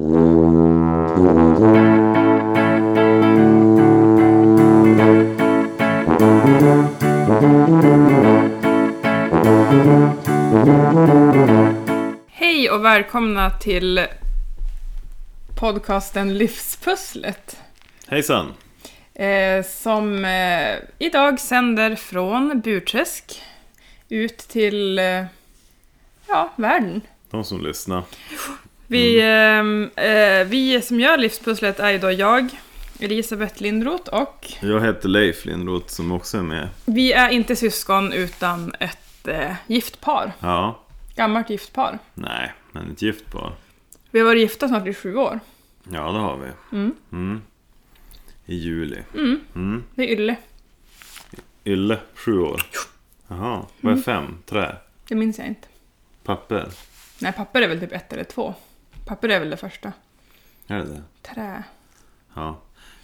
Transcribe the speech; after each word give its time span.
Hej 0.00 0.08
och 12.70 12.84
välkomna 12.84 13.50
till 13.50 14.06
podcasten 15.60 16.38
Livspusslet. 16.38 17.56
Hejsan! 18.06 18.54
Eh, 19.14 19.64
som 19.64 20.24
eh, 20.24 20.76
idag 20.98 21.40
sänder 21.40 21.96
från 21.96 22.60
Burträsk 22.60 23.42
ut 24.08 24.38
till 24.38 24.98
eh, 24.98 25.24
ja, 26.28 26.52
världen. 26.56 27.00
De 27.30 27.44
som 27.44 27.60
lyssnar. 27.60 28.02
Vi, 28.90 29.20
ehm, 29.22 29.90
eh, 29.96 30.44
vi 30.46 30.82
som 30.82 31.00
gör 31.00 31.18
Livspusslet 31.18 31.80
är 31.80 31.90
ju 31.90 31.98
då 31.98 32.10
jag, 32.12 32.48
Elisabeth 33.00 33.62
Lindroth 33.62 34.14
och 34.14 34.52
Jag 34.60 34.80
heter 34.80 35.08
Leif 35.08 35.44
Lindroth 35.44 35.86
som 35.88 36.12
också 36.12 36.38
är 36.38 36.42
med. 36.42 36.68
vi 36.84 37.12
är 37.12 37.28
inte 37.28 37.56
syskon 37.56 38.12
utan 38.12 38.74
ett 38.80 39.28
eh, 39.28 39.52
gift 39.66 40.00
par. 40.00 40.32
Ja, 40.40 40.80
Gammalt 41.16 41.50
gift 41.50 41.72
par. 41.72 41.98
nej, 42.14 42.52
men 42.72 42.90
ett 42.92 43.02
gift 43.02 43.32
par. 43.32 43.52
Vi 44.10 44.18
har 44.18 44.26
varit 44.26 44.40
gifta 44.40 44.68
snart 44.68 44.86
i 44.86 44.94
sju 44.94 45.16
år. 45.16 45.40
Ja, 45.92 46.12
det 46.12 46.18
har 46.18 46.36
vi. 46.36 46.76
Mm. 46.76 46.94
Mm. 47.12 47.42
I 48.46 48.54
juli. 48.54 48.98
Mm. 49.14 49.40
Mm. 49.54 49.84
Det 49.94 50.02
är 50.02 50.08
ylle. 50.20 50.36
Ylle, 51.64 51.98
sju 52.14 52.38
år. 52.40 52.62
Jaha, 53.28 53.66
vad 53.80 53.98
är 53.98 54.02
fem? 54.02 54.38
Trä? 54.46 54.76
Det 55.08 55.14
minns 55.14 55.38
jag 55.38 55.46
inte. 55.46 55.68
Papper? 56.24 56.68
Nej, 57.18 57.32
papper 57.32 57.62
är 57.62 57.68
väl 57.68 57.80
typ 57.80 57.92
ett 57.92 58.12
eller 58.12 58.24
två. 58.24 58.54
Papper 59.10 59.28
är 59.28 59.40
väl 59.40 59.50
det 59.50 59.56
första. 59.56 59.92
Är 60.66 60.76
det 60.78 60.84
det? 60.84 61.02
Trä. 61.34 61.62
Ja. 62.34 62.58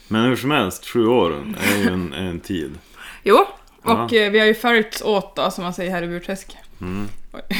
Men 0.09 0.24
hur 0.24 0.37
som 0.37 0.51
helst, 0.51 0.87
sju 0.87 1.07
år 1.07 1.54
är 1.60 1.76
ju 1.76 1.88
en, 1.88 2.13
en 2.13 2.40
tid. 2.40 2.79
Jo, 3.24 3.45
och 3.82 4.13
eh, 4.13 4.30
vi 4.32 4.38
har 4.38 4.46
ju 4.46 4.54
följts 4.54 5.02
åt 5.02 5.37
då, 5.37 5.51
som 5.51 5.65
man 5.65 5.74
säger 5.74 5.90
här 5.90 6.02
i 6.02 6.07
Burträsk, 6.07 6.57
Mm. 6.80 7.09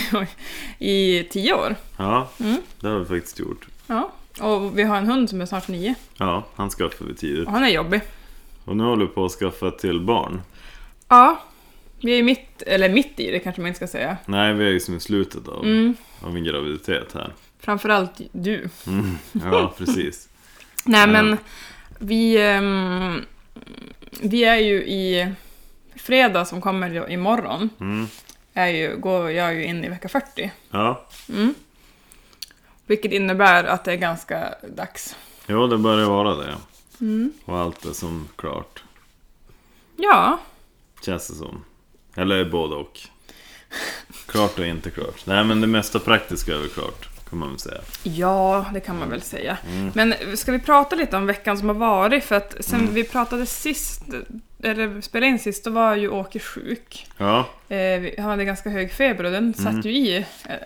I 0.78 1.25
tio 1.30 1.55
år. 1.55 1.77
Ja, 1.97 2.28
Mm. 2.41 2.56
det 2.80 2.88
har 2.88 2.98
vi 2.98 3.05
faktiskt 3.05 3.38
gjort. 3.38 3.66
Ja, 3.86 4.12
och 4.41 4.78
vi 4.78 4.83
har 4.83 4.97
en 4.97 5.06
hund 5.06 5.31
som 5.31 5.41
är 5.41 5.47
snart 5.47 5.69
nio. 5.69 5.94
Ja, 6.19 6.44
han 6.56 6.70
skaffade 6.70 7.10
vi 7.10 7.16
tidigt. 7.16 7.47
Och 7.47 7.53
han 7.53 7.64
är 7.64 7.69
jobbig. 7.69 8.00
Och 8.64 8.77
nu 8.77 8.84
håller 8.84 9.06
vi 9.06 9.12
på 9.12 9.25
att 9.25 9.33
skaffa 9.33 9.70
till 9.70 10.00
barn. 10.00 10.41
Ja, 11.08 11.41
vi 12.00 12.19
är 12.19 12.22
mitt, 12.22 12.62
eller 12.62 12.88
mitt 12.88 13.20
i 13.20 13.31
det 13.31 13.38
kanske 13.38 13.60
man 13.62 13.69
inte 13.69 13.77
ska 13.77 13.86
säga. 13.86 14.16
Nej, 14.27 14.55
vi 14.55 14.64
är 14.66 14.70
ju 14.70 14.81
som 14.81 14.94
i 14.97 15.00
slutet 15.00 15.48
av, 15.48 15.64
Mm, 15.64 15.94
av 16.20 16.36
en 16.36 16.44
graviditet 16.44 17.12
här. 17.14 17.33
Framförallt 17.67 18.20
du. 18.33 18.69
Mm. 18.86 19.19
Ja, 19.33 19.75
precis. 19.78 20.28
Nej 20.84 21.06
men, 21.06 21.39
vi, 21.98 22.36
ehm, 22.42 23.25
vi 24.20 24.45
är 24.45 24.56
ju 24.56 24.77
i 24.86 25.33
fredag 25.97 26.44
som 26.44 26.61
kommer 26.61 27.11
imorgon. 27.11 27.70
Mm. 27.81 28.06
Är 28.55 28.67
ju, 28.67 28.97
går 28.97 29.31
jag 29.31 29.55
ju 29.55 29.64
in 29.64 29.84
i 29.84 29.89
vecka 29.89 30.09
40. 30.09 30.53
Ja, 30.70 31.06
Mm. 31.28 31.55
Vilket 32.87 33.12
innebär 33.12 33.64
att 33.64 33.84
det 33.84 33.92
är 33.92 33.97
ganska 33.97 34.55
dags. 34.77 35.17
jo 35.47 35.67
det 35.67 35.78
börjar 35.78 36.06
vara 36.09 36.34
det. 36.34 36.55
Mm. 37.00 37.33
Och 37.44 37.59
allt 37.59 37.84
är 37.84 37.92
som 37.92 38.28
klart. 38.37 38.83
Ja, 39.97 40.39
Känns 41.05 41.28
det 41.28 41.34
som. 41.34 41.64
Eller 42.14 42.44
både 42.44 42.75
och. 42.75 43.00
Klart 44.27 44.59
och 44.59 44.67
inte 44.67 44.91
klart. 44.91 45.27
Nej 45.27 45.44
men 45.44 45.61
det 45.61 45.67
mesta 45.67 45.98
praktiska 45.98 46.55
är 46.55 46.59
väl 46.59 46.69
klart. 46.69 47.09
Kan 47.30 47.38
man 47.38 47.48
väl 47.50 47.58
säga. 47.58 47.80
ja, 48.02 48.64
det 48.74 48.80
kan 48.80 48.98
man 48.98 49.10
väl 49.10 49.22
säga. 49.22 49.58
Mm. 49.72 49.91
Men 49.94 50.14
ska 50.36 50.52
vi 50.52 50.58
prata 50.58 50.96
lite 50.96 51.16
om 51.16 51.27
veckan 51.27 51.58
som 51.58 51.69
har 51.69 51.74
varit? 51.77 52.24
För 52.24 52.34
att 52.34 52.56
sen 52.60 52.80
Mm. 52.80 52.94
vi 52.94 53.05
pratade 53.05 53.46
sist, 53.46 54.02
eller 54.62 55.00
spelade 55.00 55.27
in 55.30 55.38
sist, 55.38 55.64
då 55.64 55.70
var 55.70 55.94
ju 55.94 56.08
Åke 56.08 56.38
sjuk. 56.38 57.06
Ja, 57.19 57.47
Eh, 57.69 58.03
han 58.19 58.31
hade 58.31 58.44
ganska 58.44 58.70
hög 58.70 58.92
feber 58.92 59.25
och 59.25 59.31
den 59.32 59.54
satt 59.54 59.66
Mm. 59.66 59.81
ju 59.81 59.91
i 59.91 60.16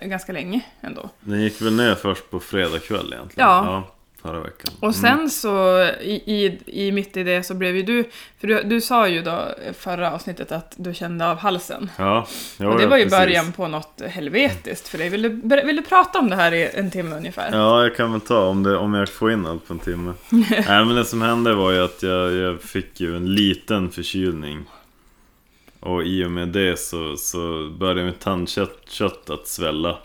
eh, 0.01 0.09
ganska 0.09 0.33
länge 0.33 0.61
ändå. 0.81 1.09
den 1.21 1.41
gick 1.43 1.63
väl 1.63 1.77
ner 1.77 1.95
först 1.95 2.31
på 2.31 2.41
fredag 2.41 2.79
kväll 2.79 3.13
egentligen. 3.13 3.49
Ja. 3.49 3.83
Förra 4.23 4.41
veckan. 4.41 4.73
Och 4.81 4.95
sen 4.95 5.31
så 5.31 5.83
i, 6.01 6.23
i, 6.27 6.59
i 6.67 6.93
mitt 6.93 7.17
i 7.17 7.23
det 7.23 7.43
så 7.43 7.55
blev 7.55 7.77
ju 7.77 7.83
du, 7.83 8.05
för 8.41 8.47
du, 8.47 8.63
du 8.63 8.81
sa 8.81 9.09
ju 9.09 9.23
då 9.23 9.49
förra 9.79 10.13
avsnittet 10.13 10.53
att 10.53 10.75
du 10.77 10.95
kände 10.95 11.31
av 11.31 11.37
halsen. 11.37 11.91
Ja, 11.97 12.27
jo, 12.59 12.69
och 12.69 12.77
det 12.77 12.83
ja, 12.83 12.89
var 12.89 12.97
ju 12.97 13.05
precis. 13.05 13.19
början 13.19 13.53
på 13.53 13.69
något 13.69 14.03
helvetiskt 14.09 14.89
för 14.89 14.99
dig. 14.99 15.09
Vill 15.09 15.23
du, 15.23 15.29
vill 15.65 15.77
du 15.77 15.83
prata 15.83 16.19
om 16.19 16.31
det 16.31 16.37
här 16.37 16.55
i 16.55 16.71
en 16.75 16.91
timme 16.91 17.17
ungefär? 17.17 17.51
Ja, 17.53 17.83
jag 17.83 17.97
kan 17.97 18.13
väl 18.13 18.21
ta 18.21 18.47
om, 18.47 18.63
det, 18.63 18.77
om 18.77 18.95
jag 18.95 19.09
får 19.09 19.33
in 19.33 19.47
allt 19.47 19.69
på 19.69 19.73
en 19.73 19.79
timme. 19.79 20.13
Nej, 20.31 20.85
men 20.85 20.95
det 20.95 21.05
som 21.05 21.23
hände 21.23 21.55
var 21.55 21.73
ju 21.73 21.85
att 21.85 22.03
jag, 22.03 22.33
jag 22.33 22.61
fick 22.61 23.01
ju 23.01 23.17
en 23.17 23.35
liten 23.35 23.91
förkylning. 23.91 24.65
Och 25.81 26.03
i 26.03 26.25
och 26.25 26.31
med 26.31 26.49
det 26.49 26.79
så, 26.79 27.17
så 27.17 27.71
började 27.79 28.05
mitt 28.05 28.21
tandkött 28.21 28.83
kött 28.89 29.31
att 29.31 29.49
svälla. 29.49 29.99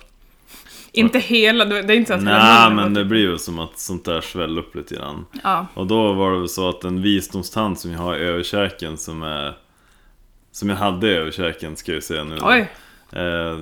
Inte 0.99 1.19
hela, 1.19 1.65
det 1.65 1.77
är 1.77 1.91
inte 1.91 2.07
så 2.07 2.13
att 2.13 2.23
Nej, 2.23 2.71
men 2.71 2.93
det 2.93 3.05
blir 3.05 3.19
ju 3.21 3.37
som 3.37 3.59
att 3.59 3.79
sånt 3.79 4.05
där 4.05 4.21
sväller 4.21 4.61
upp 4.61 4.75
lite 4.75 4.95
grann. 4.95 5.25
Ja, 5.43 5.67
Och 5.73 5.87
då 5.87 6.13
var 6.13 6.31
det 6.31 6.39
väl 6.39 6.49
så 6.49 6.69
att 6.69 6.83
en 6.83 7.01
visdomstand 7.01 7.79
som 7.79 7.91
jag 7.91 7.99
har 7.99 8.15
i 8.15 8.19
överkäken 8.19 8.97
som 8.97 9.23
är... 9.23 9.53
Som 10.51 10.69
jag 10.69 10.75
hade 10.75 11.07
i 11.07 11.13
överkäken 11.15 11.75
ska 11.75 11.93
jag 11.93 12.03
säga 12.03 12.23
nu. 12.23 12.37
oj. 12.41 12.67
Eh, 13.11 13.57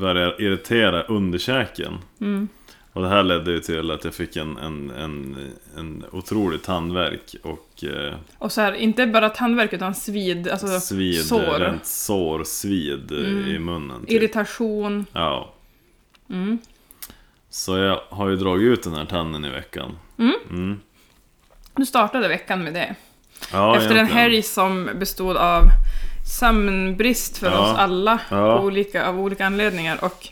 började 0.00 0.36
irritera 0.44 1.02
underkäken. 1.02 1.92
Mm. 2.20 2.48
Och 2.92 3.02
det 3.02 3.08
här 3.08 3.22
ledde 3.22 3.50
ju 3.52 3.60
till 3.60 3.90
att 3.90 4.04
jag 4.04 4.14
fick 4.14 4.36
en, 4.36 4.56
en, 4.58 4.90
en, 4.90 5.36
en 5.78 6.04
otrolig 6.12 6.62
tandvärk 6.62 7.34
och 7.42 7.84
eh, 7.84 8.14
Och 8.38 8.52
så 8.52 8.60
här, 8.60 8.72
inte 8.72 9.06
bara 9.06 9.28
tandvärk 9.30 9.72
utan 9.72 9.94
svid, 9.94 10.48
alltså 10.48 10.80
svid, 10.80 11.24
sår. 11.24 11.58
rent 11.58 11.86
sår, 11.86 12.44
svid 12.44 13.12
Mm. 13.12 13.48
i 13.48 13.58
munnen. 13.58 14.00
Typ. 14.00 14.10
irritation. 14.10 15.06
Ja. 15.12 15.54
Mm. 16.30 16.58
Så 17.50 17.76
jag 17.78 18.00
har 18.08 18.28
ju 18.28 18.36
dragit 18.36 18.66
ut 18.78 18.82
den 18.82 18.94
här 18.94 19.04
tanden 19.04 19.44
i 19.44 19.50
veckan. 19.50 19.98
Mm. 20.18 20.34
Mm. 20.50 20.80
Du 21.76 21.86
startade 21.86 22.28
veckan 22.28 22.64
med 22.64 22.74
det. 22.74 22.94
Ja, 23.52 23.76
Efter 23.76 23.90
en 23.90 23.96
egentligen. 23.96 24.18
helg 24.22 24.42
som 24.42 24.90
bestod 24.94 25.36
av 25.36 25.62
sömnbrist 26.40 27.38
för 27.38 27.46
Ja. 27.50 27.58
oss 27.72 27.78
alla 27.78 28.18
Ja. 28.30 28.60
olika, 28.60 29.06
av 29.08 29.20
olika 29.20 29.46
anledningar. 29.46 30.04
Och 30.04 30.28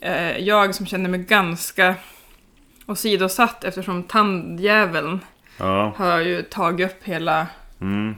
eh, 0.00 0.38
jag 0.38 0.74
som 0.74 0.86
kände 0.86 1.08
mig 1.08 1.20
ganska 1.20 1.94
åsidosatt 2.86 3.64
eftersom 3.64 4.02
tandjäveln 4.02 5.20
Ja. 5.58 5.94
har 5.96 6.18
ju 6.18 6.42
tagit 6.42 6.90
upp 6.92 7.04
hela 7.04 7.46
Mm. 7.80 8.14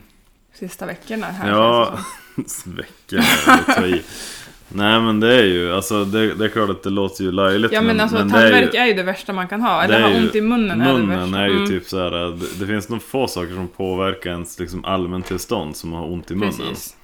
sista 0.53 0.85
veckorna 0.85 1.27
här. 1.27 1.49
Ja, 1.49 1.99
känns 2.35 2.65
är. 4.73 4.77
Nej 4.77 5.01
men 5.01 5.19
det 5.19 5.35
är 5.35 5.43
ju, 5.43 5.73
alltså 5.73 6.05
det, 6.05 6.33
det 6.33 6.45
är 6.45 6.49
klart 6.49 6.69
att 6.69 6.83
det 6.83 6.89
låter 6.89 7.23
ju 7.23 7.31
löjligt 7.31 7.71
ja 7.71 7.81
men 7.81 7.99
alltså 7.99 8.15
det 8.17 8.21
är 8.23 8.29
tandvärk 8.29 8.73
ju- 8.73 8.79
är 8.79 8.85
ju 8.85 8.93
det 8.93 9.03
värsta 9.03 9.33
man 9.33 9.47
kan 9.47 9.61
ha. 9.61 9.77
det 9.77 9.83
Eller 9.83 9.97
är 9.99 10.01
ha 10.01 10.09
ju- 10.09 10.17
ont 10.25 10.35
i 10.35 10.41
munnen, 10.41 10.81
är 10.81 10.85
det 10.87 10.93
Munnen 10.93 11.19
värsta. 11.31 11.39
är 11.39 11.47
ju 11.47 11.55
Mm, 11.55 11.67
typ 11.69 11.85
så 11.85 12.03
här, 12.03 12.11
det, 12.11 12.59
det 12.59 12.67
finns 12.67 12.89
nog 12.89 13.01
få 13.01 13.27
saker 13.27 13.53
som 13.53 13.67
påverkar 13.67 14.29
ens 14.29 14.59
liksom 14.59 14.85
allmäntillstånd 14.85 15.75
som 15.75 15.93
har 15.93 16.11
ont 16.11 16.31
i 16.31 16.35
munnen. 16.35 16.53
Precis. 16.69 16.95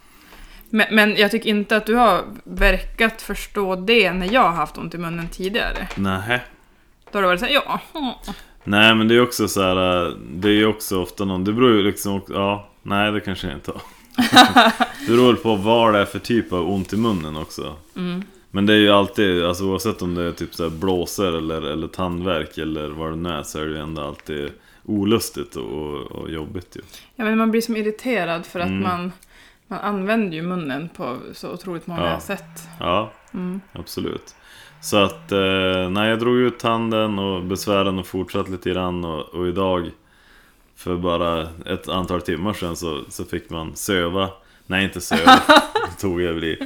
Men, 0.69 0.85
men 0.91 1.15
jag 1.15 1.31
tycker 1.31 1.49
inte 1.49 1.77
att 1.77 1.85
du 1.85 1.95
har 1.95 2.21
verkat 2.43 3.21
förstå 3.21 3.75
det 3.75 4.13
när 4.13 4.33
jag 4.33 4.41
har 4.41 4.51
haft 4.53 4.77
ont 4.77 4.93
i 4.93 4.97
munnen 4.97 5.27
tidigare. 5.31 5.87
Nähä. 5.95 6.41
Då 7.11 7.17
har 7.17 7.21
det 7.21 7.27
varit 7.27 7.39
såhär, 7.39 7.53
ja. 7.53 7.81
Nej 8.63 8.95
men 8.95 9.07
det 9.07 9.15
är 9.15 9.21
också 9.21 9.47
så 9.47 9.61
här, 9.61 10.13
det 10.33 10.47
är 10.47 10.51
ju 10.53 10.65
också 10.65 11.01
ofta 11.01 11.25
någon, 11.25 11.43
det 11.43 11.53
beror 11.53 11.71
ju 11.75 11.83
liksom, 11.83 12.21
ja, 12.29 12.69
nej 12.83 13.11
det 13.11 13.19
kanske 13.19 13.47
jag 13.47 13.55
inte 13.57 13.71
har. 13.71 13.81
Det 14.15 15.11
beror 15.11 15.33
på 15.33 15.55
vad 15.55 15.93
det 15.93 15.99
är 15.99 16.05
för 16.05 16.19
typ 16.19 16.53
av 16.53 16.69
ont 16.69 16.93
i 16.93 16.97
munnen 16.97 17.37
också. 17.37 17.75
Mm. 17.95 18.23
Men 18.51 18.65
det 18.65 18.73
är 18.73 18.77
ju 18.77 18.91
alltid, 18.91 19.45
alltså 19.45 19.63
oavsett 19.63 20.01
om 20.01 20.15
det 20.15 20.23
är 20.23 20.31
typ 20.31 20.55
så 20.55 20.69
blåsor 20.69 21.35
eller, 21.37 21.61
eller 21.61 21.87
tandvärk 21.87 22.57
eller 22.57 22.89
vad 22.89 23.09
det 23.11 23.15
nu 23.15 23.29
är 23.29 23.43
så 23.43 23.59
är 23.59 23.65
det 23.65 23.71
ju 23.71 23.77
ändå 23.79 24.01
alltid 24.01 24.49
olustigt 24.85 25.55
och, 25.55 25.93
och 26.01 26.29
jobbigt 26.29 26.75
ju. 26.77 26.81
Ja, 27.15 27.25
men 27.25 27.37
man 27.37 27.51
blir 27.51 27.61
som 27.61 27.77
irriterad 27.77 28.45
för 28.45 28.59
att 28.59 28.67
Mm. 28.67 28.81
man, 28.83 29.11
man 29.67 29.79
använder 29.79 30.35
ju 30.37 30.41
munnen 30.43 30.89
på 30.97 31.17
så 31.33 31.49
otroligt 31.51 31.87
många 31.87 32.05
Ja. 32.11 32.19
sätt. 32.19 32.61
Ja, 32.79 33.11
Mm. 33.33 33.61
absolut. 33.73 34.35
Så 34.81 34.97
att, 34.97 35.31
eh, 35.31 35.89
när 35.89 36.09
jag 36.09 36.19
drog 36.19 36.35
ut 36.35 36.59
tanden 36.59 37.19
och 37.19 37.43
besvären 37.43 37.99
och 37.99 38.07
fortsatt 38.07 38.49
lite 38.49 38.69
grann 38.69 39.05
och, 39.05 39.21
och 39.25 39.47
idag 39.47 39.91
för 40.75 40.95
bara 40.97 41.47
ett 41.65 41.87
antal 41.89 42.21
timmar 42.21 42.53
sedan 42.53 42.75
så, 42.75 43.01
så 43.09 43.25
fick 43.25 43.49
man 43.49 43.75
söva, 43.75 44.29
nej 44.67 44.83
inte 44.83 45.01
söva, 45.01 45.41
tog 45.99 46.21
jag 46.21 46.33
väl 46.33 46.43
i. 46.43 46.57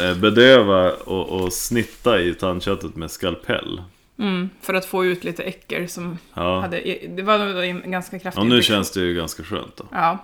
Eh, 0.00 0.14
Bedöva 0.18 0.92
och, 0.92 1.28
och 1.40 1.52
snitta 1.52 2.20
i 2.20 2.34
tandköttet 2.34 2.96
med 2.96 3.10
skalpell. 3.10 3.82
Mm, 4.18 4.50
för 4.60 4.74
att 4.74 4.84
få 4.84 5.04
ut 5.04 5.24
lite 5.24 5.42
äckel 5.42 5.88
som 5.88 6.18
Ja, 6.34 6.60
hade... 6.60 6.98
Det 7.08 7.22
var 7.22 7.38
en 7.62 7.90
ganska 7.90 8.18
kraftig 8.18 8.40
och 8.40 8.46
nu 8.46 8.56
infektion. 8.56 8.74
känns 8.76 8.90
det 8.90 9.00
ju 9.00 9.14
ganska 9.14 9.42
skönt 9.44 9.76
då. 9.76 9.84
Ja. 9.92 10.18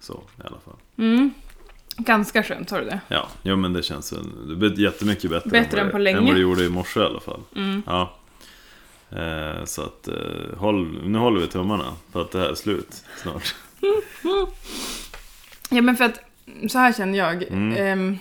Så 0.00 0.12
i 0.14 0.40
alla 0.46 0.58
fall. 0.64 0.74
Mm. 0.98 1.30
Ganska 1.96 2.42
skönt, 2.42 2.70
har 2.70 2.78
du 2.80 2.84
det? 2.84 3.00
Ja, 3.08 3.28
jo 3.42 3.56
men 3.56 3.72
det 3.72 3.82
känns 3.82 4.10
det 4.60 4.66
jättemycket 4.82 5.30
bättre, 5.30 5.50
Bättre 5.50 5.80
än, 5.80 5.86
än 5.86 5.90
på 5.90 5.94
vad 5.94 6.02
länge. 6.02 6.18
än 6.18 6.24
vad 6.26 6.34
det 6.34 6.40
gjorde 6.40 6.64
i 6.64 6.68
morse 6.68 7.00
i 7.00 7.02
alla 7.02 7.20
fall. 7.20 7.40
Mm. 7.56 7.82
Ja. 7.86 8.14
Eh, 9.10 9.64
så 9.64 9.82
att 9.82 10.08
eh, 10.08 10.58
håll, 10.58 11.00
nu 11.04 11.18
håller 11.18 11.40
vi 11.40 11.46
tummarna 11.46 11.92
för 12.12 12.20
att 12.22 12.30
det 12.30 12.38
här 12.38 12.48
är 12.48 12.54
slut 12.54 13.04
snart. 13.22 13.54
Ja, 15.70 15.82
men 15.82 15.96
för 15.96 16.04
att 16.04 16.20
så 16.70 16.78
här 16.78 16.92
känner 16.92 17.18
jag. 17.18 17.42
Mm. 17.42 17.76
Ehm, 17.76 18.18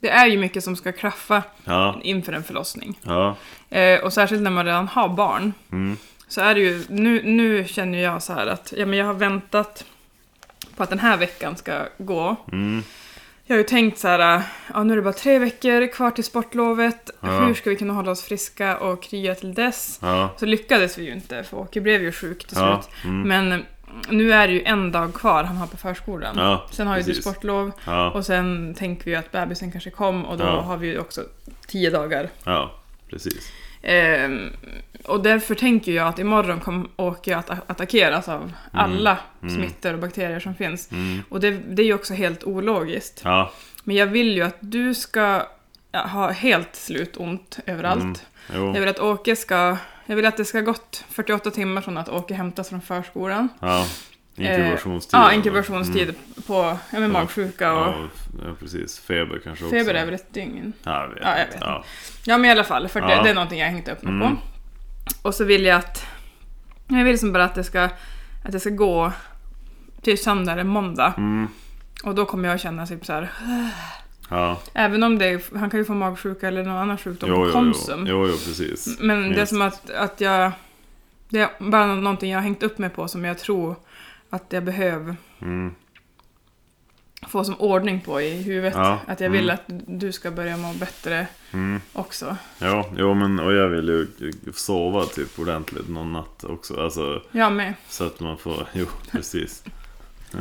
det 0.00 0.08
är 0.10 0.26
ju 0.26 0.38
mycket 0.38 0.64
som 0.64 0.76
ska 0.76 0.92
klaffa 0.92 1.42
Ja, 1.64 2.00
inför 2.02 2.32
en 2.32 2.44
förlossning. 2.44 2.98
ja, 3.02 3.36
Eh, 3.70 4.00
och 4.00 4.12
särskilt 4.12 4.42
när 4.42 4.50
man 4.50 4.64
redan 4.66 4.88
har 4.88 5.08
barn. 5.08 5.52
mm, 5.72 5.96
Så 6.28 6.40
är 6.40 6.54
det 6.54 6.60
ju, 6.60 6.84
nu, 6.88 7.22
nu 7.24 7.64
känner 7.68 7.98
jag 7.98 8.22
så 8.22 8.32
här 8.32 8.46
att 8.46 8.72
ja, 8.76 8.86
men 8.86 8.98
jag 8.98 9.06
har 9.06 9.14
väntat 9.14 9.84
på 10.76 10.82
att 10.82 10.90
den 10.90 10.98
här 10.98 11.16
veckan 11.16 11.56
ska 11.56 11.86
gå. 11.98 12.36
mm, 12.52 12.82
Jag 13.48 13.54
har 13.56 13.58
ju 13.58 13.64
tänkt 13.64 13.98
så 13.98 14.08
här, 14.08 14.42
ja 14.74 14.82
nu 14.82 14.92
är 14.92 14.96
det 14.96 15.02
bara 15.02 15.12
tre 15.12 15.38
veckor 15.38 15.92
kvar 15.92 16.10
till 16.10 16.24
sportlovet. 16.24 17.10
Ja. 17.20 17.28
Hur 17.28 17.54
ska 17.54 17.70
vi 17.70 17.76
kunna 17.76 17.94
hålla 17.94 18.10
oss 18.10 18.22
friska 18.22 18.76
och 18.76 19.02
krya 19.02 19.34
till 19.34 19.54
dess? 19.54 19.98
ja, 20.02 20.34
Så 20.38 20.46
lyckades 20.46 20.98
vi 20.98 21.04
ju 21.04 21.12
inte, 21.12 21.42
för 21.42 21.56
Åke 21.56 21.80
blev 21.80 22.02
ju 22.02 22.12
sjuk 22.12 22.44
till 22.46 22.56
slut. 22.56 22.88
mm, 23.04 23.22
Men 23.28 23.52
eh, 23.52 23.58
nu 24.10 24.32
är 24.32 24.46
det 24.48 24.52
ju 24.54 24.62
en 24.62 24.92
dag 24.92 25.14
kvar 25.14 25.44
han 25.44 25.56
har 25.56 25.66
på 25.66 25.76
förskolan. 25.76 26.58
Sen 26.70 26.86
har 26.86 26.96
ju 26.96 27.02
du 27.02 27.14
sportlov 27.14 27.72
och 28.14 28.26
sen 28.26 28.74
tänker 28.74 29.04
vi 29.04 29.10
ju 29.10 29.16
att 29.16 29.32
bebisen 29.32 29.72
kanske 29.72 29.90
kom 29.90 30.24
och 30.24 30.38
då 30.38 30.44
har 30.44 30.76
vi 30.76 30.86
ju 30.86 30.98
också 30.98 31.20
tio 31.66 31.90
dagar. 31.90 32.28
ja, 32.44 32.74
precis. 33.10 33.52
Ehm, 33.88 34.50
och 35.04 35.22
därför 35.22 35.54
tänker 35.54 35.92
jag 35.92 36.08
att 36.08 36.18
imorgon 36.18 36.60
kommer 36.60 36.86
Åke 36.96 37.36
att 37.36 37.50
a- 37.50 37.58
attackeras 37.66 38.28
av 38.28 38.52
alla 38.72 39.18
mm. 39.42 39.54
smittor 39.54 39.92
och 39.92 39.98
bakterier 39.98 40.40
som 40.40 40.54
finns. 40.54 40.92
Mm, 40.92 41.22
Och 41.28 41.40
det, 41.40 41.50
det 41.50 41.82
är 41.82 41.86
ju 41.86 41.94
också 41.94 42.14
helt 42.14 42.44
ologiskt. 42.44 43.20
ja, 43.24 43.52
Men 43.84 43.96
jag 43.96 44.06
vill 44.06 44.36
ju 44.36 44.42
att 44.42 44.56
du 44.60 44.94
ska 44.94 45.42
ha 45.92 46.30
helt 46.30 46.76
slut 46.76 47.16
ont 47.16 47.58
överallt. 47.66 48.26
Mm. 48.54 48.74
Jag 48.74 48.80
vill 48.80 48.88
att 48.88 48.98
Åke 49.00 49.36
ska... 49.36 49.76
Jag 50.06 50.16
vill 50.16 50.26
att 50.26 50.36
det 50.36 50.44
ska 50.44 50.58
ha 50.58 50.64
gått 50.64 51.04
48 51.10 51.50
timmar 51.50 51.80
från 51.82 51.98
att 51.98 52.08
Åke 52.08 52.34
hämtas 52.34 52.68
från 52.68 52.80
förskolan. 52.80 53.48
ja. 53.60 53.86
Inkubationstid. 54.36 55.14
Eh, 55.14 55.20
ja, 55.20 55.32
inkubationstid 55.32 56.14
på 56.46 56.78
ja, 56.92 57.00
men 57.00 57.12
magsjuka 57.12 57.72
och... 57.72 57.94
Ja, 58.42 58.54
precis. 58.60 58.98
Feber 58.98 59.40
kanske 59.44 59.64
också. 59.64 59.76
Feber 59.76 59.94
är 59.94 60.04
väl 60.04 60.14
ett 60.14 60.34
dygn? 60.34 60.72
Ja, 60.82 61.02
jag 61.02 61.08
vet, 61.08 61.18
Ja, 61.22 61.30
jag 61.38 61.46
inte. 61.46 61.54
vet 61.56 61.64
Ja. 61.66 61.84
Ja, 62.26 62.38
men 62.38 62.44
i 62.48 62.50
alla 62.50 62.64
fall, 62.64 62.88
för 62.88 63.00
det, 63.00 63.12
Ja. 63.12 63.22
det 63.22 63.30
är 63.30 63.34
någonting 63.34 63.58
jag 63.58 63.66
hängt 63.68 63.88
upp 63.88 64.02
mig 64.02 64.12
Mm. 64.14 64.36
på. 64.36 64.42
Och 65.28 65.34
så 65.34 65.44
vill 65.44 65.64
jag 65.64 65.76
att... 65.78 66.06
Jag 66.88 66.96
vill 66.96 67.06
liksom 67.06 67.32
bara 67.32 67.44
att 67.44 67.54
det 67.54 67.64
ska, 67.64 67.82
att 68.44 68.52
det 68.52 68.60
ska 68.60 68.70
gå 68.70 69.12
till 70.02 70.22
söndag 70.22 70.52
eller 70.52 70.64
måndag. 70.64 71.14
Mm, 71.16 71.48
Och 72.04 72.14
då 72.14 72.24
kommer 72.24 72.48
jag 72.48 72.60
känna 72.60 72.86
typ 72.86 73.06
så 73.06 73.12
här. 73.12 73.28
ja. 74.30 74.60
Även 74.74 75.02
om 75.02 75.18
det, 75.18 75.50
han 75.56 75.70
kan 75.70 75.80
ju 75.80 75.84
få 75.84 75.94
magsjuka 75.94 76.48
eller 76.48 76.62
någon 76.64 76.76
annan 76.76 76.98
sjukdom 76.98 77.30
Jo, 77.30 77.36
på 77.36 77.42
jo, 77.42 77.46
jo. 77.48 77.52
Konsum. 77.52 78.06
jo, 78.08 78.26
jo, 78.26 78.32
precis. 78.32 78.96
Men 79.00 79.22
det 79.22 79.34
är 79.36 79.38
Just. 79.38 79.48
som 79.50 79.62
att, 79.62 79.90
att 79.90 80.20
jag... 80.20 80.52
Det 81.28 81.40
är 81.40 81.48
bara 81.58 81.86
någonting 81.86 82.30
jag 82.30 82.38
har 82.38 82.42
hängt 82.42 82.62
upp 82.62 82.78
mig 82.78 82.90
på 82.90 83.08
som 83.08 83.24
jag 83.24 83.38
tror 83.38 83.76
att 84.30 84.44
jag 84.48 84.64
behöver 84.64 85.16
Mm, 85.42 85.74
få 87.28 87.44
som 87.44 87.60
ordning 87.60 88.00
på 88.00 88.20
i 88.20 88.42
huvudet. 88.42 88.74
Ja, 88.76 89.00
Att 89.06 89.20
jag 89.20 89.30
vill 89.30 89.50
mm. 89.50 89.54
att 89.54 90.00
du 90.00 90.12
ska 90.12 90.30
börja 90.30 90.56
må 90.56 90.72
bättre 90.72 91.26
mm. 91.52 91.80
också. 91.92 92.36
Ja, 92.58 92.86
jo, 92.96 93.14
men 93.14 93.40
och 93.40 93.52
jag 93.52 93.68
vill 93.68 93.88
ju 93.88 94.32
sova 94.54 95.04
typ 95.04 95.38
ordentligt 95.38 95.88
någon 95.88 96.12
natt 96.12 96.44
också. 96.44 96.80
Alltså, 96.80 97.22
Jag 97.32 97.52
med. 97.52 97.74
så 97.88 98.04
att 98.06 98.20
man 98.20 98.38
får, 98.38 98.66
jo, 98.72 98.86
precis. 99.10 99.64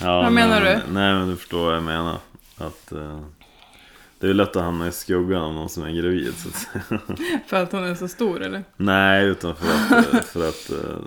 ja, 0.00 0.22
Vad 0.22 0.32
menar 0.32 0.60
nej, 0.60 0.80
du? 0.86 0.92
Nej, 0.92 1.14
men 1.14 1.28
du 1.28 1.36
förstår 1.36 1.64
vad 1.64 1.76
jag 1.76 1.82
menar. 1.82 2.18
Att 2.58 2.92
eh, 2.92 3.20
det 4.20 4.28
är 4.28 4.34
lätt 4.34 4.56
att 4.56 4.62
hamna 4.62 4.88
i 4.88 4.92
skuggan 4.92 5.42
av 5.42 5.54
någon 5.54 5.68
som 5.68 5.82
är 5.82 5.90
gravid. 5.90 6.34
Så 6.36 6.48
att 6.48 6.54
säga. 6.54 7.00
För 7.46 7.62
att 7.62 7.72
hon 7.72 7.84
är 7.84 7.94
så 7.94 8.08
stor 8.08 8.42
eller? 8.42 8.64
nej, 8.76 9.26
utan 9.26 9.56
för 9.56 9.68
att, 9.68 10.14
eh, 10.14 10.20
för 10.20 10.48
att 10.48 10.70
eh, 10.70 10.98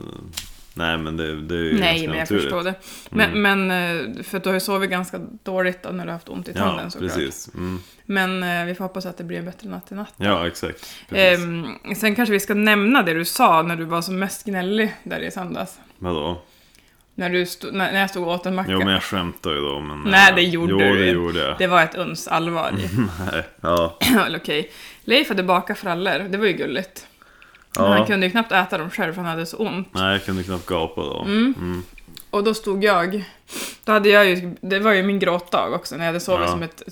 nej 0.79 0.97
men 0.97 1.17
det, 1.17 1.41
det 1.41 1.55
är 1.55 1.59
ju 1.59 1.79
Nej, 1.79 2.07
men 2.07 2.17
jag 2.17 2.19
naturligt. 2.23 2.43
förstår 2.43 2.63
det. 2.63 2.73
Men, 3.09 3.29
Mm. 3.29 3.67
men 3.67 4.17
eh, 4.17 4.23
för 4.23 4.39
du 4.39 4.49
har 4.49 4.53
ju 4.53 4.59
sovit 4.59 4.89
ganska 4.89 5.19
dåligt 5.43 5.83
då 5.83 5.89
när 5.89 6.03
du 6.03 6.09
har 6.09 6.13
haft 6.13 6.29
ont 6.29 6.47
i 6.49 6.53
tanden 6.53 6.83
Ja, 6.83 6.89
såklart. 6.89 7.13
precis. 7.13 7.49
Mm. 7.53 7.79
Men 8.05 8.43
eh, 8.43 8.65
vi 8.65 8.75
får 8.75 8.83
hoppas 8.83 9.05
att 9.05 9.17
det 9.17 9.23
blir 9.23 9.37
en 9.39 9.45
bättre 9.45 9.69
natt 9.69 9.91
i 9.91 9.95
natt. 9.95 10.13
Ja, 10.17 10.47
exakt. 10.47 10.89
Ehm, 11.11 11.65
sen 11.95 12.15
kanske 12.15 12.33
vi 12.33 12.39
ska 12.39 12.53
nämna 12.53 13.03
det 13.03 13.13
du 13.13 13.25
sa 13.25 13.61
när 13.61 13.75
du 13.75 13.85
var 13.85 14.01
som 14.01 14.19
mest 14.19 14.45
gnällig 14.45 14.95
där 15.03 15.19
i 15.19 15.31
söndags. 15.31 15.79
Vadå? 15.97 16.41
När, 17.15 17.29
du 17.29 17.45
stod, 17.45 17.73
när, 17.73 17.91
när 17.91 17.99
jag 17.99 18.09
stod 18.09 18.23
och 18.27 18.33
åt 18.33 18.45
en 18.45 18.55
macka. 18.55 18.71
Jo, 18.71 18.77
men 18.79 18.87
jag 18.93 19.03
skämtar 19.03 19.51
ju 19.51 19.61
då. 19.61 19.79
Men, 19.79 20.01
Nej, 20.01 20.29
eh, 20.29 20.35
det 20.35 20.41
gjorde 20.41 20.71
jo, 20.71 20.77
du 20.79 20.97
det 20.97 21.11
gjorde 21.11 21.39
jag. 21.39 21.55
Det 21.57 21.67
var 21.67 21.83
ett 21.83 21.95
uns 21.95 22.27
allvar. 22.27 22.71
Nej, 23.31 23.43
ja. 23.61 23.97
Okej. 24.35 24.71
Leif 25.03 25.29
hade 25.29 25.43
bakat 25.43 25.77
frallor, 25.77 26.19
det 26.29 26.37
var 26.37 26.45
ju 26.45 26.53
gulligt. 26.53 27.07
Men 27.77 27.85
han 27.87 27.97
ja. 27.97 28.05
kunde 28.05 28.25
ju 28.25 28.31
knappt 28.31 28.51
äta 28.51 28.77
dem 28.77 28.89
själv 28.89 29.13
för 29.13 29.21
han 29.21 29.29
hade 29.31 29.45
så 29.45 29.57
ont. 29.57 29.87
Nej, 29.93 30.11
jag 30.11 30.25
kunde 30.25 30.43
knappt 30.43 30.65
gapa 30.65 31.01
då. 31.01 31.21
Mm. 31.21 31.53
Mm. 31.57 31.83
Och 32.29 32.43
då 32.43 32.53
stod 32.53 32.83
jag, 32.83 33.23
då 33.83 33.91
hade 33.91 34.09
jag 34.09 34.25
ju, 34.25 34.55
det 34.61 34.79
var 34.79 34.93
ju 34.93 35.03
min 35.03 35.19
gråtdag 35.19 35.69
också 35.75 35.95
när 35.95 36.03
jag 36.05 36.07
hade 36.09 36.19
sovit 36.19 36.45
Ja. 36.45 36.51
som 36.51 36.63
ett 36.63 36.83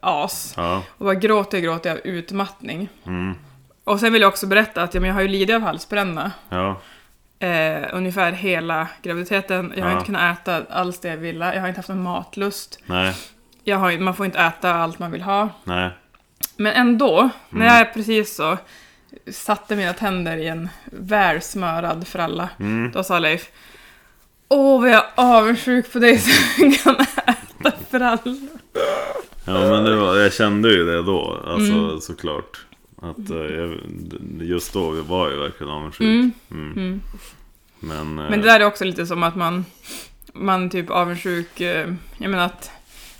as. 0.00 0.54
Ja. 0.56 0.82
Och 0.88 1.04
bara 1.04 1.14
gråter 1.14 1.58
gråter 1.60 1.90
av 1.92 1.98
utmattning. 2.04 2.88
Mm. 3.06 3.34
Och 3.84 4.00
sen 4.00 4.12
vill 4.12 4.22
jag 4.22 4.28
också 4.28 4.46
berätta 4.46 4.82
att 4.82 4.94
ja, 4.94 5.00
men 5.00 5.08
jag 5.08 5.14
har 5.14 5.22
ju 5.22 5.28
lidit 5.28 5.54
av 5.56 5.62
halsbränna. 5.62 6.32
Ja. 6.48 6.80
Eh, 7.38 7.82
ungefär 7.92 8.32
hela 8.32 8.88
graviditeten. 9.02 9.72
Jag 9.76 9.84
har 9.84 9.90
Ja. 9.90 9.96
inte 9.96 10.06
kunnat 10.06 10.38
äta 10.40 10.62
alls 10.70 11.00
det 11.00 11.08
jag 11.08 11.16
ville. 11.16 11.54
Jag 11.54 11.60
har 11.60 11.68
inte 11.68 11.78
haft 11.78 11.88
någon 11.88 12.02
matlust. 12.02 12.78
Nej. 12.86 13.14
Jag 13.64 13.78
har, 13.78 13.98
man 13.98 14.14
får 14.14 14.26
inte 14.26 14.38
äta 14.38 14.74
allt 14.74 14.98
man 14.98 15.10
vill 15.12 15.22
ha. 15.22 15.48
Nej. 15.64 15.90
Men 16.56 16.72
ändå, 16.72 17.18
Mm. 17.20 17.30
när 17.50 17.78
jag 17.78 17.94
precis 17.94 18.36
så 18.36 18.58
satte 19.32 19.76
mina 19.76 19.92
tänder 19.92 20.36
i 20.36 20.46
en 20.46 20.68
väl 20.84 21.42
smörad 21.42 22.06
fralla, 22.08 22.48
Mm. 22.60 22.90
då 22.92 23.04
sa 23.04 23.18
Leif 23.18 23.48
Åh, 24.48 24.80
vad 24.80 24.90
jag 24.90 24.96
är 24.96 25.10
avundsjuk 25.14 25.92
på 25.92 25.98
dig 25.98 26.18
som 26.18 26.72
kan 26.84 26.96
äta 26.96 27.72
frallor. 27.90 28.36
Ja, 29.44 29.52
men 29.70 29.84
det 29.84 29.96
var, 29.96 30.16
jag 30.16 30.32
kände 30.32 30.68
ju 30.72 30.84
det 30.84 31.02
då. 31.02 31.40
Alltså 31.46 31.72
Mm. 31.72 32.00
såklart. 32.00 32.66
Att 33.02 33.30
eh, 33.30 33.36
jag, 33.36 33.78
just 34.40 34.72
då 34.72 34.90
var 34.90 35.30
jag 35.30 35.38
verkligen 35.38 35.72
avundsjuk. 35.72 36.04
Mm. 36.06 36.32
Mm. 36.50 36.72
Mm. 36.72 37.00
Men, 37.80 38.18
eh, 38.18 38.30
Men 38.30 38.40
det 38.40 38.46
där 38.46 38.60
är 38.60 38.64
också 38.64 38.84
lite 38.84 39.06
som 39.06 39.22
att 39.22 39.36
man, 39.36 39.64
man 40.32 40.70
typ 40.70 40.90
avundsjuk, 40.90 41.60
eh, 41.60 41.94
jag 42.18 42.30
menar 42.30 42.44
att 42.46 42.70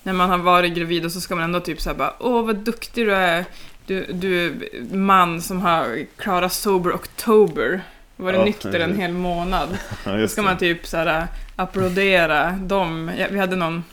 när 0.03 0.13
man 0.13 0.31
har 0.31 0.39
varit 0.39 0.75
gravid 0.75 1.05
och 1.05 1.13
så 1.13 1.21
ska 1.21 1.35
man 1.35 1.45
ändå 1.45 1.61
typ 1.61 1.81
såhär 1.81 1.97
bara 1.97 2.15
Åh 2.19 2.47
vad 2.47 2.57
duktig 2.57 3.07
du 3.07 3.15
är, 3.15 3.45
du, 3.87 4.07
du 4.13 4.55
man 4.93 5.43
som 5.43 5.61
har 5.61 6.07
klarat 6.17 6.53
sober 6.53 6.93
oktober, 6.95 7.81
varit 8.17 8.39
Ja, 8.39 8.45
nykter 8.45 8.81
en 8.81 8.99
hel 8.99 9.13
månad. 9.13 9.79
ja, 10.05 10.17
Då 10.17 10.29
ska 10.29 10.41
det. 10.43 10.49
man 10.49 10.59
typ 10.59 10.87
såhär 10.87 11.27
applådera 11.57 12.51
dem. 12.51 13.11
Ja, 13.19 13.27
Vi 13.31 13.39
hade 13.39 13.57
någon 13.57 13.85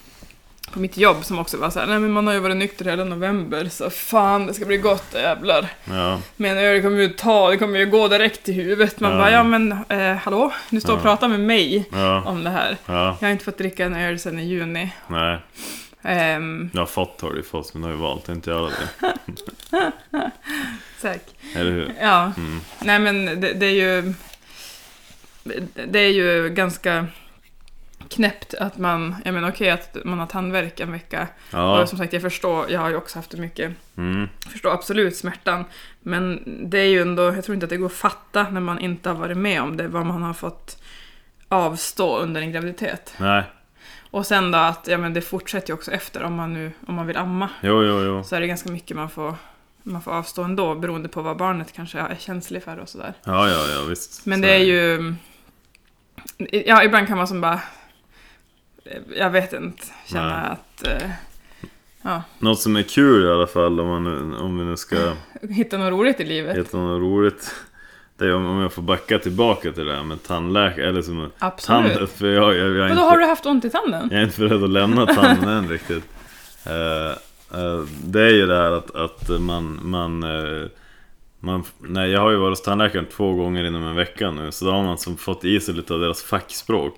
på 0.74 0.80
mitt 0.80 0.98
jobb 0.98 1.26
som 1.26 1.40
också 1.40 1.58
var 1.58 1.70
såhär, 1.70 1.88
nej 1.88 2.00
men 2.00 2.12
man 2.12 2.28
har 2.28 2.34
ju 2.34 2.40
varit 2.40 2.58
nykter 2.58 2.86
hela 2.86 3.04
november, 3.04 3.66
så 3.70 3.90
fan 3.90 4.46
det 4.48 4.54
ska 4.54 4.66
bli 4.66 4.78
gott 4.78 5.06
jävlar. 5.14 5.68
Ja, 5.86 6.20
Men 6.36 6.56
det 6.56 6.82
kommer 6.82 6.98
ju 7.02 7.10
ta, 7.10 7.50
det 7.50 7.58
kommer 7.58 7.80
ju 7.80 7.86
gå 7.86 8.08
direkt 8.08 8.44
till 8.44 8.54
huvudet. 8.54 9.00
Man 9.00 9.12
Ja. 9.12 9.18
bara, 9.18 9.32
ja 9.32 9.44
men 9.44 9.72
eh, 9.90 10.16
hallå, 10.16 10.54
du 10.70 10.82
står 10.82 10.94
och 10.94 11.00
Ja. 11.00 11.04
pratar 11.04 11.28
med 11.28 11.40
mig 11.40 11.86
ja, 11.92 12.24
om 12.26 12.44
det 12.44 12.50
här. 12.50 12.78
ja, 12.86 13.18
Jag 13.20 13.28
har 13.28 13.32
inte 13.32 13.46
fått 13.46 13.58
dricka 13.58 13.86
en 13.86 13.96
öl 13.96 14.20
sedan 14.20 14.40
i 14.40 14.44
juni. 14.48 14.92
nej. 15.08 15.38
Ehm, 16.04 16.70
Jag 16.74 16.82
har 16.82 16.86
fått 16.86 17.22
har 17.22 17.34
du 17.34 17.44
fått, 17.44 17.74
men 17.74 17.84
jag 17.84 17.90
har 17.90 17.96
ju 17.96 18.02
valt 18.02 18.24
att 18.30 18.36
inte 18.36 18.50
göra 18.50 18.66
det. 18.70 19.08
säk. 20.98 21.22
Eller 21.56 21.72
hur? 21.72 21.94
Ja, 22.02 22.34
Mm. 22.38 22.60
nej 22.82 23.00
men 23.00 23.26
det, 23.26 23.54
det 23.54 23.66
är 23.66 23.72
ju... 24.04 24.14
Det 25.88 26.00
är 26.00 26.10
ju 26.12 26.50
ganska 26.50 27.08
knäppt 28.10 28.54
att 28.54 28.78
man, 28.78 29.16
jag 29.26 29.34
menar 29.34 29.50
okej 29.50 29.70
att 29.70 29.98
man 30.06 30.20
har 30.20 30.26
tandvärk 30.28 30.80
en 30.80 30.92
vecka. 30.92 31.28
Ja. 31.52 31.82
Och 31.82 31.90
som 31.90 31.98
sagt, 31.98 32.14
jag 32.14 32.22
förstår, 32.22 32.72
jag 32.72 32.80
har 32.80 32.90
ju 32.90 32.96
också 32.96 33.20
haft 33.20 33.32
det 33.32 33.38
mycket. 33.38 33.72
Mm. 33.98 34.30
förstår 34.52 34.72
absolut 34.74 35.16
smärtan. 35.18 35.66
Men 36.00 36.44
det 36.70 36.78
är 36.80 36.86
ju 36.86 37.02
ändå, 37.02 37.24
jag 37.36 37.44
tror 37.44 37.54
inte 37.54 37.64
att 37.66 37.70
det 37.70 37.78
går 37.78 37.86
att 37.86 37.94
fatta 37.94 38.50
när 38.50 38.62
man 38.62 38.80
inte 38.80 39.10
har 39.10 39.16
varit 39.16 39.38
med 39.38 39.62
om 39.62 39.78
det, 39.78 39.88
vad 39.88 40.06
man 40.06 40.24
har 40.24 40.34
fått 40.34 40.84
avstå 41.48 42.18
under 42.18 42.42
en 42.42 42.52
graviditet. 42.52 43.14
Nej. 43.18 43.44
Och 44.12 44.26
sen 44.26 44.52
då 44.52 44.58
att, 44.58 44.88
ja 44.88 44.98
men 44.98 45.14
det 45.14 45.22
fortsätter 45.22 45.68
ju 45.70 45.74
också 45.74 45.92
efter 45.92 46.24
om 46.24 46.34
man 46.36 46.54
nu, 46.54 46.72
om 46.88 46.96
man 46.96 47.08
vill 47.08 47.18
amma. 47.18 47.50
Jo, 47.62 47.84
jo, 47.84 48.04
jo. 48.04 48.24
Så 48.24 48.36
är 48.36 48.42
det 48.42 48.48
ganska 48.48 48.72
mycket 48.72 48.98
man 48.98 49.10
får, 49.10 49.36
man 49.84 50.02
får 50.02 50.12
avstå 50.12 50.44
ändå, 50.44 50.76
beroende 50.76 51.10
på 51.10 51.22
vad 51.22 51.38
barnet 51.38 51.74
kanske 51.74 52.00
är 52.00 52.16
känslig 52.20 52.64
för 52.64 52.78
och 52.78 52.90
sådär. 52.90 53.14
Ja, 53.24 53.50
ja, 53.50 53.68
ja, 53.76 53.84
visst. 53.90 54.26
Men 54.26 54.42
det 54.42 54.50
är 54.50 54.60
ju... 54.60 55.14
Ja, 56.66 56.84
ibland 56.84 57.08
kan 57.08 57.18
man 57.18 57.28
som 57.28 57.42
bara... 57.42 57.62
Jag 59.16 59.30
vet 59.30 59.54
inte, 59.54 59.84
känna 60.06 60.42
Nej. 60.42 60.52
att... 60.52 60.88
eh, 61.04 61.10
ja, 62.02 62.24
Något 62.40 62.60
som 62.60 62.76
är 62.76 62.84
kul 62.84 63.26
i 63.26 63.32
alla 63.32 63.48
fall 63.48 63.80
om, 63.80 63.88
man 63.88 64.04
nu, 64.04 64.38
om 64.38 64.58
vi 64.60 64.66
nu 64.66 64.78
ska 64.78 64.96
hitta 65.50 65.78
något 65.78 65.92
roligt 65.92 66.20
i 66.20 66.26
livet. 66.26 66.58
hitta 66.58 66.78
något 66.78 67.02
roligt. 67.02 67.56
Det 68.18 68.26
är 68.26 68.36
om, 68.36 68.60
jag 68.62 68.74
får 68.74 68.82
backa 68.82 69.20
tillbaka 69.20 69.72
till 69.72 69.86
det 69.86 69.96
här 69.96 70.04
med 70.04 70.24
tandläkare, 70.24 70.90
eller 70.90 71.02
som 71.02 71.32
Absolut. 71.40 71.94
tand, 71.98 72.10
för 72.10 72.28
jag, 72.28 72.56
jag, 72.56 72.68
jag, 72.68 72.74
Men 72.74 72.90
inte, 72.92 73.02
har 73.04 73.18
du 73.18 73.26
haft 73.26 73.46
ont 73.46 73.66
i 73.66 73.70
tanden? 73.70 74.10
jag 74.12 74.20
är 74.20 74.24
inte 74.24 74.40
beredd 74.40 74.64
att 74.64 74.70
lämna 74.70 75.06
tanden 75.06 75.50
än 75.50 75.70
riktigt. 75.70 76.04
Eh, 76.66 77.18
det 78.04 78.22
är 78.22 78.30
ju 78.34 78.46
det 78.46 78.56
här 78.58 78.72
att, 78.72 78.96
att 78.96 79.30
man, 79.42 79.80
man, 79.84 80.24
eh, 80.24 80.68
man, 81.40 81.64
nej, 81.80 82.10
jag 82.12 82.22
har 82.22 82.32
ju 82.32 82.38
varit 82.38 82.52
hos 82.52 82.62
tandläkaren 82.62 83.06
två 83.16 83.34
gånger 83.34 83.64
inom 83.64 83.84
en 83.84 83.96
vecka 83.96 84.32
nu, 84.32 84.52
så 84.52 84.66
då 84.66 84.72
har 84.72 84.84
man 84.84 84.98
som 84.98 85.18
fått 85.18 85.46
i 85.46 85.60
sig 85.60 85.74
lite 85.74 85.94
av 85.94 86.00
deras 86.00 86.24
fackspråk. 86.24 86.94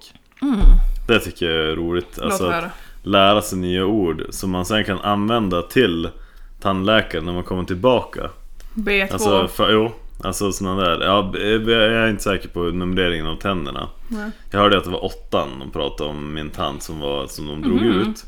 Det 1.08 1.20
tycker 1.20 1.52
jag 1.52 1.70
är 1.72 1.76
roligt. 1.76 2.20
Alltså, 2.20 2.46
att 2.48 2.64
lära 3.04 3.42
sig 3.42 3.58
nya 3.60 3.86
ord 3.86 4.24
som 4.30 4.52
man 4.52 4.66
sen 4.66 4.84
kan 4.84 5.00
använda 5.00 5.62
till 5.62 6.10
tandläkaren 6.62 7.26
när 7.26 7.34
man 7.34 7.44
kommer 7.44 7.64
tillbaka. 7.64 8.30
B2. 8.76 9.14
Alltså, 9.14 9.48
för, 9.48 9.72
jo, 9.72 9.92
alltså 10.24 10.52
sådana 10.52 10.82
där. 10.82 11.02
Ja, 11.06 11.32
jag 11.38 11.72
är 11.84 12.10
inte 12.10 12.24
säker 12.24 12.50
på 12.50 12.60
numreringen 12.64 13.26
av 13.28 13.36
tänderna. 13.36 13.88
Nej. 14.08 14.32
Jag 14.52 14.60
hörde 14.60 14.78
att 14.78 14.84
det 14.84 14.90
var 14.90 15.06
åttan 15.06 15.48
de 15.60 15.72
pratade 15.72 16.10
om 16.10 16.34
min 16.34 16.50
tand 16.50 16.84
som, 16.84 17.00
var, 17.00 17.28
som 17.28 17.48
de 17.48 17.62
drog 17.62 17.82
Mhm. 17.82 18.00
ut. 18.02 18.26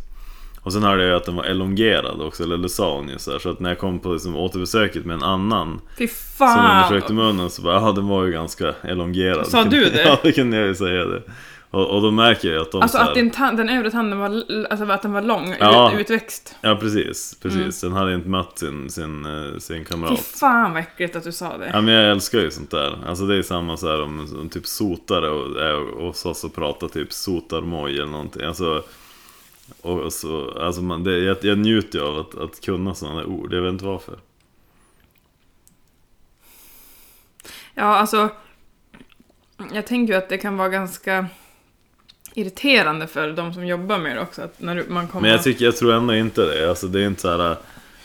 Och 0.65 0.73
sen 0.73 0.83
hörde 0.83 1.05
jag 1.07 1.15
att 1.15 1.25
den 1.25 1.35
var 1.35 1.43
elongerad 1.43 2.21
också, 2.21 2.43
eller 2.43 2.57
det 2.57 2.69
sa 2.69 3.03
ju 3.11 3.17
så, 3.19 3.31
här. 3.31 3.39
så 3.39 3.49
att 3.49 3.59
när 3.59 3.69
jag 3.69 3.79
kom 3.79 3.99
på 3.99 4.13
liksom, 4.13 4.35
återbesöket 4.35 5.05
med 5.05 5.13
en 5.13 5.23
annan 5.23 5.81
Fy 5.97 6.07
som 6.07 6.15
fan! 6.37 6.75
undersökte 6.83 7.13
munnen 7.13 7.49
så 7.49 7.61
bara, 7.61 7.75
ja 7.75 7.91
den 7.91 8.07
var 8.07 8.23
ju 8.23 8.31
ganska 8.31 8.73
elongerad. 8.83 9.47
Sa 9.47 9.63
du 9.63 9.85
det? 9.89 10.01
Ja, 10.05 10.19
det 10.23 10.31
kunde 10.31 10.57
jag 10.57 10.67
ju 10.67 10.75
säga 10.75 11.05
det. 11.05 11.21
Och, 11.71 11.89
och 11.89 12.01
då 12.01 12.11
märker 12.11 12.53
jag 12.53 12.61
att 12.61 12.71
de 12.71 12.81
Alltså 12.81 12.97
så 12.97 13.03
här, 13.03 13.09
att 13.09 13.15
din 13.15 13.31
tand, 13.31 13.57
den 13.57 13.69
övre 13.69 13.91
tanden 13.91 14.19
var, 14.19 14.43
alltså 14.69 14.85
att 14.91 15.01
den 15.01 15.11
var 15.13 15.21
lång, 15.21 15.55
Ja. 15.59 15.91
ut, 15.93 15.99
utväxt. 15.99 16.55
Ja 16.61 16.75
precis, 16.81 17.37
precis. 17.41 17.81
Den 17.81 17.93
hade 17.93 18.13
inte 18.13 18.29
mött 18.29 18.59
sin, 18.59 18.89
sin, 18.89 19.25
eh, 19.25 19.57
sin 19.59 19.77
Fy 19.77 19.83
kamrat. 19.85 20.19
fan 20.19 20.73
vad 20.73 20.81
äckligt 20.81 21.15
att 21.15 21.23
du 21.23 21.31
sa 21.31 21.57
det. 21.57 21.69
Ja 21.73 21.81
men 21.81 21.93
jag 21.93 22.11
älskar 22.11 22.39
ju 22.39 22.51
sånt 22.51 22.71
där. 22.71 22.97
Alltså 23.07 23.25
det 23.25 23.35
är 23.35 23.41
samma 23.41 23.77
så 23.77 23.87
här 23.87 24.01
om, 24.01 24.27
om 24.39 24.49
typ 24.49 24.65
sotare 24.65 25.29
och, 25.29 25.61
är 25.61 25.99
och 25.99 26.15
så, 26.15 26.33
så 26.33 26.49
pratar 26.49 26.87
typ 26.87 27.13
sotarmoj 27.13 27.93
eller 27.95 28.05
någonting. 28.11 28.43
Alltså, 28.43 28.83
och, 29.81 30.13
så, 30.13 30.59
alltså 30.59 30.81
man, 30.81 31.03
det, 31.03 31.19
jag, 31.19 31.37
jag 31.41 31.57
njuter 31.57 31.99
ju 31.99 32.05
av 32.05 32.17
att, 32.19 32.35
att 32.35 32.61
kunna 32.61 32.95
sådana 32.95 33.25
ord. 33.25 33.53
Jag 33.53 33.61
vet 33.61 33.71
inte 33.71 33.85
varför. 33.85 34.19
Ja, 37.73 37.83
alltså. 37.83 38.29
Jag 39.73 39.87
tänker 39.87 40.13
ju 40.13 40.17
att 40.17 40.29
det 40.29 40.37
kan 40.37 40.57
vara 40.57 40.69
ganska 40.69 41.27
irriterande 42.33 43.07
för 43.07 43.31
de 43.31 43.53
som 43.53 43.67
jobbar 43.67 43.97
med 43.97 44.15
det 44.15 44.21
också. 44.21 44.41
Att 44.41 44.61
när 44.61 44.83
man 44.87 45.07
kommer... 45.07 45.21
Men 45.21 45.31
jag, 45.31 45.43
tycker, 45.43 45.65
jag 45.65 45.75
tror 45.75 45.93
ändå 45.93 46.15
inte 46.15 46.45
det. 46.45 46.69
Alltså 46.69 46.87
det 46.87 47.01
är 47.01 47.07
inte 47.07 47.21
så 47.21 47.37
här 47.37 47.57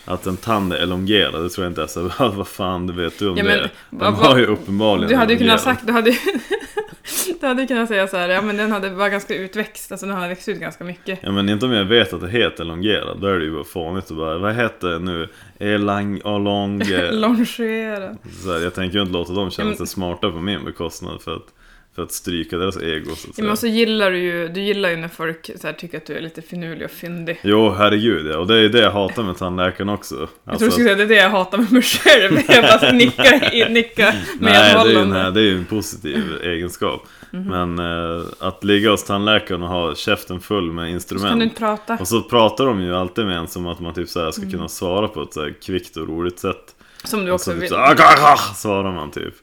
att 0.04 0.26
en 0.26 0.36
tand 0.36 0.72
är 0.72 0.76
elongerad. 0.78 1.42
Det 1.44 1.48
tror 1.48 1.64
jag 1.64 1.70
inte 1.70 1.82
är 1.82 1.86
så 1.86 2.08
här, 2.08 2.28
vad 2.28 2.48
fan 2.48 2.86
det 2.86 2.92
vet 2.92 3.18
du 3.18 3.28
om 3.28 3.36
Ja, 3.36 3.44
men 3.44 3.58
det? 3.58 3.70
vad- 3.90 4.12
De 4.12 4.14
har 4.14 4.38
ju 4.38 4.46
uppenbarligen 4.46 5.08
Du 5.10 5.16
hade 5.16 5.32
ju 5.32 5.38
kunnat 5.38 5.60
sagt, 5.60 5.86
du 5.86 5.92
hade, 5.92 6.10
du 7.40 7.46
hade 7.46 7.66
kunnat 7.66 7.88
säga 7.88 8.08
så 8.08 8.16
här, 8.16 8.28
ja 8.28 8.42
men 8.42 8.56
den 8.56 8.72
hade 8.72 8.90
var 8.90 9.08
ganska 9.08 9.34
utväxt, 9.34 9.92
alltså 9.92 10.06
den 10.06 10.16
hade 10.16 10.28
växt 10.28 10.48
ut 10.48 10.58
ganska 10.60 10.84
mycket. 10.84 11.18
Ja 11.22 11.32
men 11.32 11.48
inte 11.48 11.66
om 11.66 11.72
jag 11.72 11.84
vet 11.84 12.12
att 12.12 12.20
det 12.20 12.28
heter 12.30 12.64
elongerad. 12.64 13.20
Då 13.20 13.26
är 13.26 13.38
det 13.38 13.44
ju 13.44 13.52
bara 13.52 13.64
fånigt 13.64 14.10
och 14.10 14.16
bara, 14.16 14.38
vad 14.38 14.54
heter 14.54 14.88
det 14.88 14.98
nu? 14.98 15.28
Elang, 15.58 16.20
along... 16.24 16.82
Longera. 17.10 18.16
Så 18.44 18.52
här, 18.52 18.60
jag 18.60 18.74
tänker 18.74 18.96
ju 18.96 19.00
inte 19.02 19.12
låta 19.12 19.32
dem 19.32 19.50
känna 19.50 19.74
sig 19.74 19.86
smarta 19.86 20.30
på 20.30 20.38
min 20.38 20.64
bekostnad 20.64 21.22
för 21.22 21.36
att, 21.36 21.46
för 21.94 22.02
att 22.02 22.12
stryka 22.12 22.56
deras 22.58 22.76
ego 22.76 23.14
så 23.16 23.30
att 23.30 23.38
Ja, 23.38 23.44
men 23.44 23.56
så 23.56 23.66
gillar 23.66 24.10
du 24.10 24.18
ju, 24.18 24.48
du 24.48 24.60
gillar 24.60 24.90
ju 24.90 24.96
när 24.96 25.08
folk 25.08 25.50
så 25.60 25.66
här, 25.66 25.74
tycker 25.74 25.98
att 25.98 26.06
du 26.06 26.16
är 26.16 26.20
lite 26.20 26.42
finurlig 26.42 26.84
och 26.84 26.90
fyndig. 26.90 27.40
Jo, 27.44 27.70
herregud 27.70 28.26
ja. 28.26 28.38
Och 28.38 28.46
det 28.46 28.56
är 28.58 28.68
det 28.68 28.80
jag 28.80 28.90
hatar 28.90 29.22
med 29.22 29.36
tandläkaren 29.36 29.88
också. 29.88 30.14
Jag 30.14 30.28
Alltså, 30.44 30.58
tror 30.58 30.66
du 30.66 30.70
skulle 30.72 30.84
säga 30.84 30.96
det 30.96 31.02
är 31.02 31.08
det 31.08 31.14
jag 31.22 31.30
hatar 31.30 31.58
med 31.58 31.72
mig 31.72 31.82
själv. 31.82 32.38
Jag 32.48 32.80
bara 32.80 32.92
nickar, 32.92 33.68
nickar 33.70 34.14
nej, 34.40 34.52
det 34.52 34.58
är, 34.58 34.86
ju 34.88 34.94
en, 34.94 35.08
medhållande. 35.10 35.30
det 35.30 35.40
är 35.40 35.44
ju 35.50 35.56
en 35.58 35.64
positiv 35.64 36.24
egenskap. 36.42 37.06
Mhm. 37.32 37.44
Men 37.74 37.78
eh, 38.18 38.24
att 38.38 38.64
ligga 38.64 38.90
hos 38.90 39.04
tandläkaren 39.04 39.62
och 39.62 39.68
ha 39.68 39.94
käften 39.94 40.40
full 40.40 40.72
med 40.72 41.02
Så 41.02 41.08
kan 41.14 41.18
du 41.18 41.24
instrument. 41.24 41.58
prata. 41.58 41.96
Och 42.00 42.08
så 42.08 42.22
pratar 42.22 42.66
de 42.66 42.82
ju 42.82 42.96
alltid 42.96 43.24
med 43.26 43.36
en 43.38 43.48
som 43.48 43.66
att 43.66 43.80
man 43.80 43.94
typ 43.94 44.08
så 44.08 44.20
här 44.24 44.30
ska 44.30 44.42
Mm. 44.42 44.52
kunna 44.52 44.68
svara 44.68 45.08
på 45.08 45.22
ett 45.22 45.32
så 45.34 45.40
här 45.40 45.54
kvickt 45.62 45.96
och 45.96 46.08
roligt 46.08 46.38
sätt. 46.38 46.74
Som 47.04 47.24
du 47.24 47.30
Och 47.30 47.34
också 47.34 47.44
så 47.44 47.52
typ 47.52 47.62
vill. 47.62 47.68
så 47.68 47.76
här, 47.76 47.96
"Ah, 48.00 48.32
ah", 48.32 48.54
svarar 48.54 48.92
man 48.92 49.10
typ. 49.10 49.34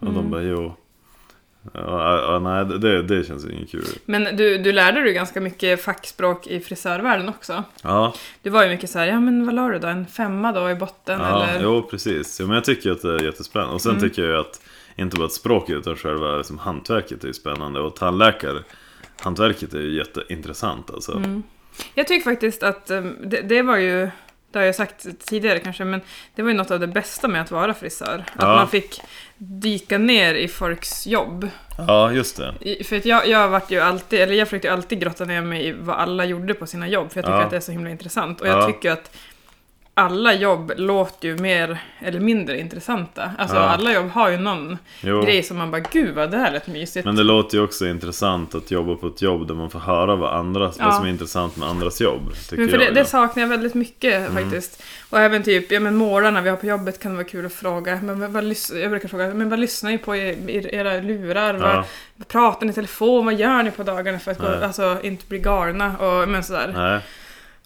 Och 0.00 0.08
Mm. 0.08 0.14
de 0.14 0.30
bara 0.30 0.42
jo. 0.42 0.76
Ja, 1.74 2.38
nej, 2.42 2.64
det, 2.78 3.02
det 3.02 3.24
känns 3.26 3.44
inget 3.46 3.70
kul. 3.70 3.84
Men 4.04 4.36
du, 4.36 4.58
du 4.58 4.72
lärde 4.72 5.00
dig 5.02 5.12
ganska 5.12 5.40
mycket 5.40 5.82
fackspråk 5.84 6.46
i 6.46 6.60
frisörvärlden 6.60 7.28
också. 7.28 7.64
Ja, 7.82 8.14
Du 8.42 8.50
var 8.50 8.62
ju 8.64 8.68
mycket 8.68 8.90
så 8.90 8.98
här, 8.98 9.06
ja 9.06 9.20
men 9.20 9.46
vad 9.46 9.54
la 9.54 9.68
du 9.68 9.78
då? 9.78 9.88
En 9.88 10.06
femma 10.06 10.52
då 10.52 10.70
i 10.70 10.74
botten 10.74 11.20
Ja, 11.20 11.44
eller? 11.46 11.62
jo 11.62 11.82
precis. 11.90 12.40
Ja, 12.40 12.46
men 12.46 12.54
jag 12.54 12.64
tycker 12.64 12.90
att 12.90 13.02
det 13.02 13.14
är 13.14 13.22
jättespännande. 13.24 13.74
Och 13.74 13.80
sen 13.80 13.90
Mm. 13.92 14.02
tycker 14.02 14.22
jag 14.22 14.30
ju 14.30 14.38
att 14.40 14.60
inte 14.96 15.16
bara 15.16 15.28
språket 15.28 15.76
utan 15.76 15.96
själva 15.96 16.36
liksom, 16.36 16.58
hantverket 16.58 17.24
är 17.24 17.28
ju 17.28 17.34
spännande. 17.34 17.80
Och 17.80 17.96
tandläkare, 17.96 18.58
hantverket 19.20 19.74
är 19.74 19.80
ju 19.80 19.96
jätteintressant 19.98 20.90
alltså. 20.90 21.12
Mm. 21.16 21.42
Jag 21.94 22.06
tycker 22.08 22.24
faktiskt 22.30 22.62
att 22.62 22.90
um, 22.90 23.16
det, 23.24 23.40
det 23.40 23.62
var 23.62 23.76
ju, 23.76 24.10
det 24.52 24.58
har 24.58 24.66
jag 24.66 24.74
sagt 24.74 25.06
tidigare 25.26 25.58
kanske, 25.58 25.84
men 25.84 26.00
det 26.34 26.42
var 26.42 26.50
ju 26.50 26.56
något 26.56 26.70
av 26.70 26.80
det 26.80 26.86
bästa 26.86 27.28
med 27.28 27.40
att 27.42 27.50
vara 27.50 27.74
frisör. 27.74 28.24
Att 28.34 28.42
Ja. 28.42 28.56
man 28.56 28.68
fick 28.68 29.00
dyka 29.38 29.98
ner 29.98 30.34
i 30.34 30.48
folks 30.48 31.06
jobb. 31.06 31.48
Ja, 31.78 32.12
just 32.12 32.36
det. 32.36 32.84
För 32.84 32.96
att 32.96 33.04
jag, 33.04 33.28
jag 33.28 33.48
vart 33.48 33.70
ju 33.70 33.80
alltid, 33.80 34.20
eller 34.20 34.34
jag 34.34 34.48
försökte 34.48 34.72
alltid 34.72 35.00
grotta 35.00 35.24
ner 35.24 35.40
mig 35.42 35.66
i 35.68 35.72
vad 35.72 35.96
alla 35.96 36.24
gjorde 36.24 36.54
på 36.54 36.66
sina 36.66 36.88
jobb, 36.88 37.12
för 37.12 37.18
jag 37.18 37.24
tycker 37.24 37.36
Ja. 37.38 37.44
att 37.44 37.50
det 37.50 37.56
är 37.56 37.60
så 37.60 37.72
himla 37.72 37.90
intressant. 37.90 38.40
Och 38.40 38.46
Ja. 38.46 38.50
jag 38.58 38.66
tycker 38.66 38.90
att 38.90 39.16
alla 39.94 40.34
jobb 40.34 40.72
låter 40.76 41.28
ju 41.28 41.36
mer 41.38 41.78
eller 42.00 42.20
mindre 42.20 42.58
intressanta. 42.60 43.30
Alltså 43.38 43.56
Ja. 43.56 43.62
alla 43.62 43.92
jobb 43.92 44.10
har 44.10 44.30
ju 44.30 44.36
någon 44.36 44.78
Jo. 45.00 45.22
grej 45.22 45.42
som 45.42 45.56
man 45.58 45.70
bara, 45.70 45.82
gud 45.92 46.14
vad 46.14 46.30
det 46.30 46.36
här 46.38 46.52
lät 46.52 46.66
mysigt. 46.66 47.04
Men 47.04 47.16
det 47.16 47.22
låter 47.22 47.56
ju 47.56 47.64
också 47.64 47.86
intressant 47.86 48.54
att 48.54 48.70
jobba 48.70 48.94
på 48.94 49.06
ett 49.06 49.22
jobb 49.22 49.46
där 49.48 49.54
man 49.54 49.70
får 49.70 49.78
höra 49.78 50.16
vad, 50.16 50.34
andra, 50.34 50.72
Ja. 50.78 50.84
vad 50.84 50.94
som 50.94 51.04
är 51.04 51.08
intressant 51.10 51.56
med 51.56 51.68
andras 51.68 52.00
jobb. 52.00 52.22
Men 52.50 52.68
för 52.68 52.78
jag, 52.78 52.88
det, 52.88 52.94
det 52.94 53.00
ja. 53.00 53.04
saknar 53.06 53.42
jag 53.42 53.48
väldigt 53.48 53.74
mycket 53.74 54.30
Mm. 54.30 54.44
faktiskt. 54.44 54.82
Och 55.10 55.20
även 55.20 55.42
typ, 55.42 55.72
ja 55.72 55.80
men 55.80 55.96
målarna 55.96 56.40
vi 56.40 56.50
har 56.50 56.56
på 56.56 56.66
jobbet 56.66 56.98
kan 57.02 57.10
det 57.12 57.16
vara 57.16 57.28
kul 57.28 57.46
att 57.46 57.52
fråga. 57.52 58.00
Men 58.02 58.32
vad, 58.32 58.44
jag 58.82 58.90
brukar 58.90 59.08
fråga, 59.08 59.34
men 59.34 59.48
vad 59.50 59.58
lyssnar 59.58 59.90
ni 59.90 59.98
på 59.98 60.16
i, 60.16 60.20
i 60.28 60.68
era 60.76 61.00
lurar? 61.00 61.54
Vad, 61.54 61.84
vad 62.16 62.28
pratar 62.28 62.66
ni 62.66 62.70
i 62.72 62.74
telefon? 62.74 63.24
Vad 63.24 63.34
gör 63.34 63.62
ni 63.62 63.70
på 63.70 63.82
dagarna 63.82 64.18
för 64.18 64.30
att 64.30 64.38
gå, 64.38 64.46
alltså, 64.46 64.98
inte 65.02 65.26
bli 65.28 65.38
galna? 65.38 65.96
Och, 65.98 66.28
men 66.28 66.44
sådär. 66.44 66.72
nej. 66.76 67.00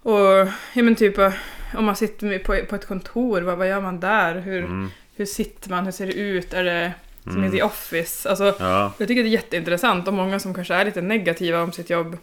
Och 0.03 0.49
ja 0.75 0.83
men 0.83 0.95
typ 0.95 1.19
eh, 1.19 1.33
om 1.75 1.85
man 1.85 1.97
sitter 1.97 2.39
på, 2.39 2.67
på 2.69 2.75
ett 2.77 2.87
kontor, 2.87 3.41
vad, 3.41 3.59
vad 3.59 3.69
gör 3.69 3.81
man 3.81 4.01
där? 4.01 4.35
Hur, 4.35 4.59
Mm. 4.65 4.91
hur 5.17 5.27
sitter 5.27 5.71
man? 5.71 5.85
Hur 5.85 5.93
ser 5.93 6.07
det 6.07 6.13
ut? 6.13 6.55
Är 6.55 6.65
det 6.65 6.93
som 7.23 7.33
Mm. 7.37 7.45
i 7.45 7.51
The 7.51 7.63
Office? 7.63 8.29
Alltså, 8.29 8.55
Ja, 8.59 8.93
jag 8.99 9.09
tycker 9.09 9.23
det 9.23 9.29
är 9.29 9.31
jätteintressant 9.33 10.09
och 10.09 10.15
många 10.15 10.39
som 10.39 10.55
kanske 10.55 10.75
är 10.75 10.85
lite 10.85 11.01
negativa 11.01 11.63
om 11.63 11.73
sitt 11.73 11.91
jobb 11.91 12.17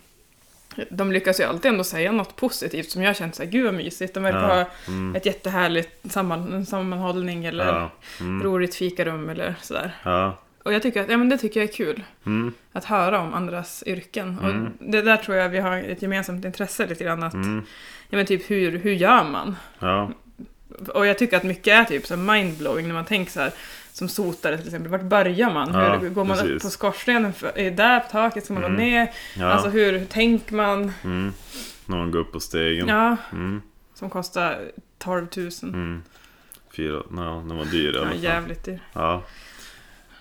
de 0.89 1.11
lyckas 1.11 1.39
ju 1.39 1.43
alltid 1.43 1.71
ändå 1.71 1.83
säga 1.83 2.11
något 2.11 2.35
positivt 2.35 2.91
som 2.91 3.01
jag 3.03 3.15
känt 3.15 3.35
såhär, 3.35 3.49
gud 3.49 3.65
vad 3.65 3.73
mysigt, 3.73 4.13
de 4.13 4.23
verkar 4.23 4.39
Ja. 4.49 4.55
ha 4.55 4.65
mm. 4.87 5.15
ett 5.15 5.25
jättehärligt 5.25 6.11
samman, 6.11 6.65
sammanhållning 6.65 7.45
eller 7.45 7.65
ja. 7.65 7.91
Mm. 8.19 8.43
roligt 8.43 8.75
fikarum 8.75 9.29
eller 9.29 9.55
sådär. 9.61 9.91
ja. 10.03 10.39
Och 10.63 10.73
jag 10.73 10.81
tycker 10.81 11.01
att, 11.03 11.09
ja 11.09 11.17
men 11.17 11.29
det 11.29 11.37
tycker 11.37 11.59
jag 11.59 11.69
är 11.69 11.73
kul. 11.73 12.03
Mm. 12.25 12.53
Att 12.71 12.85
höra 12.85 13.19
om 13.19 13.33
andras 13.33 13.83
yrken. 13.85 14.37
Mm. 14.43 14.63
Och 14.65 14.71
det 14.79 15.01
där 15.01 15.17
tror 15.17 15.37
jag 15.37 15.49
vi 15.49 15.59
har 15.59 15.77
ett 15.77 16.01
gemensamt 16.01 16.45
intresse 16.45 16.87
lite 16.87 17.03
grann 17.03 17.23
att, 17.23 17.33
Mm. 17.33 17.65
Ja 18.13 18.17
men 18.17 18.25
typ 18.25 18.51
hur, 18.51 18.77
hur 18.77 18.91
gör 18.93 19.23
man? 19.23 19.55
Ja. 19.79 20.11
Och 20.93 21.05
jag 21.05 21.17
tycker 21.17 21.37
att 21.37 21.43
mycket 21.43 21.67
är 21.73 21.83
typ 21.83 22.05
så 22.07 22.17
mindblowing 22.17 22.87
när 22.87 22.93
man 22.93 23.05
tänker 23.05 23.31
så 23.31 23.39
här 23.39 23.51
som 23.91 24.07
sotare 24.09 24.57
till 24.57 24.67
exempel. 24.67 24.91
Vart 24.91 25.01
börjar 25.01 25.53
man? 25.53 25.73
Ja, 25.73 25.97
hur 25.97 26.09
går 26.09 26.23
man 26.25 26.37
upp 26.37 26.43
precis. 26.43 26.63
på 26.63 26.69
skorstenen? 26.69 27.33
För, 27.33 27.57
är 27.57 27.71
där 27.71 27.99
på 27.99 28.09
taket? 28.09 28.45
Ska 28.45 28.53
man 28.53 28.63
Mm. 28.63 28.75
gå 28.75 28.81
ner? 28.83 29.11
ja. 29.37 29.45
Alltså 29.45 29.69
hur, 29.69 29.99
hur 29.99 30.05
tänker 30.05 30.55
man? 30.55 30.91
mm. 31.03 31.33
Någon 31.85 32.11
går 32.11 32.19
upp 32.19 32.31
på 32.31 32.39
stegen. 32.39 32.87
Ja, 32.87 33.17
Mm. 33.31 33.61
som 33.93 34.09
kostar 34.09 34.57
12 34.97 35.27
000. 35.37 35.49
Mm. 35.63 36.01
Fyra, 36.75 37.01
no, 37.11 37.43
den 37.47 37.57
var 37.57 37.65
dyr 37.65 37.85
i 37.85 37.97
alla 37.97 38.05
Ja, 38.05 38.09
fall. 38.11 38.23
jävligt 38.23 38.63
dyr. 38.65 38.79
Ja. 38.93 39.23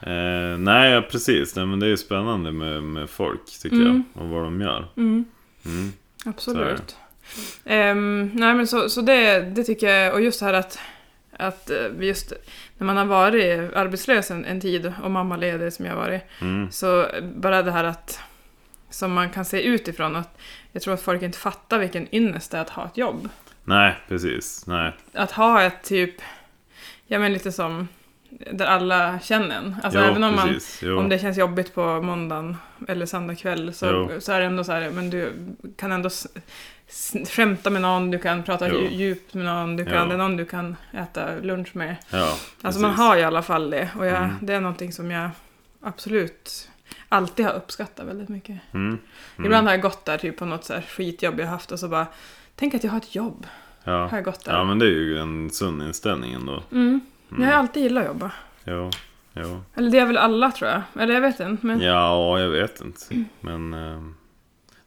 Eh, 0.00 0.58
nej, 0.58 0.90
ja, 0.92 1.02
precis. 1.10 1.56
Nej, 1.56 1.66
men 1.66 1.80
det 1.80 1.86
är 1.86 1.90
ju 1.90 1.96
spännande 1.96 2.52
med, 2.52 2.82
med 2.82 3.10
folk, 3.10 3.40
tycker 3.62 3.76
Mm. 3.76 4.04
jag. 4.14 4.22
Och 4.22 4.28
vad 4.28 4.44
de 4.44 4.60
gör. 4.60 4.88
Mm, 4.96 5.24
Mm. 5.64 5.92
absolut. 6.24 6.96
Ehm, 7.64 8.30
nej 8.34 8.54
men 8.54 8.66
så, 8.66 8.88
så 8.88 9.00
det, 9.00 9.40
det 9.40 9.64
tycker 9.64 9.88
jag, 9.88 10.14
och 10.14 10.20
just 10.20 10.40
det 10.40 10.46
här 10.46 10.52
att, 10.54 10.78
att 11.36 11.70
eh, 11.70 11.86
just 12.00 12.32
när 12.78 12.86
man 12.86 12.96
har 12.96 13.04
varit 13.04 13.74
arbetslös 13.76 14.30
en, 14.30 14.44
en 14.44 14.60
tid 14.60 14.92
och 15.02 15.10
mammaledig 15.10 15.72
som 15.72 15.84
jag 15.86 15.92
har 15.92 16.00
varit, 16.00 16.22
Mm. 16.40 16.70
så 16.72 17.06
bara 17.34 17.62
det 17.62 17.70
här 17.72 17.84
att 17.84 18.20
som 18.90 19.12
man 19.12 19.30
kan 19.30 19.44
se 19.44 19.62
utifrån 19.62 20.16
att 20.16 20.38
jag 20.72 20.82
tror 20.82 20.94
att 20.94 21.02
folk 21.02 21.22
inte 21.22 21.38
fattar 21.38 21.78
vilken 21.78 22.14
ynnest 22.14 22.50
det 22.50 22.56
är 22.58 22.62
att 22.62 22.70
ha 22.70 22.86
ett 22.86 22.96
jobb. 22.96 23.28
Nej, 23.64 23.94
precis. 24.08 24.66
Nej. 24.66 24.92
Att 25.12 25.30
ha 25.32 25.62
ett 25.62 25.82
typ, 25.82 26.14
ja 27.06 27.18
men 27.18 27.32
lite 27.32 27.52
som 27.52 27.88
där 28.52 28.66
alla 28.66 29.18
känner 29.20 29.56
en. 29.58 29.76
Alltså 29.82 30.00
jo, 30.00 30.06
även 30.06 30.24
om 30.24 30.34
man 30.36 30.48
precis. 30.48 30.82
Om 30.82 31.08
det 31.08 31.18
känns 31.18 31.38
jobbigt 31.38 31.74
på 31.74 32.02
måndagen 32.02 32.56
eller 32.88 33.06
söndag 33.06 33.34
kväll 33.34 33.74
så, 33.74 33.86
Jo. 33.86 34.20
så 34.20 34.32
är 34.32 34.40
det 34.40 34.46
ändå 34.46 34.64
så 34.64 34.72
här, 34.72 34.90
men 34.90 35.10
du 35.10 35.32
kan 35.76 35.92
ändå 35.92 36.10
skämta 37.28 37.70
med 37.70 37.82
någon, 37.82 38.10
du 38.10 38.18
kan 38.18 38.42
prata 38.42 38.68
Jo. 38.68 38.74
dju- 38.74 38.90
djupt 38.92 39.34
med 39.34 39.44
någon, 39.44 39.76
du 39.76 39.84
kan, 39.84 39.94
Jo. 40.02 40.08
det 40.08 40.14
är 40.14 40.18
någon 40.18 40.36
du 40.36 40.44
kan 40.44 40.76
äta 40.92 41.34
lunch 41.42 41.76
med. 41.76 41.96
Ja, 42.10 42.36
Alltså 42.62 42.80
man 42.80 42.90
har 42.90 43.16
i 43.16 43.22
alla 43.24 43.42
fall 43.42 43.70
det 43.70 43.90
och 43.98 44.06
jag, 44.06 44.16
Mm. 44.16 44.34
det 44.40 44.52
är 44.54 44.60
någonting 44.60 44.92
som 44.92 45.10
jag 45.10 45.30
absolut 45.82 46.68
alltid 47.08 47.46
har 47.46 47.52
uppskattat 47.52 48.06
väldigt 48.06 48.28
mycket. 48.28 48.58
Mm. 48.74 48.86
Mm. 48.86 48.98
Ibland 49.46 49.66
har 49.66 49.74
jag 49.74 49.82
gått 49.82 50.04
där 50.04 50.18
typ 50.18 50.36
på 50.36 50.44
något 50.44 50.64
så 50.64 50.72
här 50.74 50.82
skitjobb 50.82 51.40
jag 51.40 51.46
haft 51.46 51.72
och 51.72 51.78
så 51.80 51.88
bara 51.88 52.06
Tänk 52.56 52.74
att 52.74 52.84
jag 52.84 52.90
har 52.90 52.98
ett 52.98 53.14
jobb. 53.14 53.46
Har 53.84 53.92
Ja. 53.92 54.08
jag 54.12 54.24
gått 54.24 54.44
där? 54.44 54.52
ja, 54.52 54.64
men 54.64 54.78
det 54.78 54.86
är 54.86 54.90
ju 54.90 55.18
en 55.18 55.50
sund 55.50 55.82
inställning 55.82 56.32
ändå. 56.32 56.62
Mm. 56.72 57.00
Jag 57.38 57.46
har 57.46 57.52
alltid 57.52 57.82
gillat 57.82 58.02
att 58.02 58.08
jobba. 58.08 58.30
Jo, 58.64 58.90
jo. 59.34 59.62
Eller 59.74 59.90
det 59.90 59.98
är 59.98 60.06
väl 60.06 60.16
alla 60.16 60.50
tror 60.50 60.70
jag. 60.70 60.82
Eller 61.02 61.14
jag 61.14 61.20
vet 61.20 61.40
inte. 61.40 61.66
Men 61.66 61.80
Ja, 61.80 62.38
jag 62.40 62.48
vet 62.48 62.80
inte. 62.80 63.24
Men 63.40 63.74
eh, 63.74 64.02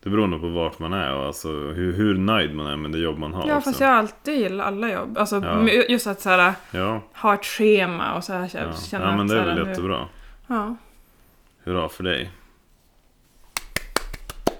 det 0.05 0.11
beror 0.11 0.27
nog 0.27 0.41
på 0.41 0.47
vart 0.47 0.79
man 0.79 0.93
är 0.93 1.13
och 1.13 1.25
alltså 1.25 1.49
hur, 1.49 1.93
hur 1.93 2.17
nöjd 2.17 2.55
man 2.55 2.67
är 2.67 2.77
med 2.77 2.91
det 2.91 2.97
jobb 2.97 3.17
man 3.17 3.33
har 3.33 3.47
ja, 3.47 3.57
också. 3.57 3.69
fast 3.69 3.79
jag 3.79 3.87
har 3.87 3.95
alltid 3.95 4.37
gillat 4.39 4.67
alla 4.67 4.91
jobb. 4.91 5.17
Alltså 5.17 5.35
Ja. 5.45 5.69
just 5.69 6.07
att 6.07 6.21
så 6.21 6.29
här, 6.29 6.53
Ja, 6.71 7.01
ha 7.13 7.33
ett 7.33 7.45
schema 7.45 8.13
och 8.15 8.23
så 8.23 8.33
här. 8.33 8.51
ja. 8.53 8.73
Känna 8.89 9.05
ja 9.05 9.17
men 9.17 9.27
det 9.27 9.39
är 9.39 9.45
väl 9.45 9.67
jättebra. 9.67 10.07
Ja. 10.47 10.75
Hurra 11.63 11.89
för 11.89 12.03
dig. 12.03 12.29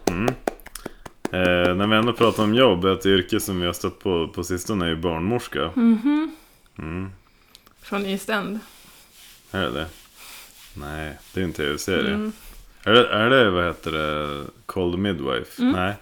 Mm. 0.10 0.34
Eh, 1.32 1.76
när 1.76 1.88
vi 1.88 1.96
ändå 1.96 2.14
pratar 2.14 2.44
om 2.44 2.54
jobb, 2.56 2.86
ett 2.86 3.06
yrke 3.06 3.40
som 3.40 3.60
vi 3.60 3.66
har 3.66 3.74
stött 3.74 4.00
på 4.00 4.28
på 4.28 4.44
sistone 4.44 4.86
är 4.86 4.90
ju 4.90 4.96
barnmorska. 4.96 5.70
Mhm. 5.76 6.36
Mm. 6.80 7.10
Från 7.82 8.06
East 8.06 8.30
End. 8.30 8.60
Är 9.52 9.62
det 9.62 9.72
det? 9.72 9.86
Nej, 10.74 11.18
det 11.34 11.40
är 11.40 11.44
en 11.44 11.54
tv-serie. 11.54 12.14
Mm. 12.14 12.32
Är, 12.86 12.92
det, 12.94 13.08
är 13.10 13.30
det, 13.30 13.50
vad 13.50 13.66
heter 13.66 13.92
det, 13.92 14.46
Cold 14.66 15.00
Midwife? 15.00 15.62
Mm. 15.62 15.74
Nej. 15.74 15.94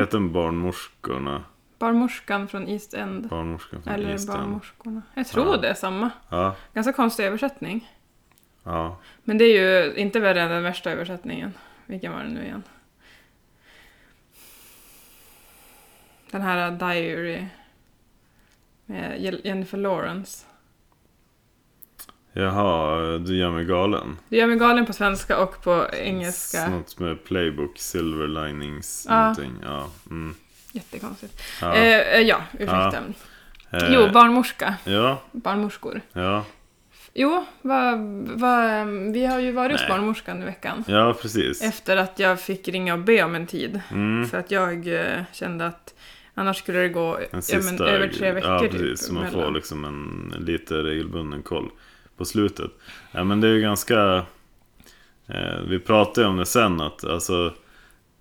Heter 0.00 0.12
den 0.18 0.32
Barnmorskorna? 0.32 1.44
Barnmorskan 1.78 2.48
från 2.48 2.68
East 2.68 2.94
End. 2.94 3.28
Barnmorskan 3.28 3.82
från 3.82 3.94
Eller 3.94 4.10
East 4.10 4.28
End. 4.28 4.38
barnmorskorna. 4.38 5.02
Jag 5.14 5.26
tror 5.26 5.46
Ja. 5.46 5.56
det 5.56 5.68
är 5.68 5.74
samma. 5.74 6.10
Ja, 6.28 6.56
Ganska 6.74 6.92
konstig 6.92 7.24
översättning. 7.24 7.92
ja. 8.64 8.96
Men 9.24 9.38
det 9.38 9.44
är 9.44 9.84
ju 9.86 9.94
inte 9.94 10.20
värre 10.20 10.40
än 10.42 10.50
den 10.50 10.62
värsta 10.62 10.90
översättningen. 10.90 11.54
Vilken 11.86 12.12
var 12.12 12.22
det 12.22 12.28
nu 12.28 12.42
igen? 12.44 12.62
Den 16.30 16.42
här 16.42 16.70
Diary 16.70 17.46
med 18.86 19.20
Je- 19.20 19.40
Jennifer 19.44 19.78
Lawrence. 19.78 20.46
Jaha, 22.42 23.18
du 23.18 23.36
gör 23.36 23.50
mig 23.50 23.64
galen. 23.64 24.18
Du 24.28 24.36
gör 24.36 24.46
mig 24.46 24.56
galen 24.58 24.86
på 24.86 24.92
svenska 24.92 25.38
och 25.38 25.62
på 25.62 25.86
engelska. 25.92 26.68
Något 26.68 26.98
med 26.98 27.24
Playbook, 27.24 27.78
Silver 27.78 28.28
Linings, 28.28 29.06
Ja. 29.08 29.20
någonting. 29.20 29.52
Ja. 29.62 29.88
Mm. 30.10 30.34
Jättekonstigt. 30.72 31.42
Ja. 31.60 31.74
Eh, 31.74 31.98
eh, 32.14 32.20
ja, 32.20 32.40
ursäkta. 32.52 32.98
Eh, 33.70 33.94
Jo, 33.94 34.08
barnmorska. 34.12 34.74
Ja, 34.84 35.22
Barnmorskor. 35.32 36.00
ja, 36.12 36.44
Jo, 37.14 37.46
va, 37.62 37.96
va, 38.36 38.84
vi 39.12 39.26
har 39.26 39.40
ju 39.40 39.52
varit 39.52 39.72
hos 39.80 39.88
barnmorskan 39.88 40.42
i 40.42 40.44
veckan. 40.44 40.84
ja 40.88 41.14
precis. 41.22 41.62
Efter 41.62 41.96
att 41.96 42.18
jag 42.18 42.40
fick 42.40 42.68
ringa 42.68 42.94
och 42.94 43.00
be 43.00 43.22
om 43.22 43.34
en 43.34 43.46
tid. 43.46 43.80
Mm. 43.90 44.28
För 44.28 44.38
att 44.38 44.50
jag 44.50 44.86
eh, 45.00 45.22
kände 45.32 45.66
att 45.66 45.94
annars 46.34 46.56
skulle 46.58 46.78
det 46.78 46.88
gå 46.88 47.16
En 47.16 47.24
ja, 47.32 47.40
sista, 47.40 47.84
men, 47.84 47.94
över 47.94 48.08
tre 48.08 48.32
veckor. 48.32 48.50
Ja, 48.50 48.58
typ, 48.60 48.70
precis. 48.70 49.06
Så 49.06 49.14
man 49.14 49.30
får 49.30 49.50
liksom 49.50 49.84
en 49.84 50.34
lite 50.38 50.74
regelbunden 50.74 51.42
koll 51.42 51.70
på 52.18 52.24
slutet. 52.24 52.70
Ja, 53.12 53.24
men 53.24 53.40
det 53.40 53.48
är 53.48 53.52
ju 53.52 53.60
ganska... 53.60 54.24
Eh, 55.26 55.60
vi 55.68 55.78
pratade 55.78 56.20
ju 56.20 56.26
om 56.30 56.36
det 56.36 56.46
sen 56.46 56.80
att 56.80 57.04
alltså... 57.04 57.52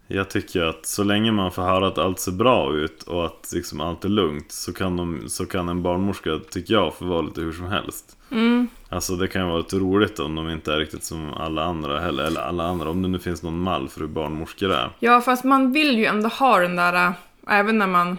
Jag 0.09 0.29
tycker 0.29 0.61
att 0.63 0.85
så 0.85 1.03
länge 1.03 1.31
man 1.31 1.51
får 1.51 1.61
höra 1.61 1.87
att 1.87 1.97
allt 1.97 2.19
ser 2.19 2.31
bra 2.31 2.73
ut 2.75 3.03
och 3.03 3.25
att 3.25 3.51
liksom 3.53 3.81
allt 3.81 4.05
är 4.05 4.09
lugnt 4.09 4.51
så 4.51 4.73
kan, 4.73 4.97
de, 4.97 5.23
så 5.29 5.45
kan 5.45 5.69
en 5.69 5.83
barnmorska, 5.83 6.39
tycker 6.51 6.73
jag, 6.73 6.93
få 6.93 7.05
vara 7.05 7.21
lite 7.21 7.41
hur 7.41 7.51
som 7.53 7.65
helst. 7.65 8.17
Mm, 8.31 8.67
Alltså 8.89 9.15
det 9.15 9.27
kan 9.27 9.41
ju 9.41 9.47
vara 9.47 9.57
lite 9.57 9.75
roligt 9.75 10.19
om 10.19 10.35
de 10.35 10.49
inte 10.49 10.73
är 10.73 10.77
riktigt 10.77 11.03
som 11.03 11.33
alla 11.33 11.63
andra 11.63 11.99
heller. 11.99 12.23
Eller 12.23 12.41
alla 12.41 12.63
andra, 12.63 12.89
om 12.89 13.01
det 13.01 13.07
nu 13.07 13.19
finns 13.19 13.43
någon 13.43 13.59
mall 13.59 13.89
för 13.89 13.99
hur 13.99 14.07
barnmorskor 14.07 14.71
är. 14.71 14.89
ja, 14.99 15.21
fast 15.21 15.43
man 15.43 15.71
vill 15.71 15.97
ju 15.97 16.05
ändå 16.05 16.29
ha 16.29 16.59
den 16.59 16.75
där, 16.75 16.93
äh, 17.07 17.11
även 17.47 17.77
när 17.77 17.87
man 17.87 18.17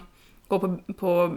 går 0.48 0.58
på, 0.58 0.78
på 0.92 1.36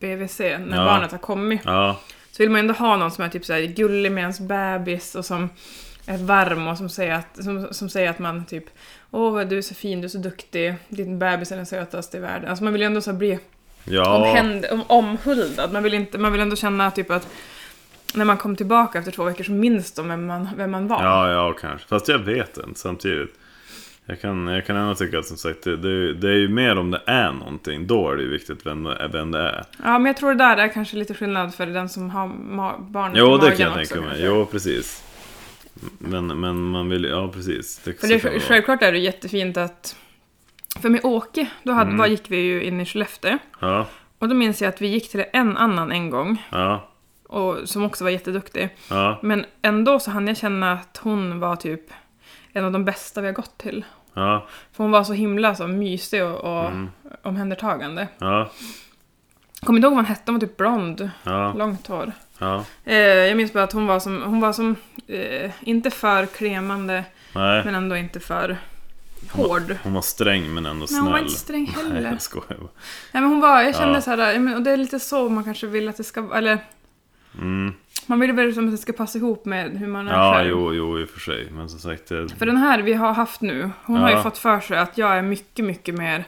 BVC, 0.00 0.38
när 0.40 0.76
Ja. 0.76 0.84
barnet 0.84 1.10
har 1.12 1.18
kommit, 1.18 1.60
Ja, 1.64 2.00
så 2.36 2.42
vill 2.42 2.50
man 2.50 2.58
ändå 2.58 2.74
ha 2.74 2.96
någon 2.96 3.10
som 3.10 3.24
är 3.24 3.28
typ 3.28 3.44
så 3.44 3.52
här 3.52 3.62
gullig 3.62 4.12
med 4.12 4.22
ens 4.22 4.40
bebis 4.40 5.14
och 5.14 5.24
som 5.24 5.48
är 6.06 6.18
varm 6.18 6.68
och 6.68 6.78
som 6.78 6.88
säger 6.88 7.14
att, 7.14 7.44
som, 7.44 7.68
som 7.70 7.88
säger 7.88 8.10
att 8.10 8.18
man 8.18 8.44
typ 8.44 8.64
Åh, 9.10 9.40
du 9.40 9.58
är 9.58 9.62
så 9.62 9.74
fin, 9.74 10.00
du 10.00 10.04
är 10.04 10.08
så 10.08 10.18
duktig, 10.18 10.74
din 10.88 11.18
bebis 11.18 11.52
är 11.52 11.56
den 11.56 11.66
sötaste 11.66 12.16
i 12.16 12.20
världen. 12.20 12.50
Alltså 12.50 12.64
man 12.64 12.72
vill 12.72 12.82
ju 12.82 12.86
ändå 12.86 13.00
så 13.00 13.12
bli 13.12 13.38
ja, 13.84 14.16
omhänd, 14.16 14.66
om, 14.70 14.82
omhuldad. 14.86 15.72
Man 15.72 15.82
vill, 15.82 15.94
inte, 15.94 16.18
man 16.18 16.32
vill 16.32 16.40
ändå 16.40 16.56
känna 16.56 16.90
typ 16.90 17.10
att 17.10 17.28
när 18.14 18.24
man 18.24 18.36
kom 18.36 18.56
tillbaka 18.56 18.98
efter 18.98 19.12
två 19.12 19.24
veckor 19.24 19.44
så 19.44 19.52
minns 19.52 19.92
de 19.92 20.08
vem 20.08 20.26
man, 20.26 20.48
vem 20.56 20.70
man 20.70 20.88
var. 20.88 21.02
Ja, 21.02 21.32
ja, 21.32 21.52
kanske. 21.52 21.88
Fast 21.88 22.08
jag 22.08 22.18
vet 22.18 22.58
inte 22.58 22.80
samtidigt. 22.80 23.34
Jag 24.08 24.20
kan, 24.20 24.46
jag 24.46 24.66
kan 24.66 24.76
ändå 24.76 24.94
tycka 24.94 25.18
att 25.18 25.26
som 25.26 25.36
sagt, 25.36 25.62
det, 25.64 25.76
det, 25.76 26.14
det 26.14 26.28
är 26.28 26.34
ju 26.36 26.48
mer 26.48 26.78
om 26.78 26.90
det 26.90 27.00
är 27.06 27.32
någonting. 27.32 27.86
Då 27.86 28.10
är 28.10 28.16
det 28.16 28.22
ju 28.22 28.28
viktigt 28.30 28.66
vem, 28.66 28.82
det- 28.82 29.08
vem 29.12 29.30
det 29.30 29.38
är. 29.38 29.64
Ja, 29.84 29.98
men 29.98 30.06
jag 30.06 30.16
tror 30.16 30.28
det 30.28 30.38
där 30.38 30.56
är 30.56 30.68
kanske 30.68 30.96
lite 30.96 31.14
skillnad 31.14 31.54
för 31.54 31.66
den 31.66 31.88
som 31.88 32.10
har 32.10 32.28
barnet 32.78 33.16
Jo, 33.18 33.26
i 33.26 33.30
det 33.30 33.36
magen 33.38 33.56
kan 33.56 33.66
jag 33.66 33.80
också, 33.80 33.94
tänka 33.94 34.00
mig. 34.00 34.08
kanske. 34.08 34.26
Jo, 34.26 34.46
precis. 34.46 35.02
Men, 35.98 36.26
men 36.40 36.62
man 36.62 36.88
vill 36.88 37.04
ja 37.04 37.30
precis. 37.34 37.80
Det, 37.84 38.00
För 38.00 38.08
det, 38.08 38.24
är- 38.24 38.30
det 38.30 38.40
självklart 38.40 38.82
är 38.82 38.92
det 38.92 38.98
jättefint 38.98 39.56
att... 39.56 39.96
För 40.82 40.88
med 40.88 41.00
Åke, 41.04 41.46
då 41.62 41.72
hade, 41.72 41.86
Mm. 41.88 41.98
var 41.98 42.06
gick 42.06 42.30
vi 42.30 42.36
ju 42.36 42.62
in 42.64 42.80
i 42.80 42.86
Skellefteå. 42.86 43.38
Ja, 43.60 43.86
Och 44.18 44.28
då 44.28 44.34
minns 44.34 44.62
jag 44.62 44.68
att 44.68 44.80
vi 44.82 44.86
gick 44.86 45.10
till 45.10 45.24
en 45.32 45.56
annan 45.56 45.92
en 45.92 46.10
gång, 46.10 46.42
ja, 46.50 46.88
och, 47.28 47.56
som 47.64 47.84
också 47.84 48.04
var 48.04 48.10
jätteduktig. 48.10 48.68
ja, 48.90 49.18
Men 49.22 49.44
ändå 49.62 49.98
så 49.98 50.10
hann 50.10 50.26
jag 50.28 50.36
känna 50.36 50.72
att 50.72 51.00
hon 51.02 51.40
var 51.40 51.56
typ 51.56 51.80
en 52.58 52.64
av 52.64 52.72
de 52.72 52.84
bästa 52.84 53.20
vi 53.20 53.26
har 53.26 53.34
gått 53.34 53.58
till. 53.58 53.84
ja, 54.14 54.46
För 54.72 54.84
hon 54.84 54.90
var 54.90 55.04
så 55.04 55.12
himla 55.12 55.54
så 55.54 55.66
mysig 55.66 56.24
och, 56.24 56.40
och 56.60 56.66
Mm. 56.66 56.90
omhändertagande. 57.22 58.08
ja, 58.18 58.50
Kommer 59.60 59.78
inte 59.78 59.86
ihåg 59.86 59.92
vad 59.94 60.04
hon 60.04 60.04
hette, 60.04 60.22
hon 60.26 60.34
var 60.34 60.46
typ 60.46 60.56
blond, 60.56 61.10
ja, 61.22 61.52
långt 61.52 61.86
hår. 61.86 62.12
ja. 62.38 62.64
Eh, 62.84 62.96
jag 62.96 63.36
minns 63.36 63.52
bara 63.52 63.64
att 63.64 63.72
hon 63.72 63.86
var 63.86 64.00
som, 64.00 64.22
hon 64.22 64.40
var 64.40 64.52
som, 64.52 64.76
eh, 65.06 65.50
inte 65.60 65.90
för 65.90 66.26
klemande, 66.26 67.04
Nej, 67.34 67.64
men 67.64 67.74
ändå 67.74 67.96
inte 67.96 68.20
för 68.20 68.56
hård. 69.32 69.76
hon 69.82 69.94
var 69.94 70.02
sträng 70.02 70.54
men 70.54 70.66
ändå 70.66 70.78
Men 70.78 70.88
snäll. 70.88 71.00
hon 71.02 71.12
var 71.12 71.18
inte 71.18 71.32
sträng 71.32 71.72
Nej, 71.76 71.92
heller. 71.94 72.10
jag 72.10 72.22
skojar 72.22 72.48
bara. 72.60 72.68
Nej 73.12 73.22
men 73.22 73.24
hon 73.24 73.40
var, 73.40 73.62
jag 73.62 73.76
kände 73.76 73.94
Ja. 73.94 74.00
så 74.00 74.10
här, 74.10 74.38
men- 74.38 74.54
och 74.54 74.62
det 74.62 74.70
är 74.70 74.76
lite 74.76 75.00
så 75.00 75.28
man 75.28 75.44
kanske 75.44 75.66
vill 75.66 75.88
att 75.88 75.96
det 75.96 76.04
ska, 76.04 76.30
eller 76.34 76.58
Mm. 77.38 77.74
Man 78.06 78.20
vill 78.20 78.32
väl 78.32 78.54
som 78.54 78.64
att 78.64 78.70
det 78.70 78.78
ska 78.78 78.92
passa 78.92 79.18
ihop 79.18 79.44
med 79.44 79.70
hur 79.78 79.86
man 79.86 80.08
är 80.08 80.12
Ja, 80.12 80.34
själv. 80.34 80.50
jo, 80.50 80.74
jo, 80.74 80.98
i 81.00 81.04
och 81.04 81.08
för 81.08 81.20
sig. 81.20 81.48
Men 81.50 81.68
som 81.68 81.78
sagt, 81.78 82.08
det... 82.08 82.28
För 82.28 82.46
den 82.46 82.56
här 82.56 82.82
vi 82.82 82.92
har 82.92 83.12
haft 83.12 83.40
nu, 83.40 83.70
hon 83.84 83.96
har 83.96 84.08
ju 84.10 84.16
Ja. 84.16 84.22
fått 84.22 84.38
för 84.38 84.60
sig 84.60 84.78
att 84.78 84.98
jag 84.98 85.16
är 85.18 85.22
mycket, 85.22 85.64
mycket 85.64 85.94
mer... 85.94 86.24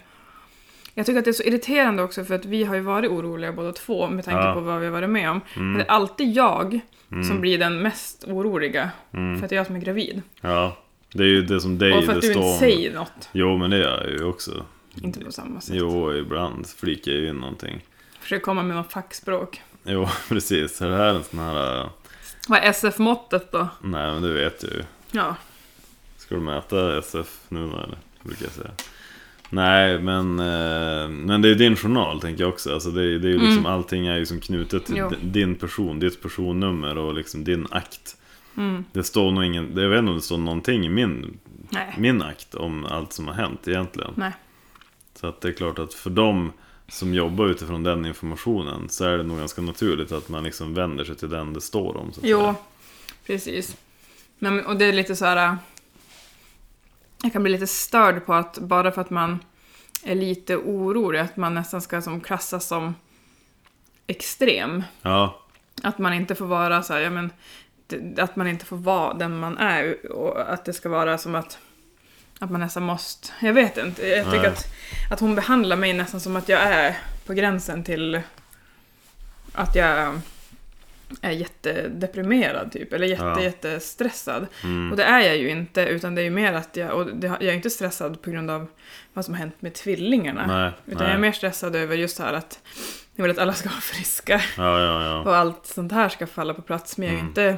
Jag 0.94 1.06
tycker 1.06 1.18
att 1.18 1.24
det 1.24 1.30
är 1.30 1.32
så 1.32 1.42
irriterande 1.42 2.02
också 2.02 2.24
för 2.24 2.34
att 2.34 2.44
vi 2.44 2.64
har 2.64 2.74
ju 2.74 2.80
varit 2.80 3.10
oroliga 3.10 3.52
båda 3.52 3.72
två 3.72 4.08
med 4.08 4.24
tanke 4.24 4.40
Ja. 4.46 4.52
på 4.54 4.60
vad 4.60 4.78
vi 4.80 4.84
har 4.86 4.92
varit 4.92 5.10
med 5.10 5.30
om. 5.30 5.40
Mm. 5.56 5.78
det 5.78 5.84
är 5.84 5.90
alltid 5.90 6.32
jag 6.36 6.80
Mm. 7.12 7.24
som 7.24 7.40
blir 7.40 7.58
den 7.58 7.82
mest 7.82 8.24
oroliga. 8.28 8.90
Mm. 9.12 9.38
För 9.38 9.44
att 9.44 9.50
det 9.50 9.54
är 9.54 9.56
jag 9.56 9.66
som 9.66 9.76
är 9.76 9.80
gravid. 9.80 10.22
Ja, 10.40 10.76
det 11.12 11.22
är 11.22 11.26
ju 11.28 11.42
det 11.42 11.60
som 11.60 11.78
dig 11.78 11.92
och 11.94 12.04
för 12.04 12.12
det 12.12 12.18
att 12.18 12.22
du 12.22 12.30
står 12.32 12.44
inte 12.44 12.58
säger 12.58 12.94
något. 12.94 13.28
Jo, 13.32 13.56
men 13.56 13.70
det 13.70 13.78
gör 13.78 14.02
jag 14.04 14.10
ju 14.12 14.24
också. 14.24 14.64
Inte 15.02 15.24
på 15.24 15.32
samma 15.32 15.60
sätt. 15.60 15.74
Jo, 15.78 16.12
ibland 16.14 16.66
flikar 16.66 17.12
jag 17.12 17.20
ju 17.20 17.28
in 17.28 17.36
någonting. 17.36 17.84
Försöker 18.20 18.44
komma 18.44 18.62
med 18.62 18.76
något 18.76 18.92
fackspråk. 18.92 19.62
Jo, 19.88 20.08
precis. 20.28 20.82
Är 20.82 20.88
det 20.90 20.96
här 20.96 21.14
en 21.14 21.24
sån 21.24 21.38
här... 21.38 21.80
äh, 21.80 21.86
Vad 22.48 22.58
är 22.58 22.62
SF-måttet 22.70 23.52
då? 23.52 23.68
Nej, 23.82 24.12
men 24.12 24.22
det 24.22 24.32
vet 24.32 24.62
jag 24.62 24.72
ju. 24.72 24.82
Ja. 25.10 25.36
Ska 26.16 26.34
du 26.34 26.40
mäta 26.40 26.98
SF 26.98 27.38
nu 27.48 27.60
då, 27.66 27.76
eller? 27.76 27.98
Brukar 28.22 28.44
jag 28.44 28.52
säga. 28.52 28.70
Nej, 29.50 29.98
men, 29.98 30.38
eh, 30.38 31.08
men 31.08 31.42
det 31.42 31.48
är 31.48 31.54
din 31.54 31.76
journal 31.76 32.20
tänker 32.20 32.42
jag 32.44 32.48
också. 32.52 32.74
Alltså 32.74 32.90
det, 32.90 33.02
är- 33.02 33.18
det 33.18 33.28
är 33.28 33.32
ju 33.32 33.38
liksom, 33.38 33.66
Allting 33.66 34.06
är 34.06 34.16
ju 34.18 34.26
som 34.26 34.40
knutet 34.40 34.86
till 34.86 34.96
Jo. 34.96 35.10
din 35.22 35.54
person, 35.54 35.98
ditt 36.00 36.22
personnummer 36.22 36.98
och 36.98 37.14
liksom 37.14 37.44
din 37.44 37.66
akt. 37.70 38.16
Mm. 38.56 38.84
Det 38.92 39.02
står 39.02 39.30
nog 39.30 39.44
ingen, 39.44 39.72
jag 39.76 39.88
vet 39.88 39.98
inte 39.98 40.10
om 40.10 40.16
det 40.16 40.22
står 40.22 40.38
någonting 40.38 40.86
i 40.86 40.88
min, 40.88 41.38
Nej. 41.70 41.94
min 41.98 42.22
akt 42.22 42.54
om 42.54 42.84
allt 42.84 43.12
som 43.12 43.26
har 43.28 43.34
hänt 43.34 43.68
egentligen. 43.68 44.10
Nej. 44.14 44.32
Så 45.14 45.26
att 45.26 45.40
det 45.40 45.48
är 45.48 45.52
klart 45.52 45.78
att 45.78 45.94
för 45.94 46.10
dem 46.10 46.52
som 46.88 47.14
jobbar 47.14 47.46
utifrån 47.46 47.82
den 47.82 48.06
informationen 48.06 48.88
så 48.88 49.04
är 49.04 49.16
det 49.18 49.22
nog 49.22 49.38
ganska 49.38 49.62
naturligt 49.62 50.12
att 50.12 50.28
man 50.28 50.44
liksom 50.44 50.74
vänder 50.74 51.04
sig 51.04 51.16
till 51.16 51.28
den 51.30 51.52
det 51.52 51.60
står 51.60 51.96
om. 51.96 52.12
Så 52.12 52.20
Jo, 52.24 52.40
säga. 52.40 52.54
precis. 53.26 53.76
Men, 54.38 54.66
och 54.66 54.76
det 54.76 54.84
är 54.84 54.92
lite 54.92 55.16
så 55.16 55.24
här... 55.24 55.46
äh, 55.48 55.54
Jag 57.22 57.32
kan 57.32 57.42
bli 57.42 57.52
lite 57.52 57.66
störd 57.66 58.26
på 58.26 58.34
att 58.34 58.58
bara 58.58 58.92
för 58.92 59.00
att 59.00 59.10
man 59.10 59.38
är 60.02 60.14
lite 60.14 60.56
orolig, 60.56 61.18
att 61.18 61.36
man 61.36 61.54
nästan 61.54 61.80
ska 61.82 62.02
som 62.02 62.20
klassas 62.20 62.66
som 62.66 62.94
extrem. 64.06 64.82
Ja, 65.02 65.40
Att 65.82 65.98
man 65.98 66.12
inte 66.12 66.34
får 66.34 66.46
vara 66.46 66.82
så 66.82 66.92
här, 66.92 67.00
ja 67.00 67.10
men, 67.10 67.30
att 68.18 68.36
man 68.36 68.46
inte 68.48 68.64
får 68.64 68.76
vara 68.76 69.14
den 69.14 69.38
man 69.38 69.58
är 69.58 70.12
och 70.12 70.52
att 70.52 70.64
det 70.64 70.72
ska 70.72 70.88
vara 70.88 71.18
som 71.18 71.34
att 71.34 71.58
att 72.38 72.50
man 72.50 72.60
nästan 72.60 72.82
måste, 72.82 73.28
jag 73.40 73.52
vet 73.52 73.76
inte, 73.76 74.06
jag 74.08 74.24
tycker 74.24 74.38
Nej. 74.38 74.46
att, 74.46 74.66
att 75.10 75.20
hon 75.20 75.34
behandlar 75.34 75.76
mig 75.76 75.92
nästan 75.92 76.20
som 76.20 76.36
att 76.36 76.48
jag 76.48 76.60
är 76.60 76.96
på 77.26 77.32
gränsen 77.34 77.84
till 77.84 78.20
att 79.52 79.74
jag 79.74 80.20
är 81.20 81.30
jättedeprimerad 81.30 82.72
typ, 82.72 82.92
eller 82.92 83.06
jätte, 83.06 83.24
Ja. 83.24 83.40
jättestressad. 83.40 84.46
mm, 84.64 84.90
Och 84.90 84.96
det 84.96 85.04
är 85.04 85.20
jag 85.20 85.36
ju 85.36 85.50
inte, 85.50 85.80
utan 85.82 86.14
det 86.14 86.20
är 86.20 86.24
ju 86.24 86.30
mer 86.30 86.52
att 86.52 86.76
jag, 86.76 86.90
och 86.94 87.06
det, 87.06 87.26
jag 87.26 87.42
är 87.42 87.52
inte 87.52 87.70
stressad 87.70 88.22
på 88.22 88.30
grund 88.30 88.50
av 88.50 88.66
vad 89.12 89.24
som 89.24 89.34
har 89.34 89.38
hänt 89.38 89.62
med 89.62 89.74
tvillingarna. 89.74 90.46
nej, 90.46 90.72
Utan 90.86 90.98
nej. 90.98 91.06
jag 91.08 91.14
är 91.16 91.20
mer 91.20 91.32
stressad 91.32 91.76
över 91.76 91.96
just 91.96 92.16
så 92.16 92.22
här 92.22 92.32
att 92.32 92.60
jag 93.14 93.22
vill 93.22 93.30
att 93.30 93.38
alla 93.38 93.54
ska 93.54 93.68
vara 93.68 93.80
friska 93.80 94.40
ja, 94.56 94.80
ja. 94.80 95.18
och 95.20 95.36
allt 95.36 95.66
sånt 95.66 95.92
här 95.92 96.08
ska 96.08 96.26
falla 96.26 96.54
på 96.54 96.62
plats. 96.62 96.98
Men 96.98 97.06
jag 97.08 97.14
är 97.14 97.18
Mm. 97.20 97.28
inte... 97.28 97.56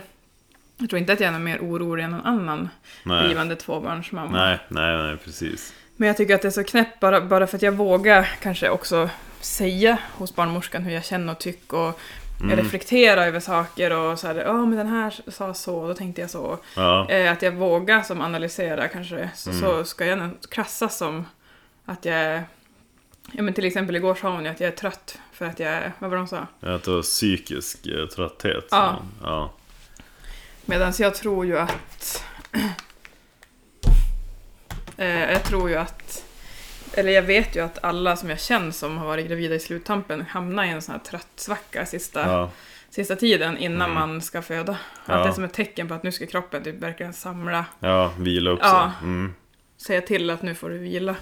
Jag 0.80 0.90
tror 0.90 1.00
inte 1.00 1.12
att 1.12 1.20
jag 1.20 1.28
är 1.28 1.32
någon 1.32 1.44
mer 1.44 1.58
orolig 1.58 2.04
än 2.04 2.10
någon 2.10 2.26
annan 2.26 2.68
Nej. 3.04 3.24
blivande 3.24 3.56
tvåbarnsmamma. 3.56 4.32
nej, 4.38 4.58
nej, 4.68 4.96
nej, 4.96 5.16
precis. 5.16 5.74
Men 5.96 6.06
jag 6.08 6.16
tycker 6.16 6.34
att 6.34 6.42
det 6.42 6.48
är 6.48 6.52
så 6.52 6.64
knäppt 6.64 7.00
bara, 7.00 7.20
bara 7.20 7.46
för 7.46 7.56
att 7.56 7.62
jag 7.62 7.72
vågar 7.72 8.28
kanske 8.42 8.70
också 8.70 9.10
säga 9.40 9.98
hos 10.14 10.34
barnmorskan 10.34 10.82
hur 10.82 10.92
jag 10.94 11.04
känner 11.04 11.32
och 11.32 11.38
tycker 11.38 11.76
och 11.76 12.00
Mm. 12.42 12.56
reflektera 12.56 13.26
över 13.26 13.40
saker 13.40 13.90
och 13.92 14.18
så 14.18 14.26
här, 14.26 14.34
ja 14.34 14.52
men 14.66 14.78
den 14.78 14.86
här 14.86 15.14
sa 15.28 15.54
så, 15.54 15.88
då 15.88 15.94
tänkte 15.94 16.20
jag 16.20 16.30
så. 16.30 16.58
Ja, 16.76 17.10
Eh, 17.10 17.32
att 17.32 17.42
jag 17.42 17.52
vågar 17.52 18.02
som 18.02 18.20
analysera 18.20 18.88
kanske, 18.88 19.30
så, 19.34 19.50
Mm. 19.50 19.62
så 19.62 19.84
ska 19.84 20.06
jag 20.06 20.30
klassas 20.50 20.96
som 20.98 21.26
att 21.84 22.04
jag 22.04 22.14
är... 22.16 22.42
Ja 23.32 23.42
men 23.42 23.54
till 23.54 23.64
exempel 23.64 23.96
igår 23.96 24.14
sa 24.14 24.30
hon 24.30 24.44
ju 24.44 24.50
att 24.50 24.60
jag 24.60 24.68
är 24.68 24.76
trött 24.76 25.18
för 25.32 25.46
att 25.46 25.58
jag 25.60 25.68
är, 25.72 25.92
vad 25.98 26.10
var 26.10 26.16
det 26.16 26.20
hon 26.20 26.28
sa? 26.28 26.46
att 26.60 26.84
det 26.84 26.90
var 26.90 27.02
psykisk 27.02 27.86
eh, 27.86 28.06
trötthet. 28.06 28.68
Ja. 28.70 28.98
ja. 29.22 29.52
Medan 30.64 30.92
jag 30.98 31.14
tror 31.14 31.46
ju 31.46 31.58
att... 31.58 32.24
eh, 34.96 35.30
jag 35.32 35.44
tror 35.44 35.70
ju 35.70 35.76
att... 35.76 36.24
Eller 36.94 37.12
jag 37.12 37.22
vet 37.22 37.56
ju 37.56 37.60
att 37.64 37.84
alla 37.84 38.16
som 38.16 38.30
jag 38.30 38.40
känner 38.40 38.70
som 38.70 38.98
har 38.98 39.06
varit 39.06 39.28
gravida 39.28 39.54
i 39.54 39.60
sluttampen 39.60 40.22
hamnar 40.22 40.64
i 40.64 40.68
en 40.68 40.82
sån 40.82 40.92
här 40.92 40.98
tröttsvacka 41.00 41.86
sista, 41.86 42.20
Ja, 42.26 42.50
sista 42.90 43.16
tiden 43.16 43.58
innan 43.58 43.90
Mm. 43.90 43.94
man 43.94 44.22
ska 44.22 44.42
föda. 44.42 44.76
Ja. 45.06 45.14
Att 45.14 45.24
det 45.24 45.30
är 45.30 45.32
som 45.34 45.44
ett 45.44 45.52
tecken 45.52 45.88
på 45.88 45.94
att 45.94 46.02
nu 46.02 46.12
ska 46.12 46.26
kroppen 46.26 46.62
typ 46.64 46.74
verkligen 46.82 47.12
samla, 47.12 47.64
ja, 47.80 48.12
vila 48.18 48.50
upp 48.50 48.58
Ja. 48.62 48.92
sig. 49.00 49.08
Mm. 49.08 49.34
säga 49.76 50.00
till 50.00 50.30
att 50.30 50.42
nu 50.42 50.54
får 50.54 50.70
du 50.70 50.78
vila. 50.78 51.16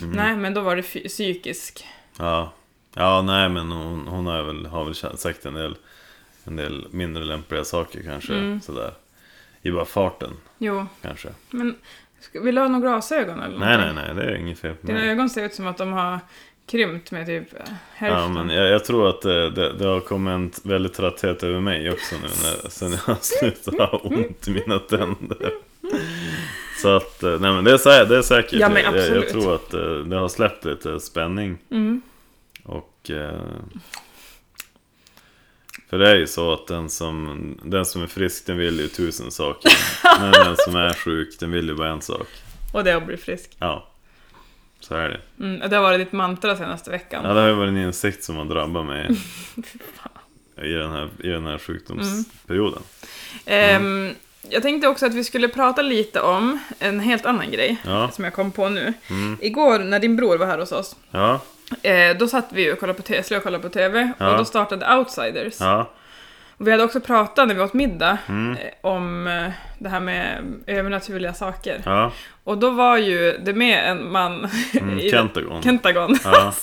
Mm. 0.00 0.10
Nej, 0.12 0.36
men 0.36 0.54
då 0.54 0.60
var 0.60 0.76
det 0.76 0.82
psykisk. 1.08 1.86
Ja. 2.18 2.52
ja, 2.94 3.22
nej 3.22 3.48
men 3.48 3.72
hon, 3.72 4.06
hon 4.08 4.26
har 4.26 4.42
väl, 4.42 4.66
har 4.66 4.84
väl 4.84 4.94
sagt 5.18 5.46
en 5.46 5.54
del, 5.54 5.76
en 6.44 6.56
del 6.56 6.86
mindre 6.90 7.24
lämpliga 7.24 7.64
saker 7.64 8.02
kanske. 8.02 8.34
Mm. 8.34 8.60
Sådär. 8.60 8.92
I 9.62 9.70
bara 9.70 9.84
farten 9.84 10.30
Jo, 10.58 10.86
kanske. 11.02 11.28
men 11.50 11.74
vill 12.32 12.54
du 12.54 12.60
ha 12.60 12.68
några 12.68 12.80
glasögon 12.88 13.40
eller 13.42 13.58
Nej, 13.58 13.76
nej, 13.78 13.86
någonting? 13.94 14.16
nej, 14.16 14.26
det 14.26 14.32
är 14.32 14.36
inget 14.36 14.58
fel 14.58 14.74
på 14.74 14.86
Dina 14.86 14.98
mig. 14.98 15.08
ögon 15.10 15.30
ser 15.30 15.44
ut 15.44 15.54
som 15.54 15.66
att 15.66 15.78
de 15.78 15.92
har 15.92 16.18
krympt 16.66 17.10
med 17.10 17.26
typ 17.26 17.52
eh, 17.54 17.58
hälften. 17.94 18.22
Ja, 18.22 18.28
men 18.44 18.56
jag, 18.56 18.68
jag 18.68 18.84
tror 18.84 19.08
att 19.08 19.22
det, 19.22 19.50
det, 19.50 19.72
det 19.72 19.86
har 19.86 20.00
kommit 20.00 20.32
en 20.32 20.70
väldigt 20.70 20.94
trötthet 20.94 21.42
över 21.42 21.60
mig 21.60 21.90
också 21.90 22.14
nu 22.16 22.22
när, 22.22 22.68
sen 22.70 22.90
jag 22.92 22.98
har 23.06 23.16
slutat 23.20 23.74
ha 23.90 23.98
ont 23.98 24.48
i 24.48 24.50
mina 24.50 24.78
tänder. 24.78 25.50
Så 26.82 26.96
att, 26.96 27.22
eh, 27.22 27.30
nej 27.40 27.52
men 27.52 27.64
det 27.64 27.70
är, 27.72 27.76
sä- 27.76 28.04
det 28.08 28.16
är 28.18 28.22
säkert. 28.22 28.52
Ja, 28.60 28.68
men 28.68 28.82
jag, 28.82 29.16
jag, 29.16 29.28
tror 29.28 29.54
att 29.54 29.74
eh, 29.74 29.80
det 29.94 30.16
har 30.16 30.28
släppt 30.28 30.64
lite 30.64 31.00
spänning. 31.00 31.58
Mm. 31.70 32.02
Och... 32.64 33.10
Eh, 33.10 33.40
för 35.92 35.98
det 35.98 36.08
är 36.10 36.14
ju 36.16 36.26
så 36.26 36.52
att 36.52 36.66
den 36.66 36.90
som, 36.90 37.38
den 37.62 37.84
som 37.86 38.02
är 38.02 38.06
frisk 38.06 38.46
den 38.46 38.56
vill 38.56 38.80
ju 38.80 38.88
tusen 38.88 39.30
saker. 39.30 39.72
Men 40.20 40.32
den 40.32 40.56
som 40.58 40.76
är 40.76 40.94
sjuk 40.94 41.38
den 41.40 41.50
vill 41.52 41.68
ju 41.68 41.74
bara 41.74 41.88
en 41.88 42.02
sak. 42.02 42.26
Och 42.72 42.84
det 42.84 42.90
är 42.90 42.96
att 42.96 43.06
bli 43.06 43.16
frisk. 43.16 43.50
Ja. 43.58 43.88
Så 44.80 44.94
är 44.94 45.08
det. 45.08 45.44
Mm, 45.44 45.70
det 45.70 45.76
har 45.76 45.82
varit 45.82 45.98
ditt 46.00 46.12
mantra 46.12 46.56
senaste 46.56 46.90
veckan. 46.90 47.24
Ja, 47.24 47.34
det 47.34 47.40
har 47.40 47.48
ju 47.48 47.54
varit 47.54 47.68
en 47.68 47.76
insikt 47.76 48.24
som 48.24 48.36
har 48.36 48.44
drabbat 48.44 48.86
mig 48.86 49.08
i 50.62 50.68
den 50.72 50.92
här, 50.92 51.08
i 51.22 51.28
den 51.28 51.46
här 51.46 51.58
sjukdomsperioden. 51.58 52.82
Ehm, 53.46 54.10
jag 54.48 54.62
tänkte 54.62 54.88
också 54.88 55.06
att 55.06 55.14
vi 55.14 55.24
skulle 55.24 55.48
prata 55.48 55.82
lite 55.82 56.20
om 56.20 56.58
en 56.78 57.00
helt 57.00 57.26
annan 57.26 57.50
grej 57.50 57.76
Ja, 57.84 58.10
som 58.10 58.24
jag 58.24 58.32
kom 58.34 58.52
på 58.52 58.68
nu. 58.68 58.92
mm, 59.10 59.38
Igår 59.40 59.78
när 59.78 59.98
din 60.00 60.16
bror 60.16 60.38
var 60.38 60.46
här 60.46 60.58
hos 60.58 60.72
oss, 60.72 60.96
ja, 61.10 61.40
eh, 61.82 62.16
då 62.18 62.28
satt 62.28 62.46
vi 62.52 62.72
och 62.72 62.80
kollade 62.80 63.02
på, 63.02 63.22
slö 63.22 63.36
och 63.36 63.42
kollade 63.42 63.62
på 63.62 63.68
TV 63.68 64.12
Ja. 64.18 64.30
och 64.32 64.38
då 64.38 64.44
startade 64.44 64.96
Outsiders. 64.96 65.60
ja, 65.60 65.90
Och 66.56 66.66
vi 66.66 66.70
hade 66.70 66.84
också 66.84 67.00
pratat 67.00 67.48
när 67.48 67.54
vi 67.54 67.60
åt 67.60 67.74
middag 67.74 68.18
mm, 68.28 68.52
eh, 68.56 68.58
om 68.80 69.26
eh, 69.26 69.50
det 69.78 69.88
här 69.88 70.00
med 70.00 70.38
övernaturliga 70.66 71.34
saker. 71.34 71.82
ja, 71.84 72.12
Och 72.44 72.58
då 72.58 72.70
var 72.70 72.96
ju 72.96 73.38
det 73.44 73.52
med 73.52 73.90
en 73.90 74.12
man 74.12 74.48
mm, 74.80 74.98
i 74.98 75.10
Kentagon. 75.10 75.62
Kentagon. 75.62 76.18
Ja, 76.24 76.52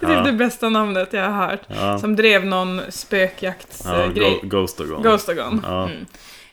Det 0.00 0.06
är 0.06 0.08
typ 0.08 0.16
Ja. 0.16 0.22
det 0.22 0.32
bästa 0.32 0.68
namnet 0.68 1.12
jag 1.12 1.30
har 1.30 1.46
hört. 1.46 1.60
ja, 1.68 1.98
Som 1.98 2.16
drev 2.16 2.46
någon 2.46 2.76
ja 2.78 2.82
spökjaktsgrej. 2.88 4.40
go, 4.42 4.48
Ghostagon. 4.48 5.02
Ghostagon. 5.02 5.60
Ja. 5.66 5.84
Mm. 5.84 6.06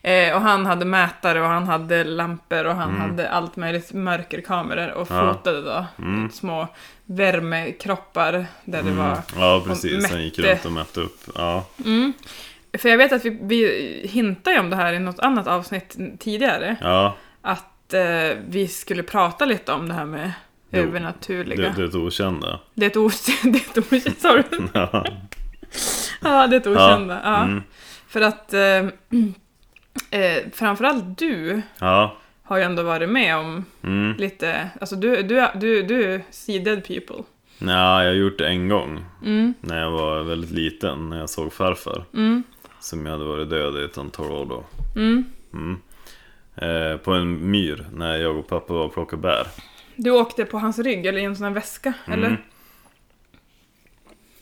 Eh, 0.05 0.35
och 0.35 0.41
han 0.41 0.65
hade 0.65 0.85
mätare 0.85 1.41
och 1.41 1.47
han 1.47 1.67
hade 1.67 2.03
lampor 2.03 2.65
och 2.65 2.75
han 2.75 2.89
Mm. 2.89 3.01
hade 3.01 3.29
allt 3.29 3.55
möjligt 3.55 3.93
mörkerkameror 3.93 4.91
och 4.93 5.07
Ja. 5.11 5.33
fotade 5.33 5.61
då 5.61 5.85
Mm. 5.99 6.29
små 6.29 6.67
värmekroppar 7.05 8.31
där 8.65 8.83
det 8.83 8.89
Mm. 8.89 8.97
var... 8.97 9.17
Ja, 9.37 9.63
precis. 9.67 10.11
Han 10.11 10.23
gick 10.23 10.39
runt 10.39 10.65
och 10.65 10.71
mätte 10.71 10.99
upp. 11.01 11.19
Ja, 11.35 11.65
Mm. 11.85 12.13
För 12.77 12.89
jag 12.89 12.97
vet 12.97 13.11
att 13.13 13.25
vi, 13.25 13.37
vi 13.41 14.01
hintade 14.11 14.59
om 14.59 14.69
det 14.69 14.75
här 14.75 14.93
i 14.93 14.99
något 14.99 15.19
annat 15.19 15.47
avsnitt 15.47 15.97
tidigare. 16.19 16.75
ja 16.81 17.15
Att 17.41 17.93
eh, 17.93 18.37
vi 18.47 18.67
skulle 18.67 19.03
prata 19.03 19.45
lite 19.45 19.71
om 19.71 19.87
det 19.87 19.93
här 19.93 20.05
med 20.05 20.31
Jo, 20.69 20.79
övernaturliga. 20.81 21.73
det, 21.77 21.87
det 21.87 21.97
okända. 21.97 22.59
Det 22.73 22.85
är 22.85 22.89
ett 22.89 22.97
okänt... 22.97 23.41
Det 23.53 23.77
är 23.77 23.81
ett 23.81 23.91
okänt... 23.93 24.21
Sorry. 24.21 24.43
Ja, 24.73 25.05
Ja, 26.21 26.47
det 26.47 26.55
är 26.55 26.59
ett 26.59 26.67
okända. 26.67 27.21
Ja. 27.23 27.43
mm, 27.43 27.63
För 28.07 28.21
att 28.21 28.53
eh, 28.53 28.59
eh, 30.11 30.43
framförallt 30.53 31.17
du 31.17 31.61
ja, 31.79 32.17
har 32.43 32.57
ju 32.57 32.63
ändå 32.63 32.83
varit 32.83 33.09
med 33.09 33.37
om 33.37 33.65
mm. 33.83 34.15
lite, 34.17 34.69
alltså 34.81 34.95
du, 34.95 35.23
du, 35.23 35.47
du, 35.55 35.83
du 35.83 36.21
see 36.31 36.59
dead 36.59 36.83
people. 36.87 37.23
Ja, 37.57 38.03
jag 38.03 38.09
har 38.09 38.15
gjort 38.15 38.37
det 38.37 38.47
en 38.47 38.69
gång. 38.69 39.05
Mm, 39.25 39.53
När 39.61 39.81
jag 39.81 39.91
var 39.91 40.23
väldigt 40.23 40.51
liten, 40.51 41.09
när 41.09 41.19
jag 41.19 41.29
såg 41.29 41.53
farfar. 41.53 42.05
mm, 42.13 42.43
Som 42.79 43.05
jag 43.05 43.11
hade 43.13 43.25
varit 43.25 43.49
död 43.49 43.77
i 43.81 43.83
ett 43.85 43.97
antal 43.97 44.31
år 44.31 44.45
då. 44.45 44.63
mm. 44.95 45.23
Mm. 45.53 45.77
Eh, 46.55 46.97
på 46.97 47.11
en 47.13 47.51
myr, 47.51 47.85
när 47.93 48.17
jag 48.17 48.37
och 48.37 48.47
pappa 48.47 48.73
var 48.73 48.85
och 48.85 48.93
plockade 48.93 49.21
bär. 49.21 49.47
Du 49.95 50.11
åkte 50.11 50.45
på 50.45 50.57
hans 50.59 50.79
rygg, 50.79 51.05
eller 51.05 51.19
i 51.19 51.23
en 51.23 51.35
sån 51.35 51.43
här 51.45 51.53
väska, 51.53 51.93
Mm. 52.07 52.19
eller? 52.23 52.37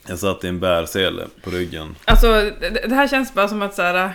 Jag 0.08 0.20
satt 0.20 0.44
i 0.44 0.48
en 0.48 0.60
bärsele 0.60 1.28
på 1.44 1.50
ryggen. 1.50 1.96
Alltså, 2.06 2.28
det, 2.60 2.86
det 2.90 2.96
här 2.96 3.08
känns 3.08 3.34
bara 3.34 3.48
som 3.48 3.62
att 3.62 3.74
så 3.76 3.82
här. 3.82 4.14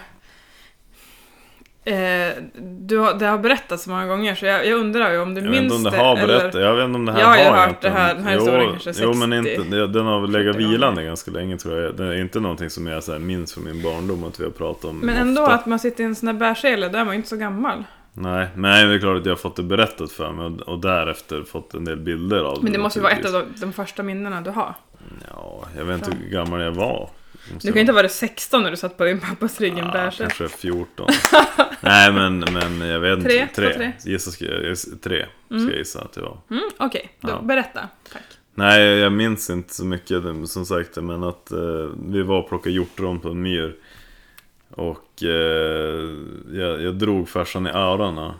Eh, 1.89 2.33
du 2.63 2.99
har, 2.99 3.15
det 3.19 3.27
har 3.27 3.39
berättats 3.39 3.83
så 3.85 3.91
många 3.91 4.07
gånger 4.07 4.35
så 4.35 4.47
jag, 4.47 4.67
jag 4.67 4.79
undrar 4.81 5.13
ju 5.13 5.19
om 5.21 5.35
du 5.35 5.41
Jag 5.41 5.51
minns 5.51 5.73
om 5.75 5.83
det 5.83 5.91
har 5.97 6.17
eller- 6.17 6.27
berättat, 6.27 6.61
jag 6.61 6.75
vet 6.75 6.85
inte 6.85 6.97
om 6.97 7.07
det 7.07 7.13
här 7.13 7.21
Jag 7.21 7.27
har 7.27 7.37
ju 7.37 7.45
har 7.45 7.67
hört 7.67 7.81
det 7.81 7.91
här- 7.91 8.15
den 8.15 8.25
här 8.25 8.33
jo, 8.35 8.39
historien 8.41 8.79
kanske 8.83 9.03
Jo 9.05 9.15
men 9.15 9.45
60, 9.45 9.63
inte, 9.63 9.77
det- 9.77 9.87
den 9.87 10.07
har 10.07 10.21
väl 10.21 10.31
70 10.31 10.39
legat 10.39 10.57
vilande 10.57 11.05
ganska 11.05 11.31
länge 11.31 11.59
tror 11.59 11.81
jag. 11.81 11.97
Det 11.97 12.05
är 12.05 12.21
inte 12.21 12.41
någonting 12.41 12.71
som 12.71 12.87
jag 12.87 13.05
så 13.05 13.13
här 13.13 13.19
minns 13.19 13.55
från 13.55 13.65
min 13.65 13.83
barndom 13.83 14.25
att 14.25 14.41
vi 14.41 14.45
har 14.45 14.51
pratat 14.51 14.85
om 14.85 14.99
Men 14.99 15.17
ändå 15.17 15.43
ofta. 15.43 15.55
att 15.55 15.67
man 15.67 15.79
sitter 15.79 16.03
i 16.03 16.07
en 16.07 16.15
sån 16.15 16.27
här 16.27 16.35
bärsele, 16.35 16.89
då 16.89 16.99
är 16.99 17.05
man 17.05 17.15
ju 17.15 17.17
inte 17.17 17.29
så 17.29 17.37
gammal. 17.37 17.85
Nej, 18.13 18.47
men 18.55 18.89
det 18.89 18.95
är 18.95 18.99
klart 18.99 19.17
att 19.19 19.25
jag 19.27 19.33
har 19.33 19.37
fått 19.37 19.57
det 19.57 19.63
berättat 19.63 20.13
för 20.13 20.33
mig 20.33 20.45
och, 20.47 20.61
och 20.61 20.79
därefter 20.81 21.43
fått 21.43 21.75
en 21.75 21.85
del 21.85 21.97
bilder 21.97 22.41
av 22.41 22.59
Men 22.65 22.73
det 22.73 22.79
måste 22.79 22.99
ju 22.99 23.03
vara 23.03 23.13
ett 23.13 23.27
av 23.27 23.33
de, 23.33 23.45
de 23.61 23.73
första 23.73 24.03
minnena 24.03 24.41
du 24.41 24.51
har. 24.51 24.75
Ja, 25.35 25.65
jag 25.77 25.85
vet 25.85 25.95
inte 25.99 26.17
hur 26.23 26.31
gammal 26.31 26.61
jag 26.61 26.73
var. 26.73 27.09
Du 27.53 27.69
kan 27.69 27.75
ju 27.75 27.81
inte 27.81 27.93
ha 27.93 27.97
varit 27.97 28.13
16 28.13 28.63
när 28.63 28.71
du 28.71 28.77
satt 28.77 28.97
på 28.97 29.05
din 29.05 29.21
pappas 29.21 29.61
rygg 29.61 29.77
i 29.77 29.81
en 29.81 29.87
ja. 29.95 30.11
Kanske 30.19 30.49
14. 30.49 31.07
Nej 31.81 32.13
men, 32.13 32.39
men 32.39 32.81
jag 32.81 33.01
vet 33.01 33.19
inte. 33.19 33.29
Tre, 33.31 33.49
Tre. 33.55 33.69
två, 33.73 33.79
tre. 33.79 33.93
Gissa 34.05 34.31
ska 34.31 34.45
jag, 34.45 34.65
jag 34.65 34.77
gissa 35.79 36.01
att 36.01 36.13
det 36.13 36.21
var. 36.21 36.39
Mm, 36.51 36.63
Okej, 36.79 37.11
då 37.21 37.29
Ja. 37.29 37.41
berätta. 37.43 37.89
Tack. 38.13 38.23
Nej, 38.55 38.83
jag 38.83 39.13
minns 39.13 39.51
inte 39.51 39.75
så 39.75 39.85
mycket 39.85 40.23
som 40.47 40.67
sagt 40.67 40.97
men 40.97 41.25
att 41.25 41.53
eh, 41.53 41.59
vi 42.09 42.23
var 42.23 42.39
och 42.43 42.49
plockade 42.49 42.75
hjortron 42.75 43.21
på 43.21 43.29
en 43.29 43.43
myr. 43.43 43.77
Och 44.71 45.23
eh, 45.23 46.09
jag, 46.53 46.83
jag 46.83 46.95
drog 46.95 47.29
farsan 47.29 47.67
i 47.67 47.71
öronen. 47.71 48.33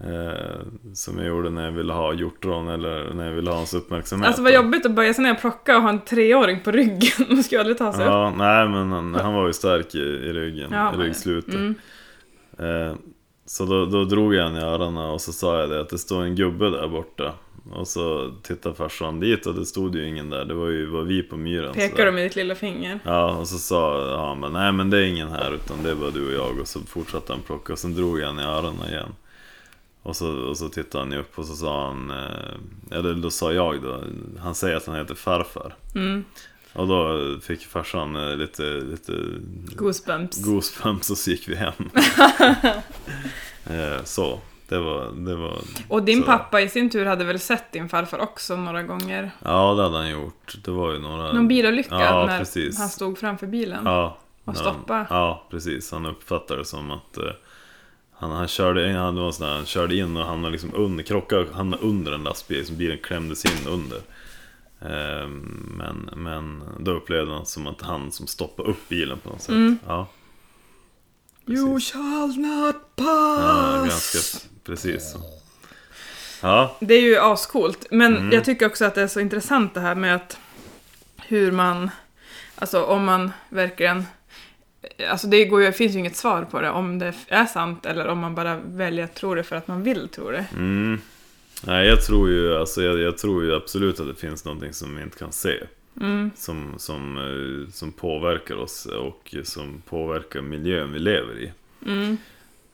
Eh, 0.00 0.60
som 0.94 1.18
jag 1.18 1.26
gjorde 1.26 1.50
när 1.50 1.64
jag 1.64 1.72
ville 1.72 1.92
ha 1.92 2.14
hjortron 2.14 2.68
eller 2.68 3.14
när 3.14 3.26
jag 3.26 3.32
ville 3.32 3.50
ha 3.50 3.56
hans 3.56 3.74
uppmärksamhet. 3.74 4.26
Alltså 4.26 4.42
vad 4.42 4.54
jobbigt 4.54 4.86
att 4.86 4.92
börja 4.92 5.14
sen 5.14 5.22
när 5.22 5.30
jag 5.30 5.40
plockar 5.40 5.76
och 5.76 5.82
ha 5.82 5.88
en 5.88 6.00
treåring 6.00 6.60
på 6.60 6.70
ryggen. 6.70 7.10
Man 7.28 7.44
ju 7.50 7.58
aldrig 7.58 7.78
ta 7.78 7.92
sig 7.92 8.04
upp. 8.04 8.10
Ja, 8.10 8.34
nej 8.36 8.68
men 8.68 8.92
han, 8.92 9.14
han 9.14 9.34
var 9.34 9.46
ju 9.46 9.52
stark 9.52 9.94
i, 9.94 9.98
i 9.98 10.32
ryggen, 10.32 10.70
Ja, 10.72 10.94
i 10.94 10.96
ryggslutet. 10.96 11.54
Mm. 11.54 11.74
Eh, 12.58 12.94
så 13.46 13.64
då, 13.64 13.86
då 13.86 14.04
drog 14.04 14.34
jag 14.34 14.44
han 14.44 14.56
i 14.56 14.60
öronen 14.60 15.10
och 15.10 15.20
så 15.20 15.32
sa 15.32 15.60
jag 15.60 15.70
det 15.70 15.80
att 15.80 15.88
det 15.88 15.98
står 15.98 16.22
en 16.22 16.34
gubbe 16.34 16.70
där 16.70 16.88
borta. 16.88 17.32
Och 17.72 17.88
så 17.88 18.32
tittade 18.42 18.74
farsan 18.74 19.20
dit 19.20 19.46
och 19.46 19.54
det 19.54 19.66
stod 19.66 19.94
ju 19.94 20.08
ingen 20.08 20.30
där, 20.30 20.44
det 20.44 20.54
var 20.54 20.68
ju 20.68 20.86
var 20.86 21.02
vi 21.02 21.22
på 21.22 21.36
myren. 21.36 21.74
Pekar 21.74 21.88
sådär. 21.88 22.06
du 22.06 22.12
med 22.12 22.24
ditt 22.24 22.36
lilla 22.36 22.54
finger? 22.54 23.00
Ja, 23.04 23.36
och 23.36 23.48
så 23.48 23.58
sa 23.58 24.28
han 24.28 24.40
bara, 24.40 24.50
nej 24.50 24.72
men 24.72 24.90
det 24.90 24.98
är 24.98 25.02
ingen 25.02 25.28
här 25.28 25.54
utan 25.54 25.82
det 25.82 25.90
är 25.90 25.94
bara 25.94 26.10
du 26.10 26.26
och 26.26 26.32
jag. 26.32 26.60
Och 26.60 26.68
så 26.68 26.80
fortsatte 26.80 27.32
han 27.32 27.42
plocka 27.42 27.72
och 27.72 27.78
sen 27.78 27.94
drog 27.94 28.20
jag 28.20 28.26
han 28.26 28.40
i 28.40 28.42
öronen 28.42 28.88
igen. 28.88 29.12
Och 30.06 30.16
så, 30.16 30.48
och 30.48 30.56
så 30.56 30.68
tittade 30.68 31.04
han 31.04 31.12
ju 31.12 31.18
upp 31.18 31.38
och 31.38 31.44
så 31.44 31.54
sa 31.54 31.86
han, 31.86 32.10
eh, 32.10 32.98
eller 32.98 33.14
då 33.14 33.30
sa 33.30 33.52
jag 33.52 33.82
då, 33.82 34.02
han 34.40 34.54
säger 34.54 34.76
att 34.76 34.86
han 34.86 34.96
heter 34.96 35.14
farfar. 35.14 35.74
Mm. 35.94 36.24
Och 36.72 36.86
då 36.88 37.18
fick 37.42 37.60
farsan 37.60 38.16
eh, 38.16 38.36
lite, 38.36 38.62
lite 38.62 39.12
Goosebumps. 39.76 40.44
goosebumps 40.44 41.10
och 41.10 41.18
så 41.18 41.30
gick 41.30 41.48
vi 41.48 41.54
hem. 41.54 41.72
eh, 43.64 44.04
så. 44.04 44.40
Det 44.68 44.78
var, 44.78 45.12
det 45.12 45.36
var... 45.36 45.58
Och 45.88 46.02
din 46.02 46.20
Så. 46.20 46.26
pappa 46.26 46.60
i 46.60 46.68
sin 46.68 46.90
tur 46.90 47.06
hade 47.06 47.24
väl 47.24 47.38
sett 47.38 47.72
din 47.72 47.88
farfar 47.88 48.18
också 48.18 48.56
några 48.56 48.82
gånger? 48.82 49.30
Ja, 49.44 49.74
det 49.74 49.82
hade 49.82 49.96
han 49.96 50.10
gjort. 50.10 50.54
Det 50.64 50.70
var 50.70 50.92
ju 50.92 50.98
några... 50.98 51.32
Någon 51.32 51.48
bilolycka 51.48 51.94
Ja, 52.00 52.26
när 52.26 52.38
precis. 52.38 52.78
han 52.78 52.88
stod 52.88 53.18
framför 53.18 53.46
bilen? 53.46 53.80
Ja. 53.84 54.18
Och 54.44 54.54
när 54.54 54.60
stoppa. 54.60 54.94
Han, 54.94 55.06
ja, 55.10 55.46
precis. 55.50 55.92
Han 55.92 56.06
uppfattade 56.06 56.60
det 56.60 56.64
som 56.64 56.90
att 56.90 57.18
han, 58.18 58.30
han 58.30 58.48
körde 58.48 58.88
in, 58.90 58.96
han, 58.96 59.32
sån 59.32 59.48
han 59.48 59.66
körde 59.66 59.96
in 59.96 60.16
och 60.16 60.26
hamnade 60.26 60.52
liksom 60.52 60.74
under, 60.74 61.04
krockade, 61.04 61.46
hamnade 61.52 61.82
under 61.82 62.12
en 62.12 62.22
lastbil, 62.24 62.66
så 62.66 62.72
bilen 62.72 62.98
klämdes 62.98 63.44
in 63.44 63.66
under. 63.68 63.96
Eh, 64.80 65.28
men, 65.28 66.10
men 66.16 66.62
då 66.80 66.90
upplevde 66.90 67.32
han 67.32 67.46
som 67.46 67.66
att 67.66 67.82
han 67.82 68.12
som 68.12 68.26
stoppade 68.26 68.68
upp 68.70 68.88
bilen 68.88 69.18
på 69.18 69.28
något 69.30 69.40
sätt. 69.42 69.54
Mm. 69.54 69.78
Ja, 69.86 70.06
You 71.48 71.80
shall 71.80 72.36
not 72.36 72.76
ja, 72.96 73.04
pass! 73.04 73.88
ganska 73.88 74.46
precis 74.64 75.12
så. 75.12 75.18
Ja, 76.42 76.76
Det 76.80 76.94
är 76.94 77.02
ju 77.02 77.18
ascoolt. 77.18 77.86
Men 77.90 78.16
Mm. 78.16 78.32
jag 78.32 78.44
tycker 78.44 78.66
också 78.66 78.84
att 78.84 78.94
det 78.94 79.02
är 79.02 79.08
så 79.08 79.20
intressant 79.20 79.74
det 79.74 79.80
här 79.80 79.94
med 79.94 80.14
att 80.16 80.38
hur 81.16 81.52
man, 81.52 81.90
alltså 82.54 82.82
om 82.84 83.04
man 83.04 83.32
verkligen, 83.48 84.04
alltså 85.10 85.26
det, 85.26 85.44
går 85.44 85.62
ju, 85.62 85.72
finns 85.72 85.94
ju 85.94 85.98
inget 85.98 86.16
svar 86.16 86.46
på 86.50 86.60
det 86.60 86.70
om 86.70 86.98
det 86.98 87.14
är 87.28 87.46
sant 87.46 87.86
eller 87.86 88.06
om 88.06 88.18
man 88.18 88.34
bara 88.34 88.56
väljer 88.66 89.04
att 89.04 89.14
tro 89.14 89.34
det 89.34 89.42
för 89.42 89.56
att 89.56 89.68
man 89.68 89.82
vill 89.82 90.08
tro 90.08 90.30
det. 90.30 90.46
mm. 90.52 91.00
Nej, 91.66 91.86
jag 91.86 92.02
tror 92.02 92.30
ju, 92.30 92.56
alltså, 92.56 92.82
jag, 92.82 92.98
jag 92.98 93.18
tror 93.18 93.44
ju 93.44 93.54
absolut 93.54 94.00
att 94.00 94.06
det 94.06 94.14
finns 94.14 94.44
någonting 94.44 94.72
som 94.72 94.96
vi 94.96 95.02
inte 95.02 95.18
kan 95.18 95.32
se. 95.32 95.62
Mm. 96.00 96.30
som, 96.36 96.74
som, 96.76 97.16
eh, 97.18 97.72
som 97.72 97.92
påverkar 97.92 98.54
oss 98.54 98.86
och 98.86 99.34
som 99.44 99.82
påverkar 99.88 100.40
miljön 100.40 100.92
vi 100.92 100.98
lever 100.98 101.38
i. 101.38 101.52
Mm. 101.86 102.16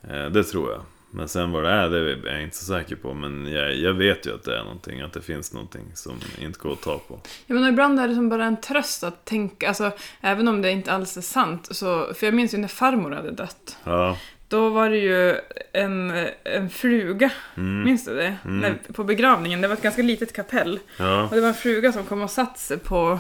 Eh, 0.09 0.27
Det 0.27 0.45
tror 0.45 0.71
jag. 0.71 0.81
Men 1.15 1.29
sen 1.29 1.53
vad 1.53 1.65
det 1.65 1.71
är, 1.71 1.89
det 1.91 1.99
är 2.31 2.33
jag 2.35 2.43
inte 2.43 2.57
så 2.57 2.65
säker 2.65 2.97
på. 2.97 3.15
Men 3.15 3.53
jag, 3.53 3.77
jag 3.77 3.95
vet 3.95 4.27
ju 4.27 4.35
att 4.35 4.45
det 4.45 4.59
är 4.59 4.63
någonting, 4.65 5.01
att 5.01 5.13
det 5.13 5.23
finns 5.23 5.53
någonting 5.53 5.83
som 5.95 6.21
inte 6.41 6.59
går 6.59 6.73
att 6.73 6.81
ta 6.83 6.99
på. 6.99 7.21
Jag 7.47 7.55
menar, 7.55 7.69
ibland 7.69 8.01
är 8.01 8.09
det 8.09 8.15
som 8.15 8.29
bara 8.29 8.45
en 8.45 8.61
tröst 8.61 9.05
att 9.05 9.25
tänka, 9.25 9.69
alltså 9.69 9.93
även 10.21 10.49
om 10.49 10.63
det 10.63 10.71
inte 10.71 10.93
alls 10.93 11.17
är 11.17 11.21
sant, 11.21 11.69
så, 11.71 12.15
för 12.15 12.27
jag 12.27 12.35
minns 12.35 12.55
ju 12.55 12.59
när 12.59 12.69
farmor 12.69 13.11
hade 13.11 13.31
dött. 13.31 13.77
Ja, 13.85 14.19
Då 14.49 14.69
var 14.69 14.91
det 14.91 14.99
ju 14.99 15.37
en, 15.73 16.27
en 16.45 16.71
fluga, 16.71 17.31
mm, 17.57 17.85
minns 17.85 18.05
du 18.05 18.15
det? 18.17 18.37
Mm. 18.45 18.59
När, 18.61 18.93
på 18.93 19.05
begravningen, 19.05 19.61
det 19.61 19.69
var 19.69 19.75
ett 19.75 19.83
ganska 19.83 20.03
litet 20.03 20.33
kapell. 20.33 20.81
ja, 20.97 21.25
Och 21.25 21.35
det 21.35 21.41
var 21.41 21.49
en 21.49 21.55
fruga 21.55 21.93
som 21.93 22.05
kom 22.05 22.23
och 22.23 22.31
satte 22.31 22.61
sig 22.61 22.79
på, 22.79 23.19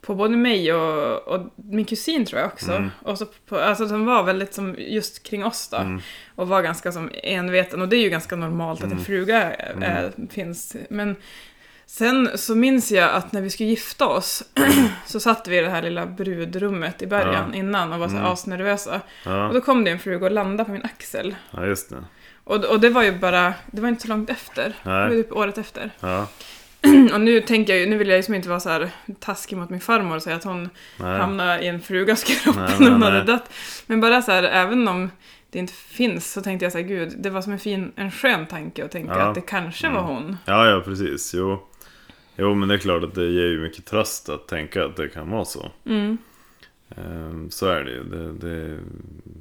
på 0.00 0.14
både 0.14 0.36
mig 0.36 0.72
och, 0.72 1.28
och 1.28 1.40
min 1.56 1.84
kusin 1.84 2.24
tror 2.26 2.40
jag 2.40 2.46
också. 2.52 2.72
Mm. 2.72 2.90
Och 3.02 3.18
så 3.18 3.26
på, 3.26 3.58
alltså 3.58 3.88
som 3.88 4.06
var 4.06 4.22
väldigt 4.22 4.54
som 4.54 4.74
just 4.78 5.22
kring 5.22 5.44
oss 5.44 5.68
då. 5.68 5.76
mm, 5.76 6.00
Och 6.34 6.48
var 6.48 6.62
ganska 6.62 6.92
som 6.92 7.10
enveten. 7.22 7.82
Och 7.82 7.88
det 7.88 7.96
är 7.96 8.02
ju 8.02 8.08
ganska 8.10 8.36
normalt 8.36 8.78
att 8.80 8.84
en 8.86 8.92
Mm. 8.92 9.04
fruga 9.04 9.52
är, 9.52 10.12
finns. 10.30 10.76
Men 10.90 11.16
sen 11.86 12.30
så 12.34 12.54
minns 12.54 12.92
jag 12.92 13.10
att 13.14 13.32
när 13.32 13.40
vi 13.40 13.50
skulle 13.50 13.68
gifta 13.68 14.06
oss 14.06 14.42
så 15.06 15.20
satt 15.20 15.48
vi 15.48 15.58
i 15.58 15.60
det 15.60 15.70
här 15.70 15.82
lilla 15.82 16.06
brudrummet 16.06 17.02
i 17.02 17.06
början 17.06 17.50
Ja. 17.52 17.58
innan 17.58 17.92
och 17.92 17.98
var 17.98 18.08
så 18.08 18.16
Mm. 18.16 18.26
asnervösa. 18.26 18.94
Och 18.94 19.30
ja, 19.32 19.50
då 19.54 19.60
kom 19.60 19.84
det 19.84 19.90
en 19.90 19.98
fruga 19.98 20.26
och 20.26 20.32
landade 20.32 20.64
på 20.64 20.72
min 20.72 20.82
axel. 20.84 21.36
ja, 21.50 21.66
just 21.66 21.90
det. 21.90 22.04
Och, 22.44 22.64
och 22.64 22.80
det 22.80 22.88
var 22.88 23.02
ju 23.02 23.12
bara, 23.18 23.54
det 23.70 23.80
var 23.80 23.88
inte 23.88 24.02
så 24.02 24.08
långt 24.08 24.30
efter. 24.30 24.64
Det 24.82 24.88
var 24.90 25.08
Nej, 25.08 25.22
typ 25.22 25.32
året 25.32 25.58
efter. 25.58 25.90
ja, 26.00 26.26
Och 27.14 27.20
nu 27.20 27.40
tänker 27.40 27.74
jag 27.76 27.88
nu 27.88 27.98
vill 27.98 28.08
jag 28.08 28.16
ju 28.16 28.22
som 28.22 28.34
inte 28.34 28.48
vara 28.48 28.60
så 28.60 28.68
här 28.68 28.90
taskig 29.20 29.56
mot 29.58 29.70
min 29.70 29.80
farmor 29.80 30.16
och 30.16 30.22
säga 30.22 30.36
att 30.36 30.44
hon 30.44 30.68
nej, 30.96 31.18
hamnade 31.18 31.62
i 31.64 31.66
en 31.66 31.80
frugas 31.80 32.24
kropp 32.24 32.56
när 32.56 32.90
hon 32.90 33.02
hade 33.02 33.22
dött. 33.22 33.50
Men 33.86 34.00
bara 34.00 34.22
så 34.22 34.32
här, 34.32 34.42
även 34.42 34.88
om 34.88 35.10
det 35.50 35.58
inte 35.58 35.72
finns 35.72 36.32
så 36.32 36.42
tänkte 36.42 36.64
jag 36.64 36.72
så 36.72 36.78
här, 36.78 36.84
gud, 36.84 37.12
det 37.18 37.30
var 37.30 37.42
som 37.42 37.52
en 37.52 37.58
fin, 37.58 37.92
en 37.96 38.10
skön 38.10 38.46
tanke 38.46 38.84
att 38.84 38.90
tänka 38.90 39.12
Ja. 39.18 39.20
att 39.28 39.34
det 39.34 39.40
kanske 39.40 39.88
var 39.88 40.00
Mm. 40.00 40.14
hon. 40.14 40.36
ja, 40.44 40.66
ja, 40.70 40.80
precis. 40.84 41.34
Jo. 41.34 41.62
jo, 42.36 42.54
men 42.54 42.68
det 42.68 42.74
är 42.74 42.78
klart 42.78 43.04
att 43.04 43.14
det 43.14 43.24
ger 43.26 43.46
ju 43.46 43.60
mycket 43.60 43.84
tröst 43.84 44.28
att 44.28 44.48
tänka 44.48 44.84
att 44.84 44.96
det 44.96 45.08
kan 45.08 45.30
vara 45.30 45.44
så. 45.44 45.70
Mm. 45.86 46.18
Ehm, 46.96 47.50
Så 47.50 47.66
är 47.66 47.84
det 47.84 47.90
ju. 47.90 48.04
Det, 48.04 48.32
det, 48.32 48.78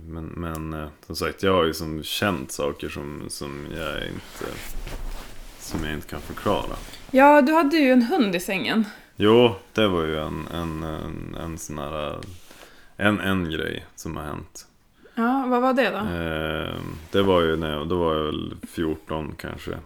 men, 0.08 0.26
men 0.26 0.74
eh, 0.74 0.88
som 1.06 1.16
sagt, 1.16 1.44
jag 1.44 1.54
har 1.54 1.64
ju 1.66 1.74
som 1.74 2.04
känt 2.04 2.52
saker 2.52 2.90
som, 2.90 3.24
som, 3.30 3.66
jag 3.78 3.98
inte, 3.98 4.52
som 5.60 5.84
jag 5.84 5.94
inte 5.94 6.08
kan 6.08 6.22
förklara. 6.22 6.76
Ja, 7.16 7.42
du 7.42 7.54
hade 7.54 7.78
ju 7.78 7.92
en 7.92 8.02
hund 8.02 8.36
i 8.36 8.40
sängen. 8.40 8.86
Jo, 9.16 9.56
det 9.74 9.88
var 9.88 10.04
ju 10.04 10.20
en, 10.20 10.48
en, 10.54 10.84
en, 10.84 11.36
en 11.42 11.58
sån 11.58 11.78
här... 11.80 12.10
eh, 12.14 12.20
En, 12.98 13.20
en 13.20 13.50
grej 13.52 13.86
som 13.96 14.16
har 14.18 14.24
hänt. 14.24 14.68
Ja, 15.16 15.46
vad 15.48 15.62
var 15.62 15.74
det 15.74 15.90
då? 15.90 15.98
Ehm, 15.98 16.96
Det 17.12 17.22
var 17.22 17.42
ju 17.42 17.56
när 17.56 17.72
jag, 17.74 17.88
då 17.88 17.96
var 17.98 18.16
jag 18.16 18.24
väl 18.24 18.56
14 18.68 19.36
kanske. 19.38 19.78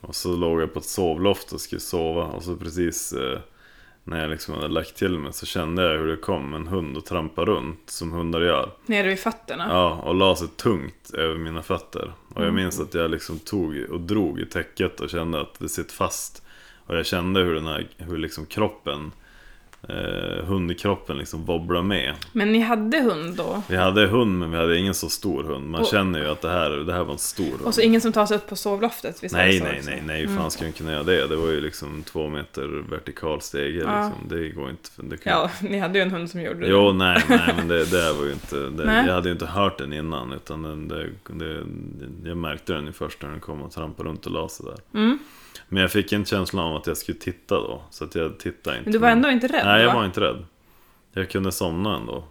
Och 0.00 0.14
så 0.14 0.36
låg 0.36 0.60
jag 0.60 0.72
på 0.72 0.78
ett 0.78 0.84
sovloft 0.84 1.52
och 1.52 1.60
skulle 1.60 1.80
sova. 1.80 2.24
Och 2.24 2.42
så 2.42 2.56
precis 2.56 3.12
eh, 3.12 3.38
när 4.04 4.20
jag 4.20 4.30
liksom 4.30 4.54
hade 4.54 4.68
lagt 4.68 4.96
till 4.96 5.18
mig 5.18 5.32
så 5.32 5.46
kände 5.46 5.82
jag 5.82 5.98
hur 5.98 6.06
det 6.06 6.16
kom 6.16 6.54
en 6.54 6.66
hund 6.66 6.96
och 6.96 7.04
trampade 7.06 7.50
runt 7.50 7.90
som 7.90 8.12
hundar 8.12 8.40
gör. 8.40 8.70
Nere 8.86 9.08
vid 9.08 9.18
fötterna? 9.18 9.66
Ja, 9.70 9.90
och 10.04 10.14
la 10.14 10.36
sig 10.36 10.48
tungt 10.48 11.10
över 11.14 11.34
mina 11.38 11.62
fötter. 11.62 12.12
Och 12.28 12.36
jag 12.40 12.48
Mm. 12.48 12.54
minns 12.54 12.80
att 12.80 12.94
jag 12.94 13.10
liksom 13.10 13.38
tog 13.38 13.76
och 13.90 14.00
drog 14.00 14.40
i 14.40 14.46
täcket 14.46 15.00
och 15.00 15.10
kände 15.10 15.40
att 15.40 15.58
det 15.58 15.68
sitter 15.68 15.94
fast. 15.94 16.42
Och 16.86 16.96
jag 16.96 17.06
kände 17.06 17.40
hur 17.40 17.54
den 17.54 17.66
här, 17.66 17.88
hur 17.96 18.18
liksom 18.18 18.46
kroppen, 18.46 19.12
eh, 19.88 20.44
hundkroppen 20.44 21.18
liksom 21.18 21.44
wobblar 21.44 21.82
med. 21.82 22.14
Men 22.32 22.52
ni 22.52 22.60
hade 22.60 23.00
hund 23.00 23.36
då? 23.36 23.62
Vi 23.68 23.76
hade 23.76 24.06
hund 24.06 24.38
men 24.38 24.50
vi 24.50 24.56
hade 24.56 24.78
ingen 24.78 24.94
så 24.94 25.08
stor 25.08 25.42
hund. 25.44 25.70
Man 25.70 25.80
Och- 25.80 25.86
känner 25.86 26.18
ju 26.18 26.28
att 26.28 26.40
det 26.40 26.48
här, 26.50 26.70
det 26.70 26.92
här 26.92 27.04
var 27.04 27.12
en 27.12 27.18
stor 27.18 27.44
hund. 27.44 27.60
Och 27.64 27.74
så 27.74 27.80
ingen 27.80 28.00
som 28.00 28.12
tar 28.12 28.26
sig 28.26 28.36
upp 28.36 28.46
på 28.48 28.56
sovloftet? 28.56 29.24
visst 29.24 29.34
Nej, 29.34 29.60
nej, 29.60 29.82
nej, 29.84 30.02
nej, 30.06 30.26
hur 30.26 30.36
fan 30.36 30.50
skulle 30.50 30.66
den 30.66 30.72
kunna 30.72 30.92
göra 30.92 31.02
det? 31.02 31.26
Det 31.26 31.36
var 31.36 31.48
ju 31.48 31.60
liksom 31.60 32.02
två 32.02 32.28
meter 32.28 32.66
vertikal 32.90 33.40
stege 33.40 33.78
Ja. 33.86 34.04
liksom. 34.04 34.28
Det 34.38 34.48
går 34.48 34.70
inte. 34.70 34.88
Det 34.96 35.16
kan... 35.16 35.32
Ja, 35.32 35.50
ni 35.68 35.78
hade 35.78 35.98
ju 35.98 36.02
en 36.02 36.10
hund 36.10 36.30
som 36.30 36.40
gjorde 36.42 36.60
det. 36.60 36.66
Jo, 36.68 36.92
nej, 36.92 37.22
nej, 37.28 37.54
men 37.56 37.68
det, 37.68 37.84
det 37.90 38.12
var 38.12 38.24
ju 38.24 38.32
inte, 38.32 38.56
det, 38.56 38.84
jag 39.06 39.14
hade 39.14 39.28
ju 39.28 39.32
inte 39.32 39.46
hört 39.46 39.78
den 39.78 39.92
innan 39.92 40.32
utan 40.32 40.62
den, 40.62 40.88
det, 40.88 41.06
det, 41.28 41.64
jag 42.28 42.36
märkte 42.36 42.72
den 42.72 42.86
ju 42.86 42.92
först 42.92 43.22
när 43.22 43.30
den 43.30 43.40
kom 43.40 43.62
och 43.62 43.72
trampade 43.72 44.08
runt 44.08 44.26
och 44.26 44.32
la 44.32 44.48
sig 44.48 44.66
där. 44.66 45.00
Mm. 45.00 45.18
Men 45.68 45.82
jag 45.82 45.92
fick 45.92 46.12
en 46.12 46.24
känsla 46.24 46.62
av 46.62 46.76
att 46.76 46.86
jag 46.86 46.96
skulle 46.96 47.18
titta 47.18 47.54
då, 47.54 47.82
så 47.90 48.04
att 48.04 48.14
jag 48.14 48.38
tittade 48.38 48.76
inte. 48.78 48.86
Men 48.86 48.92
du 48.92 48.98
var 48.98 49.08
ändå 49.08 49.30
inte 49.30 49.46
rädd 49.46 49.64
Nej, 49.66 49.80
jag 49.82 49.88
va? 49.88 49.94
var 49.94 50.04
inte 50.04 50.20
rädd. 50.20 50.44
Jag 51.12 51.30
kunde 51.30 51.52
somna 51.52 51.96
ändå. 51.96 52.24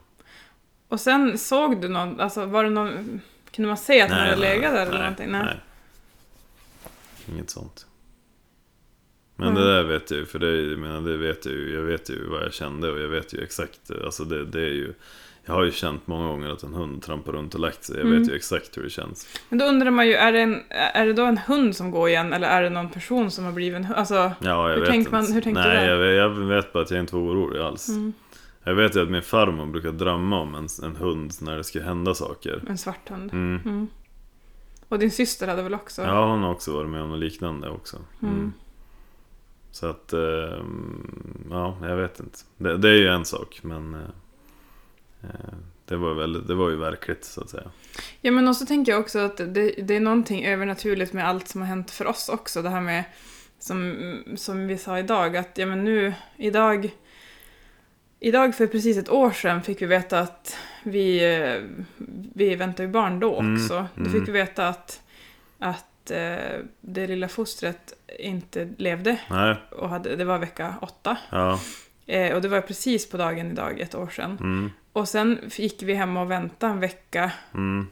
Och 0.87 0.99
sen 0.99 1.37
såg 1.37 1.81
du 1.81 1.87
någon, 1.87 2.19
alltså 2.19 2.45
var 2.45 2.63
det 2.63 2.69
någon, 2.69 3.21
kunde 3.51 3.67
man 3.67 3.77
se 3.77 4.01
att 4.01 4.09
han 4.09 4.19
hade 4.19 4.35
legat 4.35 4.73
där 4.73 4.81
eller 4.81 4.91
nej, 4.91 4.99
någonting? 5.01 5.31
Nej. 5.31 5.41
nej. 5.45 5.59
Inget 7.35 7.49
sånt. 7.49 7.85
Men 9.35 9.47
Mm. 9.47 9.61
det 9.61 9.73
där 9.73 9.83
vet 9.83 10.11
jag 10.11 10.19
ju, 10.19 10.25
för 10.25 10.39
det, 10.39 10.61
jag 10.61 10.79
menar, 10.79 11.01
det 11.01 11.17
vet 11.17 11.45
jag 11.45 11.53
ju. 11.53 11.73
Jag 11.73 11.81
vet 11.81 12.09
ju 12.09 12.27
vad 12.29 12.43
jag 12.43 12.53
kände 12.53 12.91
och 12.91 12.99
jag 12.99 13.07
vet 13.07 13.33
ju 13.33 13.43
exakt, 13.43 13.91
alltså 14.05 14.23
det, 14.23 14.45
det 14.45 14.61
är 14.61 14.73
ju 14.73 14.93
jag 15.45 15.53
har 15.53 15.63
ju 15.63 15.71
känt 15.71 16.07
många 16.07 16.27
gånger 16.27 16.49
att 16.49 16.63
en 16.63 16.73
hund 16.73 17.01
trampar 17.01 17.31
runt 17.31 17.53
och 17.53 17.59
lagt 17.59 17.83
sig. 17.83 17.97
Jag 17.97 18.05
Mm. 18.07 18.19
vet 18.19 18.29
ju 18.31 18.35
exakt 18.35 18.77
hur 18.77 18.83
det 18.83 18.89
känns. 18.89 19.27
Men 19.49 19.59
då 19.59 19.65
undrar 19.65 19.91
man 19.91 20.07
ju, 20.07 20.13
är 20.13 20.31
det, 20.31 20.41
en, 20.41 20.63
är 20.69 21.05
det 21.05 21.13
då 21.13 21.25
en 21.25 21.37
hund 21.37 21.75
som 21.75 21.91
går 21.91 22.09
igen 22.09 22.33
eller 22.33 22.47
är 22.47 22.63
det 22.63 22.69
någon 22.69 22.89
person 22.89 23.31
som 23.31 23.45
har 23.45 23.51
blivit 23.51 23.77
en 23.77 23.85
hund? 23.85 23.99
Alltså, 23.99 24.13
Ja, 24.39 24.69
jag 24.69 24.75
Hur 24.77 24.85
vet 24.85 24.93
inte. 24.93 25.11
man- 25.11 25.33
hur 25.33 25.41
tänkte 25.41 25.61
Nej, 25.63 25.87
du 25.89 25.97
där? 25.97 26.03
jag, 26.05 26.15
jag 26.15 26.29
vet 26.29 26.73
bara 26.73 26.83
att 26.83 26.91
jag 26.91 26.99
inte 26.99 27.15
var 27.15 27.21
orolig 27.23 27.59
alls. 27.59 27.89
mm, 27.89 28.13
Jag 28.63 28.75
vet 28.75 28.95
ju 28.95 29.01
att 29.03 29.09
min 29.09 29.21
farmor 29.21 29.65
brukar 29.65 29.91
drömma 29.91 30.39
om 30.39 30.55
en, 30.55 30.67
en 30.83 30.95
hund 30.95 31.31
när 31.41 31.57
det 31.57 31.63
ska 31.63 31.81
hända 31.81 32.13
saker. 32.13 32.63
en 32.69 32.77
svart 32.77 33.09
hund. 33.09 33.33
Mm. 33.33 33.59
Mm. 33.65 33.87
Och 34.87 34.99
din 34.99 35.11
syster 35.11 35.47
hade 35.47 35.63
väl 35.63 35.73
också? 35.73 36.01
Ja, 36.01 36.25
hon 36.31 36.43
har 36.43 36.51
också 36.51 36.73
varit 36.73 36.89
med 36.89 37.01
om 37.01 37.09
något 37.09 37.19
liknande 37.19 37.69
också. 37.69 37.97
Mm. 38.21 38.33
Mm. 38.35 38.53
Så 39.71 39.87
att, 39.87 40.13
eh, 40.13 40.19
ja, 41.49 41.77
jag 41.81 41.97
vet 41.97 42.19
inte. 42.19 42.39
Det, 42.57 42.77
det 42.77 42.89
är 42.89 42.93
ju 42.97 43.07
en 43.07 43.25
sak, 43.25 43.59
men 43.63 43.93
eh, 43.93 43.99
det, 45.85 45.95
var 45.95 46.13
väldigt, 46.13 46.47
det 46.47 46.55
var 46.55 46.69
ju 46.69 46.75
verkligt 46.75 47.25
så 47.25 47.41
att 47.41 47.49
säga. 47.49 47.71
Ja 48.21 48.31
men 48.31 48.47
också 48.47 48.65
tänker 48.65 48.91
jag 48.91 49.01
också 49.01 49.19
att 49.19 49.37
det, 49.37 49.71
det 49.77 49.95
är 49.95 49.99
någonting 49.99 50.45
övernaturligt 50.45 51.13
med 51.13 51.27
allt 51.27 51.47
som 51.47 51.61
har 51.61 51.67
hänt 51.67 51.91
för 51.91 52.07
oss 52.07 52.29
också. 52.29 52.61
Det 52.61 52.69
här 52.69 52.81
med, 52.81 53.03
som, 53.59 53.95
som 54.35 54.67
vi 54.67 54.77
sa 54.77 54.99
idag, 54.99 55.37
att 55.37 55.57
ja 55.57 55.65
men 55.65 55.83
nu, 55.83 56.13
idag, 56.37 56.89
idag 58.19 58.55
för 58.55 58.67
precis 58.67 58.97
ett 58.97 59.09
år 59.09 59.31
sedan 59.31 59.63
fick 59.63 59.81
vi 59.81 59.85
veta 59.85 60.19
att 60.19 60.57
vi, 60.83 61.35
eh, 61.35 61.61
vi 62.35 62.55
väntar 62.55 62.83
ju 62.83 62.89
barn 62.89 63.19
då 63.19 63.39
Mm, 63.39 63.53
också. 63.55 63.87
Då 63.95 64.01
mm. 64.01 64.11
fick 64.13 64.27
vi 64.27 64.31
veta 64.31 64.67
att, 64.67 65.01
att 65.59 66.11
eh, 66.11 66.59
det 66.81 67.07
lilla 67.07 67.27
fostret 67.27 67.93
inte 68.19 68.69
levde 68.77 69.19
Nej, 69.29 69.55
och 69.71 69.89
hade, 69.89 70.15
det 70.15 70.25
var 70.25 70.37
vecka 70.37 70.75
åtta. 70.81 71.17
ja, 71.29 71.59
Eh, 72.11 72.35
och 72.35 72.41
det 72.41 72.47
var 72.47 72.61
precis 72.61 73.09
på 73.09 73.17
dagen 73.17 73.51
idag, 73.51 73.79
ett 73.79 73.95
år 73.95 74.07
sedan. 74.09 74.37
mm, 74.39 74.71
Och 74.93 75.09
sen 75.09 75.39
gick 75.55 75.83
vi 75.83 75.93
hem 75.93 76.17
och 76.17 76.31
väntade 76.31 76.73
en 76.73 76.79
vecka 76.79 77.31
mm, 77.53 77.87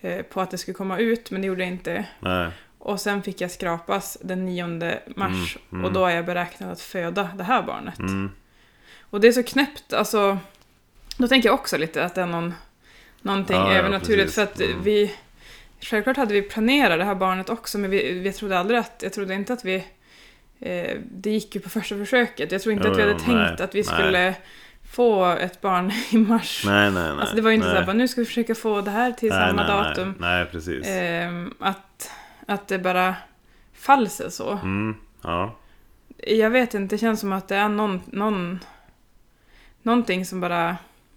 eh, 0.00 0.22
på 0.22 0.40
att 0.40 0.50
det 0.50 0.58
skulle 0.58 0.74
komma 0.74 0.98
ut, 0.98 1.30
men 1.30 1.40
det 1.40 1.46
gjorde 1.46 1.60
det 1.60 1.66
inte. 1.68 2.04
nej, 2.20 2.50
Och 2.78 3.00
sen 3.00 3.22
fick 3.22 3.40
jag 3.40 3.50
skrapas 3.50 4.18
den 4.22 4.46
9 4.46 4.66
mars 5.16 5.56
Mm, 5.56 5.72
mm. 5.72 5.84
och 5.84 5.92
då 5.92 6.06
är 6.06 6.16
jag 6.16 6.24
beräknad 6.26 6.70
att 6.72 6.80
föda 6.80 7.28
det 7.34 7.44
här 7.44 7.62
barnet. 7.62 7.98
mm, 7.98 8.30
Och 9.10 9.20
det 9.20 9.28
är 9.28 9.32
så 9.32 9.42
knäppt, 9.42 9.92
alltså. 9.92 10.38
Då 11.18 11.28
tänker 11.28 11.48
jag 11.48 11.54
också 11.54 11.76
lite 11.76 12.04
att 12.04 12.14
det 12.14 12.20
är 12.22 12.26
någon, 12.26 12.54
någonting 13.22 13.56
Ja, 13.56 13.72
ja, 13.72 13.78
övernaturligt 13.78 14.22
precis. 14.22 14.34
för 14.34 14.42
att 14.42 14.60
Mm. 14.60 14.82
vi 14.82 15.14
självklart 15.80 16.16
hade 16.16 16.34
vi 16.34 16.42
planerat 16.42 16.98
det 16.98 17.04
här 17.04 17.14
barnet 17.14 17.50
också, 17.50 17.78
men 17.78 17.90
vi, 17.90 18.12
vi 18.18 18.32
trodde 18.32 18.58
aldrig 18.58 18.80
att, 18.80 19.00
jag 19.02 19.12
trodde 19.12 19.34
inte 19.34 19.52
att 19.52 19.64
vi, 19.64 19.84
eh, 20.60 20.98
det 21.10 21.30
gick 21.30 21.54
ju 21.54 21.60
på 21.60 21.68
första 21.68 21.96
försöket. 21.96 22.52
Jag 22.52 22.62
tror 22.62 22.72
inte 22.72 22.84
Jo, 22.86 22.92
att 22.92 22.98
vi 22.98 23.02
hade 23.02 23.12
jo, 23.12 23.18
tänkt 23.18 23.58
nej, 23.58 23.62
att 23.62 23.74
vi 23.74 23.78
nej. 23.78 23.84
skulle 23.84 24.34
få 24.94 25.26
ett 25.26 25.60
barn 25.60 25.92
i 26.10 26.16
mars. 26.16 26.62
Nej, 26.66 26.90
nej, 26.90 27.02
nej. 27.02 27.20
Alltså 27.20 27.36
det 27.36 27.42
var 27.42 27.50
ju 27.50 27.54
inte 27.54 27.66
nej. 27.66 27.74
såhär, 27.74 27.86
bara, 27.86 27.96
nu 27.96 28.08
ska 28.08 28.20
vi 28.20 28.24
försöka 28.24 28.54
få 28.54 28.80
det 28.80 28.90
här 28.90 29.12
till 29.12 29.28
nej, 29.28 29.48
samma 29.48 29.66
datum. 29.66 30.14
Nej, 30.18 30.46
precis. 30.46 30.86
Ehm, 30.86 31.54
att, 31.58 32.10
att 32.46 32.68
det 32.68 32.78
bara 32.78 33.14
faller 33.72 34.08
sig 34.08 34.30
så. 34.30 34.52
Mm, 34.52 34.96
ja. 35.22 35.54
Jag 36.16 36.50
vet 36.50 36.74
inte, 36.74 36.94
det 36.94 36.98
känns 36.98 37.20
som 37.20 37.32
att 37.32 37.48
det 37.48 37.56
är 37.56 37.68
någon, 37.68 38.00
någon, 38.06 38.58
någonting 39.82 40.26
som 40.26 40.40
bara 40.40 40.76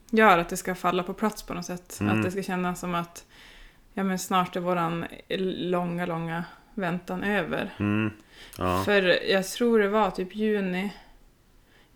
gör 0.09 0.37
att 0.37 0.49
det 0.49 0.57
ska 0.57 0.75
falla 0.75 1.03
på 1.03 1.13
plats 1.13 1.43
på 1.43 1.53
något 1.53 1.65
sätt. 1.65 1.97
Mm. 2.01 2.17
Att 2.17 2.23
det 2.23 2.31
ska 2.31 2.43
kännas 2.43 2.79
som 2.79 2.95
att 2.95 3.25
ja, 3.93 4.03
men 4.03 4.19
snart 4.19 4.55
är 4.55 4.59
våran 4.59 5.05
långa, 5.29 6.05
långa 6.05 6.43
väntan 6.77 7.23
över. 7.23 7.73
Mm, 7.79 8.11
ja. 8.57 8.83
För 8.85 9.29
jag 9.31 9.47
tror 9.47 9.79
det 9.79 9.87
var 9.87 10.11
typ 10.11 10.35
juni, 10.35 10.93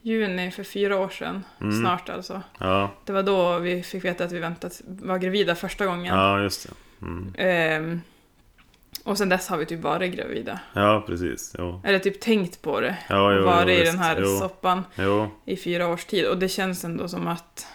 juni 0.02 0.52
för 0.52 0.64
fyra 0.64 0.98
år 1.00 1.10
sedan, 1.10 1.44
Mm. 1.62 1.80
snart 1.82 2.10
alltså. 2.10 2.42
Ja, 2.60 2.92
Det 3.06 3.14
var 3.14 3.24
då 3.24 3.60
vi 3.60 3.84
fick 3.84 4.06
veta 4.06 4.24
att 4.24 4.32
vi 4.32 4.40
väntat, 4.40 4.82
var 4.88 5.18
gravida 5.18 5.56
första 5.56 5.86
gången. 5.86 6.16
ja, 6.16 6.42
just 6.42 6.68
det. 6.68 7.06
Mm. 7.06 7.34
Ehm, 7.38 8.02
och 9.04 9.18
sen 9.18 9.30
dess 9.30 9.48
har 9.48 9.58
vi 9.58 9.66
typ 9.66 9.80
varit 9.82 10.14
gravida. 10.16 10.60
Ja, 10.74 11.04
precis. 11.08 11.56
Jo. 11.58 11.82
Eller 11.86 12.00
typ 12.00 12.20
tänkt 12.20 12.62
på 12.62 12.80
det. 12.82 12.98
Ja, 13.10 13.34
jo, 13.34 13.44
varit 13.46 13.78
jo, 13.78 13.84
i 13.84 13.86
den 13.86 14.00
här 14.00 14.22
jo. 14.22 14.38
soppan 14.40 14.84
Jo, 14.96 15.30
i 15.46 15.58
fyra 15.58 15.88
års 15.88 16.06
tid. 16.06 16.28
Och 16.28 16.38
det 16.38 16.50
känns 16.50 16.84
ändå 16.86 17.08
som 17.08 17.28
att 17.28 17.68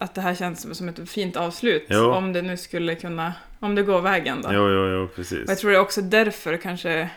att 0.00 0.14
det 0.14 0.20
här 0.20 0.34
känns 0.34 0.76
som- 0.78 0.88
ett 0.88 1.08
fint 1.10 1.36
avslut. 1.36 1.86
Jo. 1.88 2.10
Om 2.10 2.32
det 2.32 2.42
nu 2.42 2.56
skulle 2.56 2.94
kunna, 2.94 3.32
om 3.60 3.74
det 3.74 3.82
går 3.82 4.00
vägen 4.00 4.42
då. 4.42 4.48
jo, 4.52 4.58
jo, 4.68 4.68
jo, 4.88 4.94
Och 4.96 5.02
jag 5.02 5.14
precis. 5.14 5.60
tror 5.60 5.70
det 5.70 5.76
är 5.76 5.80
också 5.80 6.02
därför 6.02 6.56
kanske 6.56 7.08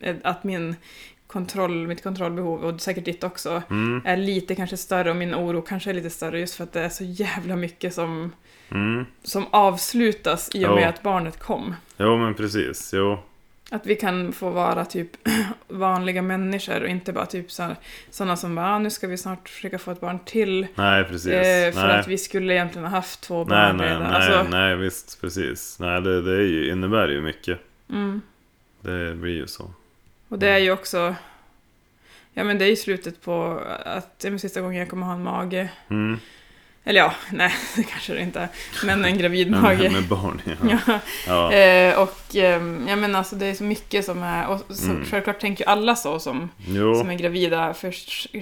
eh, 0.00 0.16
att 0.22 0.44
min 0.44 0.76
kontroll, 1.26 1.86
mitt 1.86 2.02
kontrollbehov, 2.02 2.64
och 2.64 2.80
säkert 2.80 3.04
ditt 3.04 3.24
också, 3.24 3.62
Mm, 3.70 4.02
är 4.04 4.16
lite 4.16 4.54
kanske 4.54 4.76
större 4.76 5.10
och 5.10 5.16
min 5.16 5.34
oro 5.34 5.62
kanske 5.62 5.90
är 5.90 5.94
lite 5.94 6.10
större 6.10 6.40
just 6.40 6.54
för 6.54 6.64
att 6.64 6.72
det 6.72 6.80
är 6.80 6.88
så 6.88 7.04
jävla 7.04 7.56
mycket 7.56 7.94
som, 7.94 8.32
mm. 8.70 9.06
som 9.22 9.46
avslutas 9.50 10.50
i 10.54 10.66
och 10.66 10.74
med 10.74 10.88
att 10.88 11.02
barnet 11.02 11.38
kom. 11.38 11.74
Jo, 11.96 12.16
men 12.18 12.34
precis. 12.34 12.90
Jo. 12.94 13.18
Att 13.72 13.86
vi 13.86 13.96
kan 13.96 14.32
få 14.32 14.50
vara 14.50 14.84
typ 14.84 15.10
vanliga 15.68 16.22
människor 16.22 16.82
och 16.82 16.88
inte 16.88 17.12
bara 17.12 17.26
typ 17.26 17.50
sådana 18.10 18.36
som 18.36 18.54
bara 18.54 18.66
ah, 18.66 18.78
nu 18.78 18.90
ska 18.90 19.06
vi 19.06 19.16
snart 19.18 19.48
försöka 19.48 19.78
få 19.78 19.90
ett 19.90 20.00
barn 20.00 20.18
till. 20.24 20.66
Nej, 20.74 21.04
precis. 21.04 21.32
Eh, 21.32 21.72
för 21.72 21.86
nej. 21.86 22.00
att 22.00 22.08
vi 22.08 22.18
skulle 22.18 22.54
egentligen 22.54 22.84
ha 22.84 22.96
haft 22.96 23.20
två 23.20 23.44
barn 23.44 23.76
nej, 23.76 23.86
redan. 23.86 24.02
nej, 24.02 24.12
Alltså, 24.12 24.42
nej, 24.50 24.76
visst, 24.76 25.20
precis. 25.20 25.78
Nej, 25.80 26.00
det, 26.00 26.22
det 26.22 26.32
är 26.32 26.46
ju, 26.46 26.70
innebär 26.70 27.08
ju 27.08 27.20
mycket. 27.20 27.58
mm. 27.90 28.20
Det 28.80 29.14
blir 29.14 29.34
ju 29.34 29.46
så. 29.46 29.70
Och 30.28 30.38
det 30.38 30.48
är 30.48 30.58
ju 30.58 30.70
också, 30.70 31.14
ja 32.32 32.44
men 32.44 32.58
det 32.58 32.64
är 32.64 32.68
ju 32.68 32.76
slutet 32.76 33.22
på 33.22 33.64
att 33.84 34.18
det 34.18 34.28
är 34.28 34.38
sista 34.38 34.60
gången 34.60 34.78
jag 34.78 34.88
kommer 34.88 35.06
ha 35.06 35.14
en 35.14 35.22
mage. 35.22 35.70
Mm. 35.88 36.18
Eller 36.84 37.00
ja, 37.00 37.14
nej 37.32 37.52
det 37.76 37.82
kanske 37.82 38.12
det 38.14 38.20
inte. 38.20 38.48
Men 38.84 39.04
en 39.04 39.18
gravid 39.18 39.50
mage. 39.50 39.90
med 39.90 40.08
barn, 40.08 40.42
ja. 40.46 40.78
Ja. 40.88 41.00
ja. 41.26 41.52
Eh, 41.52 41.98
och 41.98 42.36
eh, 42.36 42.62
jag 42.88 42.98
menar 42.98 43.18
alltså 43.18 43.36
det 43.36 43.46
är 43.46 43.54
så 43.54 43.64
mycket 43.64 44.04
som 44.04 44.22
är, 44.22 44.46
och 44.48 44.60
så, 44.76 44.90
Mm. 44.90 45.04
självklart 45.04 45.40
tänker 45.40 45.64
ju 45.64 45.70
alla 45.70 45.96
så 45.96 46.18
som, 46.20 46.48
Jo, 46.66 46.94
som 46.94 47.10
är 47.10 47.14
gravida 47.14 47.74
för 47.74 47.92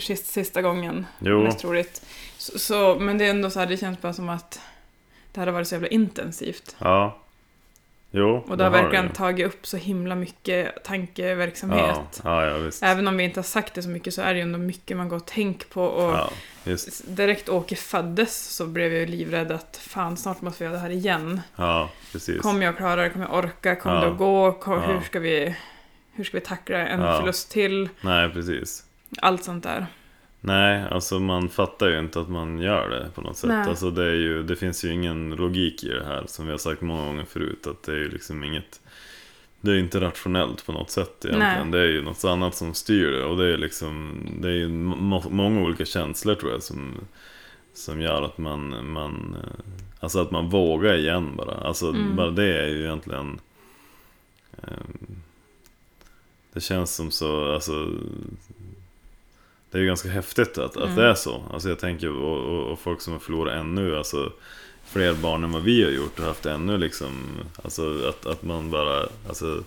sist, 0.01 0.27
sista 0.27 0.63
gången. 0.63 1.07
jo. 1.19 1.43
Mest 1.43 1.59
troligt. 1.59 2.03
Så, 2.39 2.59
så, 2.59 2.97
men 3.01 3.19
det 3.19 3.25
är 3.27 3.31
ändå 3.31 3.51
så 3.51 3.59
här, 3.59 3.67
det 3.67 3.77
känns 3.77 4.01
bara 4.03 4.13
som 4.13 4.29
att 4.29 4.61
det 5.33 5.41
här 5.41 5.47
har 5.47 5.55
varit 5.55 5.69
så 5.69 5.75
jävla 5.75 5.89
intensivt. 5.89 6.77
Ja. 6.79 7.19
Jo, 8.11 8.45
Och 8.49 8.57
det 8.57 8.65
har 8.65 8.71
verkligen 8.71 9.05
ju. 9.07 9.13
tagit 9.13 9.47
upp 9.47 9.67
så 9.67 9.77
himla 9.77 10.15
mycket 10.15 10.85
tankeverksamhet. 10.85 12.21
Ja, 12.25 12.47
ja, 12.47 12.59
ja. 12.59 12.71
Även 12.83 13.09
om 13.09 13.17
vi 13.17 13.25
inte 13.25 13.41
har 13.41 13.45
sagt 13.45 13.75
det 13.75 13.83
så 13.83 13.89
mycket 13.89 14.15
så 14.15 14.23
är 14.23 14.35
det 14.35 14.37
ju 14.39 14.43
ändå 14.43 14.59
mycket 14.59 14.97
man 14.97 15.09
går 15.09 15.17
och 15.17 15.27
tänker 15.27 15.67
på. 15.69 15.83
Och 15.85 16.33
direkt 17.07 17.49
Åke 17.49 17.77
föddes 17.77 18.57
så 18.57 18.67
blev 18.67 18.93
jag 18.93 19.01
ju 19.01 19.07
livrädd 19.07 19.53
att 19.53 19.77
fan 19.83 20.17
snart 20.17 20.41
måste 20.41 20.65
vi 20.65 20.65
göra 20.65 20.75
det 20.77 20.83
här 20.83 20.91
igen. 20.91 21.41
Kommer 22.43 22.67
jag 22.67 22.77
klara 22.77 23.03
det? 23.03 23.11
Kommer 23.11 23.27
jag 23.27 23.35
orka? 23.35 23.77
Kommer 23.77 24.01
det 24.01 24.11
att 24.11 24.19
gå? 24.19 24.53
Kom, 24.53 24.83
hur, 24.83 25.01
ska 25.01 25.21
vi, 25.21 25.57
hur 26.13 26.25
ska 26.25 26.37
vi 26.37 26.45
tackla 26.45 26.79
en 26.79 27.01
förlust 27.19 27.51
till? 27.51 27.89
Nej, 28.01 28.31
precis. 28.31 28.85
Allt 29.19 29.45
sånt 29.45 29.65
där. 29.65 29.87
Nej, 30.41 30.85
alltså 30.91 31.19
man 31.21 31.49
fattar 31.49 31.89
ju 31.89 31.99
inte 31.99 32.21
att 32.21 32.29
man 32.29 32.59
gör 32.59 32.89
det 32.91 33.11
på 33.15 33.21
något 33.21 33.37
sätt. 33.37 33.49
Nej. 33.49 33.69
Alltså 33.69 33.91
det, 33.91 34.05
är 34.05 34.15
ju, 34.15 34.43
det 34.43 34.57
finns 34.57 34.85
ju 34.85 34.93
ingen 34.93 35.31
logik 35.31 35.85
i 35.85 35.89
det 35.89 36.05
här 36.05 36.25
som 36.27 36.45
vi 36.47 36.51
har 36.51 36.59
sagt 36.59 36.81
många 36.81 37.05
gånger 37.07 37.25
förut. 37.25 37.67
Att 37.67 37.83
det 37.83 37.93
är 37.93 37.97
ju 37.97 38.09
liksom 38.09 38.45
inget 38.45 38.81
Det 39.61 39.71
är 39.71 39.75
ju 39.75 39.81
inte 39.81 40.01
rationellt 40.01 40.67
på 40.67 40.73
något 40.73 40.91
sätt 40.91 41.25
egentligen. 41.25 41.71
Nej. 41.71 41.73
Det 41.73 41.79
är 41.79 41.93
ju 41.93 42.03
något 42.03 42.25
annat 42.25 42.55
som 42.55 42.75
styr 42.75 43.11
det. 43.11 43.25
Och 43.25 43.37
det 43.37 43.53
är 43.53 43.57
liksom 43.57 44.21
Det 44.41 44.49
är 44.49 44.53
ju 44.53 44.69
må- 44.69 45.31
många 45.31 45.63
olika 45.63 45.85
känslor 45.85 46.35
tror 46.35 46.53
jag 46.53 46.63
som 46.63 46.95
Som 47.75 48.01
gör 48.01 48.23
att 48.23 48.39
man, 48.39 48.91
man 48.93 49.37
eh, 49.45 49.61
Alltså 50.01 50.21
att 50.21 50.31
man 50.31 50.49
vågar 50.49 50.95
igen 50.97 51.37
bara. 51.37 51.55
Alltså 51.55 51.89
Mm. 51.89 52.17
bara 52.17 52.31
det 52.31 52.59
är 52.63 52.67
ju 52.69 52.83
egentligen 52.85 53.41
ehm, 54.63 55.17
Det 56.53 56.61
känns 56.61 56.95
som 56.95 57.11
så, 57.11 57.55
alltså 57.55 57.89
det 59.71 59.79
är 59.79 59.83
ju 59.83 59.87
ganska 59.87 60.09
häftigt 60.09 60.59
att, 60.59 60.77
att 60.77 60.85
Mm. 60.85 60.97
det 60.97 61.05
är 61.05 61.15
så. 61.15 61.43
Alltså 61.53 61.69
jag 61.69 61.79
tänker, 61.79 62.13
och, 62.13 62.39
och, 62.39 62.73
och 62.73 62.79
folk 62.79 63.01
som 63.01 63.13
har 63.13 63.21
förlorat 63.21 63.55
ännu, 63.55 63.97
alltså 63.97 64.33
fler 64.85 65.15
barn 65.15 65.45
än 65.45 65.53
vad 65.53 65.63
vi 65.63 65.85
har 65.85 65.91
gjort 65.91 66.19
och 66.19 66.25
haft 66.25 66.47
ännu 66.47 66.79
liksom, 66.79 67.27
alltså 67.65 68.09
att, 68.09 68.27
att 68.27 68.43
man 68.43 68.71
bara, 68.71 69.09
alltså 69.29 69.63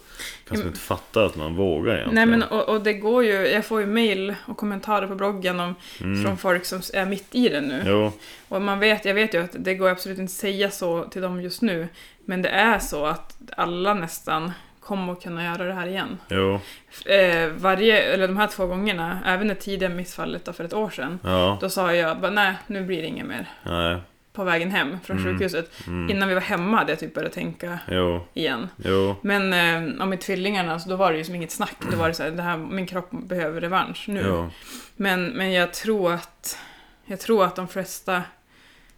kanske 0.47 0.67
inte 0.67 0.79
fattar 0.79 1.25
att 1.25 1.35
man 1.35 1.55
vågar 1.55 1.93
egentligen. 1.93 2.15
Nej 2.15 2.25
men 2.25 2.43
och, 2.43 2.69
och 2.69 2.81
det 2.81 2.93
går 2.93 3.23
ju, 3.23 3.31
jag 3.31 3.65
får 3.65 3.79
ju 3.79 3.85
mail 3.85 4.35
och 4.45 4.57
kommentarer 4.57 5.07
på 5.07 5.15
bloggen 5.15 5.59
om, 5.59 5.75
mm. 6.01 6.23
från 6.23 6.37
folk 6.37 6.65
som 6.65 6.81
är 6.93 7.05
mitt 7.05 7.35
i 7.35 7.49
det 7.49 7.61
nu. 7.61 7.83
Jo, 7.85 8.11
Och 8.47 8.61
man 8.61 8.79
vet, 8.79 9.05
jag 9.05 9.13
vet 9.13 9.33
ju 9.33 9.43
att 9.43 9.55
det 9.59 9.75
går 9.75 9.89
absolut 9.89 10.19
inte 10.19 10.31
att 10.31 10.35
säga 10.35 10.71
så 10.71 11.03
till 11.03 11.21
dem 11.21 11.41
just 11.41 11.61
nu. 11.61 11.87
Men 12.25 12.41
det 12.41 12.49
är 12.49 12.79
så 12.79 13.05
att 13.05 13.37
alla 13.57 13.93
nästan 13.93 14.51
kommer 14.91 15.13
att 15.13 15.23
kunna 15.23 15.43
göra 15.43 15.63
det 15.63 15.73
här 15.73 15.87
igen. 15.87 16.17
jo, 16.29 16.59
Eh, 17.05 17.47
varje, 17.49 17.97
eller 18.13 18.27
de 18.27 18.37
här 18.37 18.47
två 18.47 18.65
gångerna, 18.67 19.19
även 19.25 19.47
det 19.47 19.55
tidiga 19.55 19.89
missfallet 19.89 20.45
då 20.45 20.53
för 20.53 20.63
ett 20.63 20.73
år 20.73 20.89
sedan, 20.89 21.19
ja, 21.23 21.57
då 21.61 21.69
sa 21.69 21.93
jag 21.95 22.19
bara 22.19 22.31
nej, 22.31 22.53
nu 22.67 22.81
blir 22.85 23.01
det 23.01 23.07
inget 23.07 23.25
mer. 23.25 23.45
nej, 23.63 23.97
På 24.33 24.43
vägen 24.43 24.71
hem 24.71 24.97
från 25.03 25.17
Mm. 25.17 25.31
sjukhuset. 25.33 25.71
mm. 25.87 26.09
Innan 26.09 26.27
vi 26.29 26.33
var 26.33 26.41
hemma 26.41 26.77
hade 26.77 26.91
jag 26.91 26.99
typ 26.99 27.13
börjat 27.13 27.33
tänka 27.33 27.79
jo, 27.87 28.27
igen. 28.33 28.67
jo, 28.77 29.15
Men 29.21 29.53
eh, 29.53 30.03
om 30.03 30.17
tvillingarna, 30.17 30.79
så 30.79 30.89
då 30.89 30.95
var 30.95 31.11
det 31.11 31.17
ju 31.17 31.23
som 31.23 31.35
inget 31.35 31.51
snack. 31.51 31.75
Då 31.91 31.97
var 31.97 32.07
det 32.07 32.13
så 32.13 32.23
här, 32.23 32.31
det 32.31 32.41
här, 32.41 32.57
min 32.57 32.87
kropp 32.87 33.09
behöver 33.11 33.61
revansch 33.61 34.05
nu. 34.09 34.49
Men, 34.95 35.25
men 35.25 35.51
jag 35.51 35.73
tror 35.73 36.13
att 36.13 36.57
jag 37.05 37.19
tror 37.19 37.43
att 37.45 37.55
de 37.55 37.67
flesta 37.67 38.21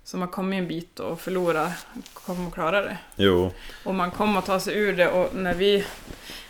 som 0.04 0.22
har 0.22 0.28
kommit 0.28 0.58
en 0.60 0.68
bit 0.68 1.00
och 1.00 1.22
förlorat 1.22 1.88
kommer 2.14 2.48
att 2.48 2.54
klara 2.54 2.82
det. 2.82 2.98
jo, 3.16 3.52
Och 3.84 3.96
man 3.96 4.12
kommer 4.12 4.40
att 4.40 4.46
ta 4.46 4.60
sig 4.60 4.78
ur 4.78 4.94
det 4.98 5.10
och 5.10 5.36
när 5.36 5.54
vi 5.54 5.86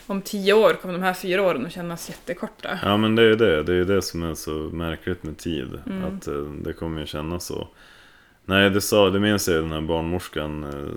om 0.08 0.22
tio 0.22 0.54
år 0.54 0.74
kommer 0.74 0.94
de 0.94 1.04
här 1.04 1.14
fyra 1.14 1.42
åren 1.42 1.66
att 1.66 1.72
kännas 1.72 2.10
jättekorta. 2.10 2.80
ja 2.84 2.98
men 2.98 3.16
det 3.16 3.22
är 3.22 3.28
ju 3.28 3.36
det, 3.36 3.64
det 3.64 3.72
är 3.72 3.76
ju 3.76 3.86
det 3.86 4.02
som 4.02 4.24
är 4.24 4.36
så 4.36 4.52
märkligt 4.52 5.24
med 5.24 5.38
tid, 5.38 5.80
Mm. 5.86 6.04
att 6.18 6.28
eh, 6.28 6.34
det 6.36 6.74
kommer 6.74 7.00
ju 7.02 7.08
kännas 7.08 7.46
så. 7.46 7.68
Nej, 8.46 8.70
det 8.70 8.82
sa, 8.82 9.10
det 9.10 9.20
minns 9.20 9.48
jag 9.48 9.64
den 9.64 9.72
här 9.72 9.82
barnmorskan 9.82 10.64
eh, 10.64 10.90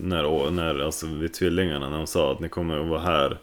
när, 0.00 0.50
när, 0.50 0.78
alltså 0.78 1.06
vid 1.06 1.32
tvillingarna, 1.34 1.88
när 1.90 1.96
hon 1.96 2.06
sa 2.06 2.32
att 2.32 2.40
ni 2.40 2.48
kommer 2.48 2.80
att 2.80 2.86
vara 2.88 3.00
här 3.00 3.38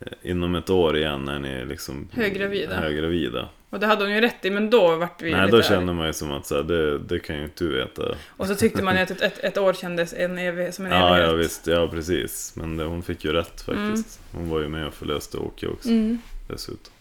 eh, 0.00 0.06
inom 0.30 0.54
ett 0.54 0.70
år 0.70 0.96
igen 0.96 1.24
när 1.24 1.38
ni 1.38 1.48
är 1.48 1.64
liksom 1.64 2.08
Höggravida. 2.12 2.76
höggravida. 2.80 3.48
Och 3.72 3.80
det 3.80 3.86
hade 3.86 4.04
hon 4.04 4.12
ju 4.14 4.20
rätt 4.20 4.44
i, 4.44 4.50
men 4.50 4.70
då 4.70 4.96
vart 4.96 5.22
vi 5.22 5.32
Nej, 5.32 5.44
lite 5.44 5.56
då 5.56 5.62
känner 5.62 5.92
man 5.92 6.06
ju 6.06 6.12
som 6.12 6.32
att 6.32 6.46
så 6.46 6.54
här, 6.56 6.62
det, 6.62 6.98
det 6.98 7.18
kan 7.18 7.36
ju 7.36 7.44
inte 7.44 7.64
du 7.64 7.72
veta. 7.74 8.02
Och 8.28 8.46
så 8.46 8.54
tyckte 8.54 8.82
man 8.82 8.96
ju 8.96 9.02
att 9.02 9.10
ett, 9.10 9.20
ett, 9.20 9.38
ett 9.38 9.58
år 9.58 9.72
kändes 9.72 10.12
en 10.14 10.38
evig, 10.38 10.74
som 10.74 10.86
en 10.86 10.92
Ja, 10.92 11.08
evighet. 11.08 11.30
ja 11.30 11.36
visst, 11.36 11.66
ja 11.66 11.88
precis. 11.88 12.52
Men 12.56 12.76
det, 12.76 12.84
hon 12.84 13.02
fick 13.02 13.24
ju 13.24 13.32
rätt 13.32 13.60
faktiskt. 13.60 14.20
Hon 14.32 14.50
var 14.50 14.60
ju 14.60 14.68
med 14.68 14.86
och 14.86 14.94
förlöste 14.94 15.36
Åke 15.38 15.66
också 15.66 15.88
Mm. 15.88 16.18
dessutom. 16.48 16.92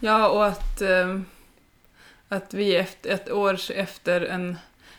Ja, 0.00 0.28
och 0.28 0.46
att, 0.46 0.80
eh, 0.82 1.20
att 2.28 2.54
vi 2.54 2.76
efter, 2.76 3.10
ett 3.10 3.30
år 3.30 3.58
efter 3.74 4.20
en 4.20 4.56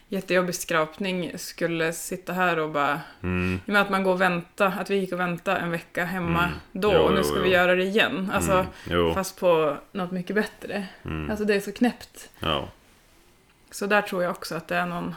jättejobbig 0.08 0.56
skrapning 0.56 1.38
skulle 1.38 1.94
sitta 1.94 2.34
här 2.34 2.60
och 2.60 2.70
bara... 2.70 3.02
Mm. 3.24 3.56
I 3.66 3.70
och 3.70 3.74
med 3.74 3.82
att 3.82 3.90
man 3.90 4.04
går 4.04 4.12
och 4.12 4.22
vänta, 4.22 4.68
att 4.68 4.90
vi 4.90 4.96
gick 4.96 5.14
och 5.14 5.20
vänta 5.20 5.58
en 5.58 5.72
vecka 5.72 6.06
hemma 6.06 6.44
Mm. 6.44 6.58
då 6.72 6.94
Jo, 6.94 7.00
och 7.00 7.12
nu 7.12 7.18
jo, 7.18 7.24
ska 7.24 7.38
jo. 7.38 7.44
vi 7.44 7.50
göra 7.50 7.76
det 7.76 7.84
igen. 7.84 8.32
Alltså, 8.34 8.52
mm. 8.52 8.66
Jo, 8.90 9.14
fast 9.14 9.40
på 9.40 9.78
något 9.92 10.12
mycket 10.12 10.36
bättre. 10.36 10.88
mm. 11.06 11.30
Alltså 11.30 11.46
det 11.46 11.56
är 11.56 11.60
så 11.60 11.72
knäppt. 11.72 12.30
ja. 12.40 12.70
Så 13.72 13.86
där 13.86 14.02
tror 14.02 14.24
jag 14.24 14.32
också 14.32 14.56
att 14.56 14.68
det 14.68 14.76
är 14.76 14.86
någon, 14.86 15.16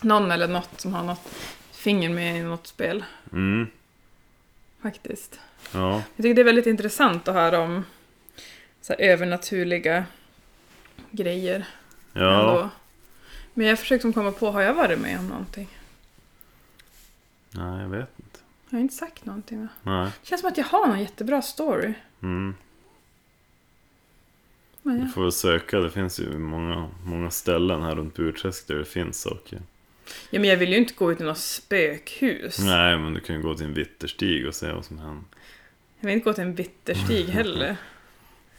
någon 0.00 0.30
eller 0.30 0.48
något 0.48 0.80
som 0.80 0.94
har 0.94 1.02
något 1.02 1.28
finger 1.72 2.08
med 2.08 2.36
i 2.36 2.42
något 2.42 2.66
spel. 2.66 3.04
Mm. 3.32 3.66
Faktiskt. 4.82 5.40
Ja, 5.72 5.92
Jag 6.16 6.22
tycker 6.22 6.34
det 6.34 6.40
är 6.42 6.44
väldigt 6.44 6.66
intressant 6.66 7.28
att 7.28 7.34
höra 7.34 7.58
om 7.60 7.84
så 8.80 8.92
övernaturliga 8.92 10.04
grejer. 11.10 11.64
ja. 12.12 12.40
ändå. 12.40 12.68
Men 13.54 13.66
jag 13.66 13.78
försöker 13.78 14.12
komma 14.12 14.32
på, 14.32 14.50
har 14.50 14.60
jag 14.60 14.74
varit 14.74 14.98
med 14.98 15.18
om 15.18 15.26
någonting? 15.28 15.68
Nej, 17.50 17.82
jag 17.82 17.88
vet 17.88 18.10
inte. 18.18 18.38
Jag 18.70 18.76
har 18.76 18.82
inte 18.82 18.94
sagt 18.94 19.24
någonting 19.24 19.60
va? 19.60 19.68
Nej. 19.82 20.10
Det 20.22 20.26
känns 20.28 20.40
som 20.40 20.50
att 20.50 20.56
jag 20.58 20.64
har 20.64 20.86
någon 20.86 21.00
jättebra 21.00 21.42
story. 21.42 21.94
Mm. 22.22 22.54
Men 24.82 24.98
Du 24.98 25.02
ja. 25.04 25.08
får 25.14 25.22
väl 25.22 25.32
söka, 25.32 25.78
det 25.78 25.90
finns 25.90 26.20
ju 26.20 26.38
många, 26.38 26.90
många 27.04 27.30
ställen 27.30 27.82
här 27.82 27.94
runt 27.96 28.14
Burträsk 28.14 28.66
där 28.66 28.74
det 28.74 28.84
finns 28.84 29.20
saker. 29.20 29.62
ja, 30.30 30.40
men 30.40 30.44
jag 30.50 30.56
vill 30.56 30.70
ju 30.70 30.76
inte 30.76 30.94
gå 30.94 31.12
ut 31.12 31.20
i 31.20 31.24
något 31.24 31.38
spökhus. 31.38 32.58
Nej, 32.58 32.98
men 32.98 33.14
du 33.14 33.20
kan 33.20 33.36
ju 33.36 33.42
gå 33.42 33.54
till 33.54 33.66
en 33.66 33.74
vitterstig 33.74 34.46
och 34.46 34.54
se 34.54 34.72
vad 34.72 34.84
som 34.84 34.98
händer. 34.98 35.24
Jag 36.00 36.06
vill 36.06 36.14
inte 36.16 36.24
gå 36.24 36.32
till 36.32 36.44
en 36.44 36.54
bitterstig 36.54 37.24
heller. 37.28 37.76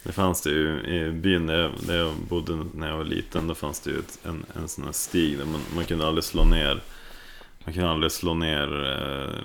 Det 0.04 0.12
fanns 0.12 0.42
det 0.42 0.50
ju 0.50 0.80
i 0.80 1.10
byn 1.12 1.46
där 1.46 1.58
jag, 1.58 1.70
där 1.86 1.96
jag 1.96 2.14
bodde 2.28 2.64
när 2.74 2.88
jag 2.88 2.96
var 2.96 3.04
liten. 3.04 3.46
Då 3.46 3.54
fanns 3.54 3.80
det 3.80 3.90
ju 3.90 3.98
ett, 3.98 4.18
en, 4.24 4.44
en 4.56 4.68
sån 4.68 4.84
här 4.84 4.92
stig 4.92 5.38
där 5.38 5.44
man, 5.44 5.60
man 5.74 5.84
kunde 5.84 6.06
aldrig 6.06 6.24
slå 6.24 6.44
ner 6.44 6.82
Man 7.64 7.74
kunde 7.74 7.90
aldrig 7.90 8.12
slå 8.12 8.34
ner 8.34 8.84
eh, 8.92 9.44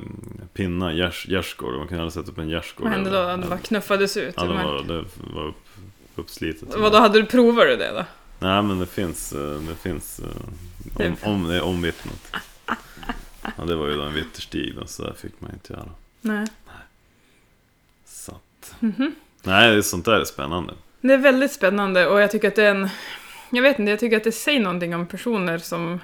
pinnar, 0.54 0.92
gärdsgård. 1.28 1.74
Man 1.78 1.88
kunde 1.88 2.04
aldrig 2.04 2.14
sätta 2.14 2.32
upp 2.32 2.38
en 2.38 2.50
gärdsgård. 2.50 2.84
Vad 2.84 2.94
hände 2.94 3.10
då? 3.10 3.42
Det 3.42 3.48
bara 3.50 3.60
knuffades 3.60 4.18
ut? 4.18 4.34
Ja, 4.38 4.44
det 4.44 4.54
var, 4.54 4.84
det 4.84 5.06
var 5.34 5.48
upp, 5.48 5.68
uppslitet. 6.16 6.76
Vad 6.78 6.92
då 6.92 6.98
hade 6.98 7.22
du 7.22 7.26
provat 7.26 7.66
det 7.66 7.92
då? 7.96 8.06
Nej 8.40 8.62
men 8.64 8.80
det 8.80 8.86
finns, 8.86 9.34
eh, 9.34 9.60
det 9.62 9.76
finns 9.76 10.20
eh, 10.20 11.06
om, 11.08 11.16
om, 11.34 11.44
det 11.48 11.56
är 11.56 11.62
omvittnat. 11.62 12.36
Ja, 13.58 13.66
det 13.66 13.76
var 13.76 13.88
ju 13.88 13.96
då 13.96 14.02
en 14.04 14.14
vitterstig 14.14 14.76
då, 14.76 14.86
så 14.86 15.04
där 15.04 15.14
fick 15.14 15.42
man 15.42 15.52
inte 15.52 15.74
göra. 15.74 15.90
Nej. 16.22 16.48
Så 18.06 18.32
att, 18.32 18.76
Mhm. 18.80 19.16
Nej, 19.44 19.76
det- 19.76 19.84
sånt 19.84 20.06
där 20.06 20.20
är 20.20 20.24
spännande. 20.26 20.74
Det 21.02 21.14
är 21.14 21.18
väldigt 21.18 21.52
spännande 21.52 22.08
och 22.08 22.22
jag 22.22 22.32
tycker 22.32 22.48
att 22.48 22.56
det 22.56 22.64
är 22.64 22.76
en... 22.76 22.90
Jag 23.52 23.62
vet 23.64 23.80
inte, 23.80 23.90
jag 23.90 24.00
tycker 24.00 24.18
att 24.18 24.24
det 24.24 24.32
säger 24.32 24.60
någonting 24.60 24.96
om 24.96 25.08
personer 25.08 25.58
som... 25.58 26.00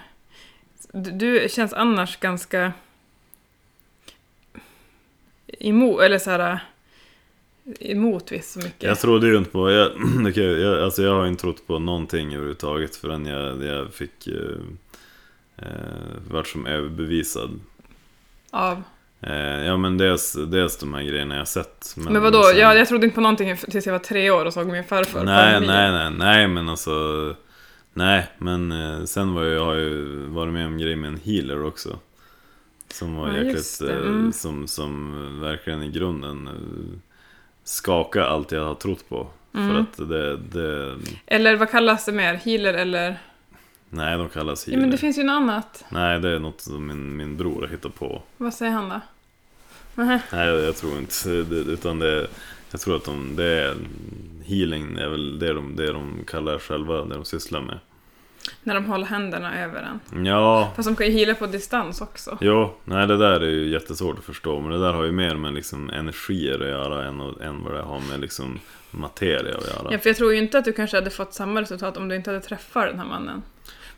Du 0.91 1.47
känns 1.49 1.73
annars 1.73 2.17
ganska... 2.19 2.73
Emot, 5.47 6.01
eller 6.01 6.17
så 6.19 6.29
här... 6.31 6.59
Emot 7.79 8.31
visst 8.31 8.51
så 8.51 8.59
mycket. 8.59 8.83
Jag 8.83 8.99
trodde 8.99 9.27
ju 9.27 9.37
inte 9.37 9.49
på, 9.49 9.71
jag, 9.71 9.91
kan 10.35 10.43
jag, 10.43 10.83
alltså 10.83 11.03
jag 11.03 11.15
har 11.15 11.27
inte 11.27 11.41
trott 11.41 11.67
på 11.67 11.79
någonting 11.79 12.27
överhuvudtaget 12.33 12.95
förrän 12.95 13.25
jag, 13.25 13.63
jag 13.63 13.93
fick 13.93 14.27
eh, 14.27 14.57
eh, 15.57 15.67
vart 16.31 16.47
som 16.47 16.65
överbevisad. 16.65 17.59
Av. 18.51 18.83
Eh, 19.27 19.65
ja 19.65 19.77
men 19.77 19.97
dels, 19.97 20.33
dels 20.47 20.77
de 20.77 20.93
här 20.93 21.03
grejerna 21.03 21.37
jag 21.37 21.47
sett. 21.47 21.93
Men, 21.97 22.21
vadå? 22.21 22.43
sen- 22.43 22.57
jag, 22.59 22.77
jag 22.77 22.87
trodde 22.87 23.05
inte 23.05 23.15
på 23.15 23.21
någonting 23.21 23.57
tills 23.57 23.85
jag 23.85 23.93
var 23.93 23.99
tre 23.99 24.31
år 24.31 24.45
och 24.45 24.53
såg 24.53 24.67
min 24.67 24.83
farfar 24.83 25.23
Nej, 25.23 25.59
nej, 25.59 25.91
nej, 25.91 26.11
nej, 26.17 26.47
men 26.47 26.69
alltså... 26.69 26.91
Nej, 27.93 28.27
men 28.37 28.71
eh, 28.71 29.03
sen 29.03 29.33
var 29.33 29.43
jag, 29.43 29.65
har 29.65 29.73
jag 29.73 29.83
ju 29.83 30.25
varit 30.25 30.53
med 30.53 30.65
om 30.67 30.77
grejer 30.77 30.95
med 30.95 31.07
en 31.07 31.19
healer 31.25 31.65
också. 31.65 31.99
Som 32.93 33.15
var 33.15 33.27
Ja, 33.27 33.37
jäkligt, 33.37 33.81
eh, 33.81 33.89
mm. 33.97 34.31
som, 34.33 34.67
som 34.67 35.11
verkligen 35.41 35.83
i 35.83 35.91
grunden 35.91 36.49
skakade 37.63 38.27
allt 38.27 38.51
jag 38.51 38.65
har 38.65 38.75
trott 38.75 39.09
på. 39.09 39.27
För 39.51 39.59
Mm. 39.59 39.77
att 39.81 39.97
det, 40.09 40.37
det, 40.37 40.97
Eller 41.25 41.55
vad 41.55 41.69
kallas 41.71 42.05
det 42.05 42.11
mer? 42.11 42.33
Healer 42.33 42.73
eller? 42.73 43.17
nej 43.89 44.17
de 44.17 44.29
kallas 44.29 44.67
Ja, 44.67 44.71
healer. 44.71 44.81
men 44.81 44.91
det 44.91 44.97
finns 44.97 45.17
ju 45.17 45.23
något 45.23 45.33
annat. 45.33 45.85
Nej, 45.89 46.19
det 46.19 46.29
är 46.29 46.39
något 46.39 46.61
som 46.61 46.87
min, 46.87 47.17
min 47.17 47.37
bror 47.37 47.61
har 47.61 47.67
hittat 47.67 47.95
på. 47.95 48.21
Vad 48.37 48.53
säger 48.53 48.71
han 48.71 48.89
då? 48.89 49.01
Nej, 49.95 50.19
jag, 50.31 50.59
jag 50.59 50.75
tror 50.75 50.97
inte 50.97 51.29
det, 51.29 51.55
utan 51.55 51.99
det, 51.99 52.27
jag 52.71 52.81
tror 52.81 52.95
att 52.95 53.05
de, 53.05 53.35
det 53.35 53.45
är, 53.45 53.75
healing 54.45 54.97
är 54.97 55.07
väl 55.09 55.39
det 55.39 55.53
de, 55.53 55.75
det 55.75 55.91
de 55.91 56.23
kallar 56.27 56.59
själva, 56.59 57.05
det 57.05 57.15
de 57.15 57.25
sysslar 57.25 57.61
med. 57.61 57.79
När 58.63 58.73
de 58.73 58.85
håller 58.85 59.05
händerna 59.05 59.63
över 59.63 59.87
en. 60.13 60.25
Ja, 60.25 60.71
Fast 60.75 60.89
de 60.89 60.95
kan 60.95 61.07
ju 61.07 61.11
heala 61.13 61.35
på 61.35 61.45
distans 61.45 62.01
också. 62.01 62.37
Jo, 62.41 62.73
nej 62.83 63.07
det 63.07 63.17
där 63.17 63.39
är 63.41 63.49
ju 63.49 63.69
jättesvårt 63.69 64.17
att 64.17 64.23
förstå. 64.23 64.59
Men 64.59 64.71
det 64.71 64.79
där 64.79 64.93
har 64.93 65.03
ju 65.03 65.11
mer 65.11 65.35
med 65.35 65.53
liksom 65.53 65.89
energier 65.89 66.59
att 66.59 66.67
göra 66.67 67.05
än, 67.05 67.19
än 67.41 67.63
vad 67.63 67.73
det 67.73 67.81
har 67.81 67.99
med 67.99 68.19
liksom 68.19 68.59
materia 68.91 69.57
att 69.57 69.67
göra. 69.67 69.91
Ja, 69.91 69.99
för 69.99 70.09
jag 70.09 70.17
tror 70.17 70.33
ju 70.33 70.39
inte 70.39 70.57
att 70.57 70.65
du 70.65 70.73
kanske 70.73 70.97
hade 70.97 71.09
fått 71.09 71.33
samma 71.33 71.61
resultat 71.61 71.97
om 71.97 72.07
du 72.07 72.15
inte 72.15 72.29
hade 72.29 72.41
träffat 72.41 72.87
den 72.89 72.99
här 72.99 73.07
mannen. 73.07 73.43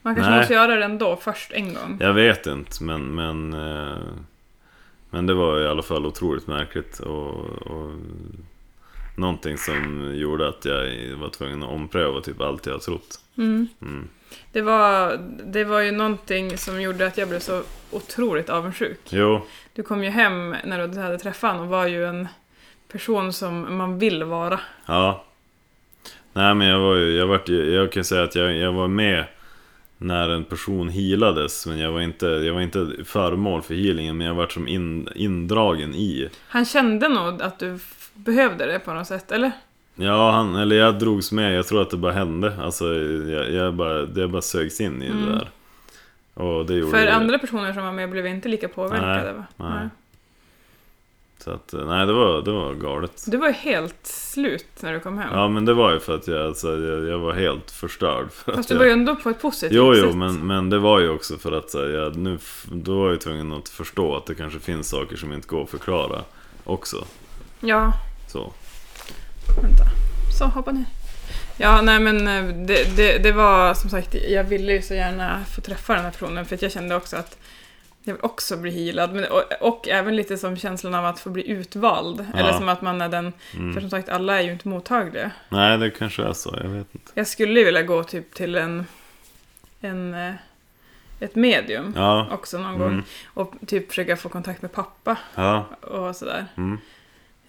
Man 0.02 0.16
kanske 0.16 0.32
Nej. 0.32 0.40
måste 0.40 0.54
göra 0.54 0.76
det 0.76 0.86
ändå, 0.86 1.16
först 1.22 1.52
en 1.52 1.74
gång. 1.74 1.98
Jag 2.00 2.14
vet 2.14 2.48
inte, 2.48 2.84
men, 2.84 3.16
men, 3.16 3.54
eh, 3.54 3.98
men 5.10 5.26
det 5.26 5.34
var 5.34 5.60
i 5.60 5.68
alla 5.68 5.82
fall 5.84 6.06
otroligt 6.06 6.48
märkligt. 6.48 7.00
Och, 7.00 7.34
och 7.68 7.92
någonting 9.18 9.58
som 9.58 10.12
gjorde 10.16 10.48
att 10.48 10.66
jag 10.66 10.84
var 11.16 11.30
tvungen 11.30 11.64
att 11.64 11.70
ompröva 11.70 12.22
typ 12.22 12.42
allt 12.42 12.66
jag 12.66 12.82
trott. 12.82 13.20
Mm. 13.38 13.68
Mm. 13.82 14.08
Det, 14.52 14.62
var, 14.62 15.18
det 15.46 15.64
var 15.64 15.80
ju 15.80 15.92
någonting 15.92 16.58
som 16.58 16.82
gjorde 16.82 17.08
att 17.08 17.18
jag 17.18 17.30
blev 17.30 17.40
så 17.40 17.64
otroligt 17.92 18.50
avundsjuk. 18.50 19.00
Jo, 19.10 19.42
Du 19.74 19.84
kom 19.84 20.04
ju 20.04 20.10
hem 20.10 20.56
när 20.66 20.88
du 20.88 21.00
hade 21.02 21.18
träffat 21.20 21.52
honom 21.52 21.66
och 21.66 21.72
var 21.72 21.88
ju 21.88 22.06
en 22.06 22.28
person 22.92 23.34
som 23.34 23.78
man 23.78 24.00
vill 24.00 24.24
vara. 24.24 24.60
ja. 24.86 25.24
Nej 26.34 26.54
men 26.56 26.68
jag 26.68 26.80
var 26.80 26.96
ju, 26.96 27.12
jag, 27.18 27.28
vart, 27.28 27.50
ju- 27.50 27.74
jag 27.74 27.92
kan 27.92 28.04
säga 28.04 28.24
att 28.24 28.36
jag, 28.36 28.54
jag 28.56 28.72
var 28.74 28.88
med 28.88 29.26
när 29.98 30.30
en 30.30 30.44
person 30.44 30.90
healades 30.90 31.68
men 31.68 31.80
jag 31.80 31.92
var 31.92 32.02
inte, 32.02 32.26
jag 32.26 32.54
var 32.54 32.62
inte 32.62 32.88
föremål 33.06 33.62
för 33.62 33.74
healingen 33.76 34.18
men 34.18 34.28
jag 34.28 34.34
var 34.36 34.48
som 34.48 34.68
in, 34.68 35.10
indragen 35.16 35.96
i 35.96 36.30
Han 36.48 36.66
kände 36.66 37.10
nog 37.10 37.42
att 37.42 37.60
du 37.60 37.80
behövde 38.14 38.66
det 38.66 38.80
på 38.80 38.94
något 38.94 39.08
sätt, 39.08 39.32
eller? 39.32 39.52
Ja, 39.96 40.32
han, 40.32 40.56
eller 40.56 40.76
jag 40.76 41.00
drogs 41.00 41.32
med, 41.32 41.54
jag 41.58 41.68
tror 41.68 41.82
att 41.82 41.90
det 41.90 41.98
bara 41.98 42.12
hände 42.14 42.54
Alltså 42.62 42.94
jag, 43.30 43.52
jag 43.52 43.74
bara, 43.74 44.06
det 44.06 44.28
bara 44.28 44.42
sögs 44.42 44.82
in 44.82 45.02
i 45.02 45.08
Mm. 45.08 45.26
det 45.26 45.32
där 45.32 45.50
Och 46.34 46.66
det 46.66 46.74
gjorde 46.74 46.92
För 46.92 47.06
det. 47.06 47.14
andra 47.14 47.38
personer 47.40 47.74
som 47.74 47.84
var 47.84 47.92
med 47.92 48.10
blev 48.10 48.28
inte 48.28 48.50
lika 48.50 48.68
påverkade 48.68 49.24
Nej, 49.24 49.34
va? 49.34 49.46
nej. 49.58 49.90
Så 51.48 51.54
att, 51.54 51.74
eh, 51.74 51.86
nej 51.88 52.06
det 52.06 52.14
var, 52.14 52.42
det 52.42 52.52
var 52.52 52.74
galet 52.74 53.24
Du 53.28 53.38
var 53.38 53.48
ju 53.48 53.54
helt 53.54 54.08
slut 54.08 54.66
när 54.80 54.94
du 54.94 55.00
kom 55.00 55.18
hem. 55.18 55.30
Ja 55.34 55.48
men 55.48 55.66
det 55.66 55.74
var 55.74 55.94
ju 55.94 56.00
för 56.00 56.16
att 56.16 56.28
jag, 56.28 56.46
alltså, 56.46 56.68
jag, 56.80 57.06
jag 57.08 57.20
var 57.20 57.34
helt 57.34 57.72
förstörd 57.72 58.32
för 58.32 58.52
Fast 58.52 58.60
att 58.60 58.68
du 58.68 58.74
jag, 58.74 58.80
var 58.80 58.86
ju 58.86 58.92
ändå 58.92 59.16
på 59.16 59.30
ett 59.30 59.42
positivt 59.42 59.72
Jo, 59.78 59.94
jo, 59.96 60.08
sätt. 60.08 60.16
men, 60.16 60.48
men 60.48 60.70
det 60.70 60.80
var 60.80 61.00
ju 61.00 61.10
också 61.10 61.38
för 61.38 61.52
att 61.52 61.70
så 61.70 61.78
jag, 61.78 62.16
nu, 62.16 62.38
då 62.72 63.00
var 63.00 63.10
jag 63.10 63.22
tvungen 63.22 63.54
att 63.54 63.70
förstå 63.70 64.16
att 64.16 64.26
det 64.26 64.36
kanske 64.36 64.60
finns 64.60 64.90
saker 64.90 65.16
som 65.18 65.34
inte 65.34 65.48
går 65.48 65.64
att 65.64 65.70
förklara 65.70 66.22
också. 66.64 67.06
Ja, 67.60 67.94
Så. 68.28 68.54
vänta. 69.62 69.84
Så, 70.40 70.46
hoppa 70.46 70.72
ner. 70.72 70.86
Ja, 71.58 71.82
nej 71.82 72.00
men 72.00 72.28
eh, 72.28 72.66
det, 72.66 72.98
det, 72.98 73.18
det 73.18 73.32
var 73.32 73.74
som 73.74 73.90
sagt, 73.90 74.16
jag 74.30 74.44
ville 74.44 74.72
ju 74.74 74.82
så 74.82 74.94
gärna 74.94 75.44
få 75.56 75.62
träffa 75.62 75.94
den 75.94 76.04
här 76.04 76.12
personen 76.12 76.46
för 76.46 76.56
att 76.56 76.62
jag 76.62 76.72
kände 76.72 76.96
också 76.96 77.16
att 77.16 77.38
jag 78.08 78.16
vill 78.16 78.24
också 78.26 78.58
bli 78.58 78.72
healad. 78.86 79.14
Men, 79.14 79.26
och, 79.32 79.44
och 79.62 79.88
även 79.88 80.16
lite 80.16 80.38
som 80.38 80.58
känslan 80.58 80.94
av 80.96 81.06
att 81.06 81.20
få 81.20 81.30
bli 81.30 81.50
utvald. 81.52 82.26
Ja. 82.34 82.40
Eller 82.40 82.54
som 82.54 82.70
att 82.70 82.82
man 82.82 83.02
är 83.02 83.10
den, 83.10 83.34
för 83.52 83.58
Mm. 83.58 83.82
som 83.82 83.90
sagt 83.90 84.10
alla 84.10 84.38
är 84.40 84.42
ju 84.44 84.52
inte 84.52 84.68
mottagliga. 84.68 85.32
Nej, 85.50 85.78
det 85.78 85.90
kanske 85.90 86.24
är 86.24 86.34
så, 86.34 86.56
jag 86.64 86.70
vet 86.70 86.96
inte. 86.96 87.12
Jag 87.14 87.28
skulle 87.28 87.64
vilja 87.64 87.84
gå 87.84 88.04
typ 88.04 88.34
till 88.34 88.56
en, 88.56 88.86
en 89.82 90.14
eh, 90.14 90.34
ett 91.20 91.36
medium 91.36 91.94
Ja, 91.96 92.28
också 92.32 92.58
någon 92.58 92.80
gång. 92.80 92.88
mm, 92.92 93.04
Och 93.34 93.54
typ 93.68 93.90
försöka 93.90 94.18
få 94.18 94.30
kontakt 94.30 94.62
med 94.62 94.72
pappa 94.72 95.18
ja, 95.36 95.66
och 95.82 96.16
sådär. 96.16 96.46
mm. 96.58 96.78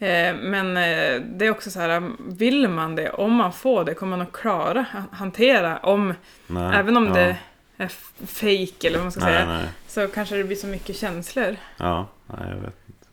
Eh, 0.01 0.35
Men 0.43 0.77
eh, 0.77 1.23
det 1.27 1.47
är 1.47 1.51
också 1.51 1.71
så 1.71 1.81
här, 1.81 2.11
vill 2.29 2.69
man 2.69 2.97
det, 2.97 3.11
om 3.11 3.33
man 3.35 3.53
får 3.53 3.85
det, 3.85 3.95
kommer 3.95 4.17
man 4.17 4.27
att 4.27 4.33
klara 4.33 4.85
ha- 4.93 5.17
hantera 5.17 5.79
om, 5.79 6.15
Nej, 6.47 6.77
även 6.77 6.97
om 6.97 7.13
det 7.13 7.37
är 7.79 7.89
fake 8.27 8.87
eller 8.89 8.99
vad 8.99 9.05
man 9.05 9.13
ska 9.13 9.21
Nej, 9.21 9.33
säga, 9.35 9.47
nej. 9.47 9.69
så 9.89 10.09
kanske 10.09 10.37
det 10.37 10.45
blir 10.45 10.57
så 10.57 10.67
mycket 10.67 10.97
känslor. 10.97 11.57
Ja, 11.77 12.07
nej, 12.27 12.49
jag 12.49 12.57
vet 12.57 12.75
inte. 12.87 13.07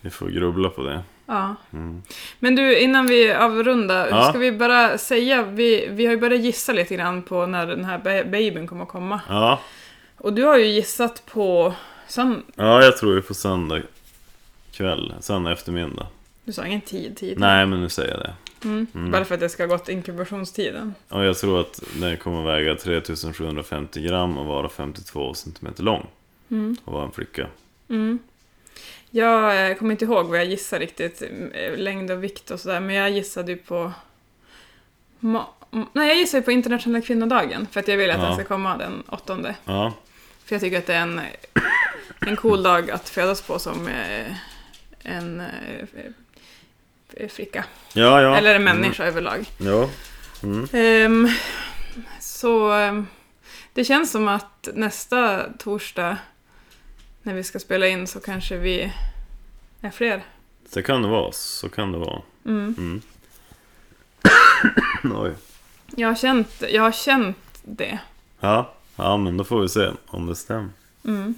Vi 0.00 0.10
får 0.10 0.28
grubbla 0.28 0.68
på 0.68 0.82
det. 0.82 1.02
Ja. 1.26 1.54
Mm. 1.72 2.02
Men 2.38 2.54
du, 2.56 2.78
innan 2.78 3.06
vi 3.06 3.32
avrundar, 3.32 4.08
Ja. 4.08 4.28
ska 4.28 4.38
vi 4.38 4.52
bara 4.52 4.98
säga, 4.98 5.42
vi, 5.42 5.88
vi 5.90 6.06
har 6.06 6.12
ju 6.12 6.20
börjat 6.20 6.40
gissa 6.40 6.72
lite 6.72 6.94
grann 6.94 7.22
på 7.22 7.46
när 7.46 7.66
den 7.66 7.84
här 7.84 7.98
ba- 7.98 8.30
babyn 8.30 8.66
kommer 8.66 8.82
att 8.82 8.88
komma. 8.88 9.20
Ja, 9.28 9.60
Och 10.16 10.32
du 10.32 10.44
har 10.44 10.56
ju 10.58 10.66
gissat 10.66 11.22
på, 11.26 11.74
sen, 12.06 12.42
ja, 12.54 12.82
jag 12.84 12.96
tror 12.96 13.16
är 13.16 13.20
på 13.20 13.34
söndag 13.34 13.82
kväll, 14.72 15.14
söndag 15.20 15.52
eftermiddag. 15.52 16.06
du 16.44 16.52
sa 16.52 16.66
ingen 16.66 16.80
tid, 16.80 17.16
tid. 17.16 17.38
Nej, 17.38 17.66
men 17.66 17.80
nu 17.80 17.88
säger 17.88 18.10
jag 18.10 18.20
det. 18.20 18.34
Mm. 18.64 18.86
Mm. 18.94 19.10
Bara 19.10 19.24
för 19.24 19.34
att 19.34 19.40
det 19.40 19.48
ska 19.48 19.62
ha 19.62 19.68
gått 19.68 19.88
inkubationstiden. 19.88 20.94
Och 21.08 21.24
jag 21.24 21.38
tror 21.38 21.60
att 21.60 21.82
den 21.94 22.16
kommer 22.16 22.42
väga 22.42 22.74
3750 22.74 24.00
gram 24.02 24.38
och 24.38 24.46
vara 24.46 24.68
52 24.68 25.34
centimeter 25.34 25.82
lång. 25.82 26.06
Mm. 26.50 26.76
Och 26.84 26.92
vara 26.92 27.04
en 27.04 27.12
flicka. 27.12 27.46
Mm. 27.88 28.18
Jag 29.10 29.70
eh, 29.70 29.76
kommer 29.76 29.90
inte 29.92 30.04
ihåg 30.04 30.26
vad 30.26 30.38
jag 30.38 30.46
gissade 30.46 30.82
riktigt, 30.84 31.22
eh, 31.52 31.76
längd 31.78 32.10
och 32.10 32.24
vikt 32.24 32.50
och 32.50 32.60
sådär, 32.60 32.80
men 32.80 32.96
jag 32.96 33.10
gissade 33.10 33.52
ju 33.52 33.58
på... 33.58 33.92
Nej, 35.92 36.08
jag 36.08 36.16
gissade 36.16 36.42
på 36.42 36.52
internationella 36.52 37.00
kvinnodagen, 37.06 37.66
för 37.70 37.80
att 37.80 37.88
jag 37.88 37.96
vill 37.96 38.10
att 38.10 38.18
Ja. 38.18 38.24
den 38.24 38.34
ska 38.34 38.44
komma 38.44 38.76
den 38.76 39.02
åttonde. 39.08 39.54
Ja, 39.64 39.92
För 40.44 40.54
jag 40.54 40.60
tycker 40.62 40.78
att 40.78 40.86
det 40.86 40.94
är 40.94 41.02
en, 41.02 41.20
en 42.26 42.36
cool 42.36 42.62
dag 42.62 42.90
att 42.90 43.08
födas 43.08 43.42
på 43.42 43.58
som 43.58 43.88
eh, 43.88 44.32
en 45.02 45.42
flicka. 47.28 47.64
ja, 47.92 48.22
ja. 48.22 48.36
Eller 48.36 48.54
en 48.54 48.64
människa 48.64 49.04
överlag. 49.04 49.50
Mm. 49.60 49.72
Ja. 49.72 49.88
Mm. 50.42 50.68
Ehm, 50.72 51.28
så 52.20 52.72
ehm, 52.72 53.06
det 53.72 53.84
känns 53.84 54.10
som 54.10 54.28
att 54.28 54.68
nästa 54.74 55.44
torsdag 55.58 56.16
när 57.22 57.34
vi 57.34 57.42
ska 57.42 57.58
spela 57.58 57.86
in 57.86 58.06
så 58.06 58.20
kanske 58.20 58.56
vi 58.56 58.92
är 59.80 59.90
fler. 59.90 60.22
Det 60.72 60.82
kan 60.82 61.02
det 61.02 61.08
vara, 61.08 61.32
så 61.32 61.68
kan 61.68 61.92
det 61.92 61.98
vara. 61.98 62.22
Mm. 62.44 62.74
Mm. 62.78 63.02
Oj. 65.22 65.34
Jag, 65.96 66.08
har 66.08 66.14
känt, 66.14 66.62
jag 66.70 66.82
har 66.82 66.92
känt 66.92 67.60
det. 67.62 67.98
Ja, 68.40 68.74
ja, 68.96 69.16
men 69.16 69.36
då 69.36 69.44
får 69.44 69.60
vi 69.60 69.68
se 69.68 69.90
om 70.06 70.26
det 70.26 70.36
stämmer. 70.36 70.70
Mm. 71.04 71.34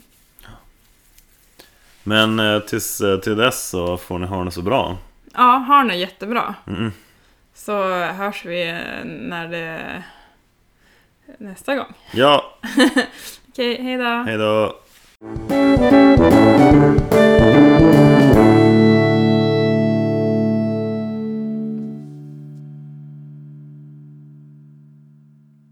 Men 2.03 2.41
eh, 2.41 2.61
tills, 2.61 3.01
eh, 3.01 3.21
till 3.21 3.37
dess 3.37 3.69
så 3.69 3.97
får 3.97 4.19
ni 4.19 4.27
ha 4.27 4.45
det 4.45 4.51
så 4.51 4.63
bra. 4.63 4.99
Ja, 5.35 5.43
har 5.43 5.85
ni 5.85 5.99
jättebra. 5.99 6.55
Mm. 6.67 6.93
Så 7.55 8.05
hörs 8.05 8.45
vi 8.45 8.73
när 9.05 9.49
det... 9.49 10.03
nästa 11.39 11.77
gång. 11.77 11.93
Ja, 12.13 12.59
Okej, 13.49 13.83
hej 13.83 13.97
då. 13.97 14.23
hej 14.27 14.39
då. 14.39 14.79